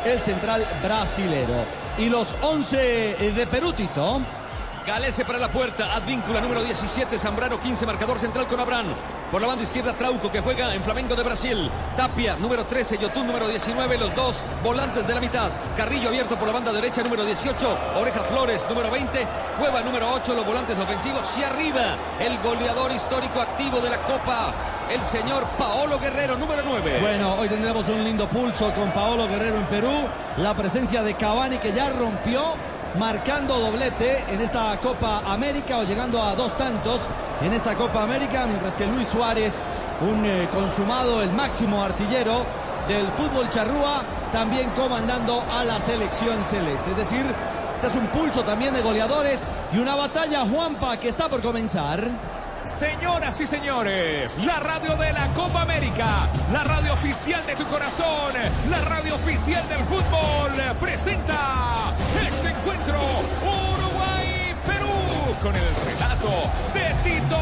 el 0.04 0.20
central 0.20 0.66
brasilero. 0.82 1.64
Y 1.96 2.08
los 2.08 2.36
11 2.42 2.76
de 2.76 3.46
Perú, 3.46 3.72
Tito. 3.72 4.20
Galese 4.86 5.24
para 5.24 5.38
la 5.38 5.50
puerta, 5.50 5.94
Advíncula 5.94 6.42
número 6.42 6.62
17, 6.62 7.18
Zambrano 7.18 7.58
15, 7.58 7.86
marcador 7.86 8.20
central 8.20 8.46
con 8.46 8.60
Abrán. 8.60 8.94
Por 9.30 9.40
la 9.40 9.48
banda 9.48 9.64
izquierda, 9.64 9.94
Trauco 9.94 10.30
que 10.30 10.40
juega 10.40 10.74
en 10.74 10.82
Flamengo 10.82 11.14
de 11.14 11.22
Brasil. 11.22 11.70
Tapia 11.96 12.36
número 12.36 12.66
13, 12.66 12.98
Yotún 12.98 13.26
número 13.26 13.48
19, 13.48 13.96
los 13.96 14.14
dos 14.14 14.44
volantes 14.62 15.06
de 15.06 15.14
la 15.14 15.22
mitad. 15.22 15.50
Carrillo 15.74 16.10
abierto 16.10 16.36
por 16.36 16.48
la 16.48 16.52
banda 16.52 16.70
derecha 16.70 17.02
número 17.02 17.24
18, 17.24 17.78
Oreja 17.96 18.24
Flores 18.24 18.66
número 18.68 18.90
20, 18.90 19.26
Cueva 19.58 19.80
número 19.80 20.12
8, 20.12 20.34
los 20.34 20.44
volantes 20.44 20.78
ofensivos. 20.78 21.32
Y 21.38 21.44
arriba, 21.44 21.96
el 22.20 22.38
goleador 22.40 22.92
histórico 22.92 23.40
activo 23.40 23.80
de 23.80 23.88
la 23.88 24.02
Copa, 24.02 24.52
el 24.92 25.00
señor 25.00 25.46
Paolo 25.58 25.98
Guerrero 25.98 26.36
número 26.36 26.62
9. 26.62 26.98
Bueno, 27.00 27.36
hoy 27.36 27.48
tendremos 27.48 27.88
un 27.88 28.04
lindo 28.04 28.28
pulso 28.28 28.70
con 28.74 28.90
Paolo 28.92 29.26
Guerrero 29.28 29.56
en 29.56 29.64
Perú. 29.64 30.06
La 30.36 30.54
presencia 30.54 31.02
de 31.02 31.14
Cavani 31.14 31.56
que 31.56 31.72
ya 31.72 31.88
rompió 31.88 32.52
marcando 32.98 33.58
doblete 33.58 34.24
en 34.28 34.40
esta 34.40 34.78
Copa 34.78 35.22
América 35.26 35.78
o 35.78 35.84
llegando 35.84 36.22
a 36.22 36.34
dos 36.34 36.56
tantos 36.56 37.02
en 37.42 37.52
esta 37.52 37.74
Copa 37.74 38.02
América, 38.02 38.46
mientras 38.46 38.76
que 38.76 38.86
Luis 38.86 39.08
Suárez, 39.08 39.62
un 40.00 40.24
eh, 40.24 40.48
consumado, 40.52 41.22
el 41.22 41.32
máximo 41.32 41.82
artillero 41.82 42.44
del 42.88 43.06
fútbol 43.08 43.48
charrúa, 43.50 44.02
también 44.32 44.70
comandando 44.70 45.42
a 45.52 45.64
la 45.64 45.80
selección 45.80 46.44
celeste. 46.44 46.90
Es 46.90 46.96
decir, 46.96 47.24
este 47.74 47.86
es 47.86 47.94
un 47.94 48.06
pulso 48.08 48.42
también 48.42 48.74
de 48.74 48.82
goleadores 48.82 49.46
y 49.72 49.78
una 49.78 49.94
batalla, 49.94 50.40
Juanpa, 50.46 50.96
que 50.98 51.08
está 51.08 51.28
por 51.28 51.42
comenzar. 51.42 52.08
Señoras 52.66 53.40
y 53.40 53.46
señores, 53.46 54.38
la 54.38 54.58
radio 54.58 54.96
de 54.96 55.12
la 55.12 55.28
Copa 55.34 55.62
América, 55.62 56.28
la 56.50 56.64
radio 56.64 56.94
oficial 56.94 57.44
de 57.46 57.54
tu 57.56 57.64
corazón, 57.66 58.32
la 58.70 58.80
radio 58.80 59.14
oficial 59.16 59.68
del 59.68 59.84
fútbol, 59.84 60.50
presenta 60.80 61.94
este 62.26 62.48
encuentro 62.48 62.98
Uruguay-Perú 63.42 64.88
con 65.42 65.54
el 65.54 65.74
relato 65.86 66.30
de 66.72 66.94
Tito 67.04 67.36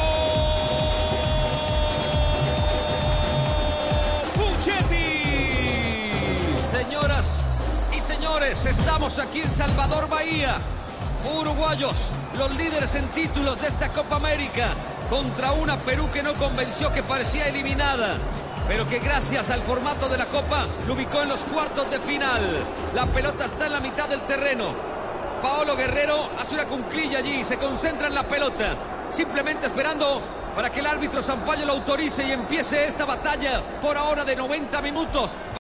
Puchetti. 4.35 5.23
Señoras 6.69 7.45
y 7.97 8.01
señores, 8.01 8.67
estamos 8.67 9.21
aquí 9.21 9.43
en 9.43 9.51
Salvador 9.53 10.09
Bahía. 10.09 10.59
Uruguayos, 11.39 12.11
los 12.37 12.51
líderes 12.57 12.97
en 12.97 13.07
títulos 13.11 13.61
de 13.63 13.69
esta 13.69 13.89
Copa 13.91 14.17
América, 14.17 14.75
contra 15.13 15.53
una 15.53 15.77
Perú 15.77 16.09
que 16.11 16.23
no 16.23 16.33
convenció, 16.33 16.91
que 16.91 17.03
parecía 17.03 17.47
eliminada, 17.47 18.17
pero 18.67 18.89
que 18.89 18.99
gracias 18.99 19.51
al 19.51 19.61
formato 19.61 20.09
de 20.09 20.17
la 20.17 20.25
Copa 20.25 20.65
lo 20.87 20.95
ubicó 20.95 21.21
en 21.21 21.29
los 21.29 21.41
cuartos 21.45 21.91
de 21.91 22.01
final. 22.01 22.65
La 22.95 23.05
pelota 23.05 23.45
está 23.45 23.67
en 23.67 23.73
la 23.73 23.81
mitad 23.81 24.09
del 24.09 24.23
terreno. 24.23 24.75
Paolo 25.43 25.77
Guerrero 25.77 26.31
hace 26.39 26.55
una 26.55 26.65
cunclilla 26.65 27.19
allí, 27.19 27.45
se 27.45 27.59
concentra 27.59 28.09
en 28.09 28.15
la 28.15 28.27
pelota, 28.27 28.75
simplemente 29.13 29.67
esperando 29.67 30.23
para 30.57 30.71
que 30.71 30.81
el 30.81 30.87
árbitro 30.87 31.23
Sampaio 31.23 31.67
lo 31.67 31.73
autorice 31.73 32.27
y 32.27 32.33
empiece 32.33 32.87
esta 32.87 33.05
batalla 33.05 33.63
por 33.83 33.99
ahora 33.99 34.25
de 34.25 34.35
90 34.35 34.81
minutos. 34.81 35.33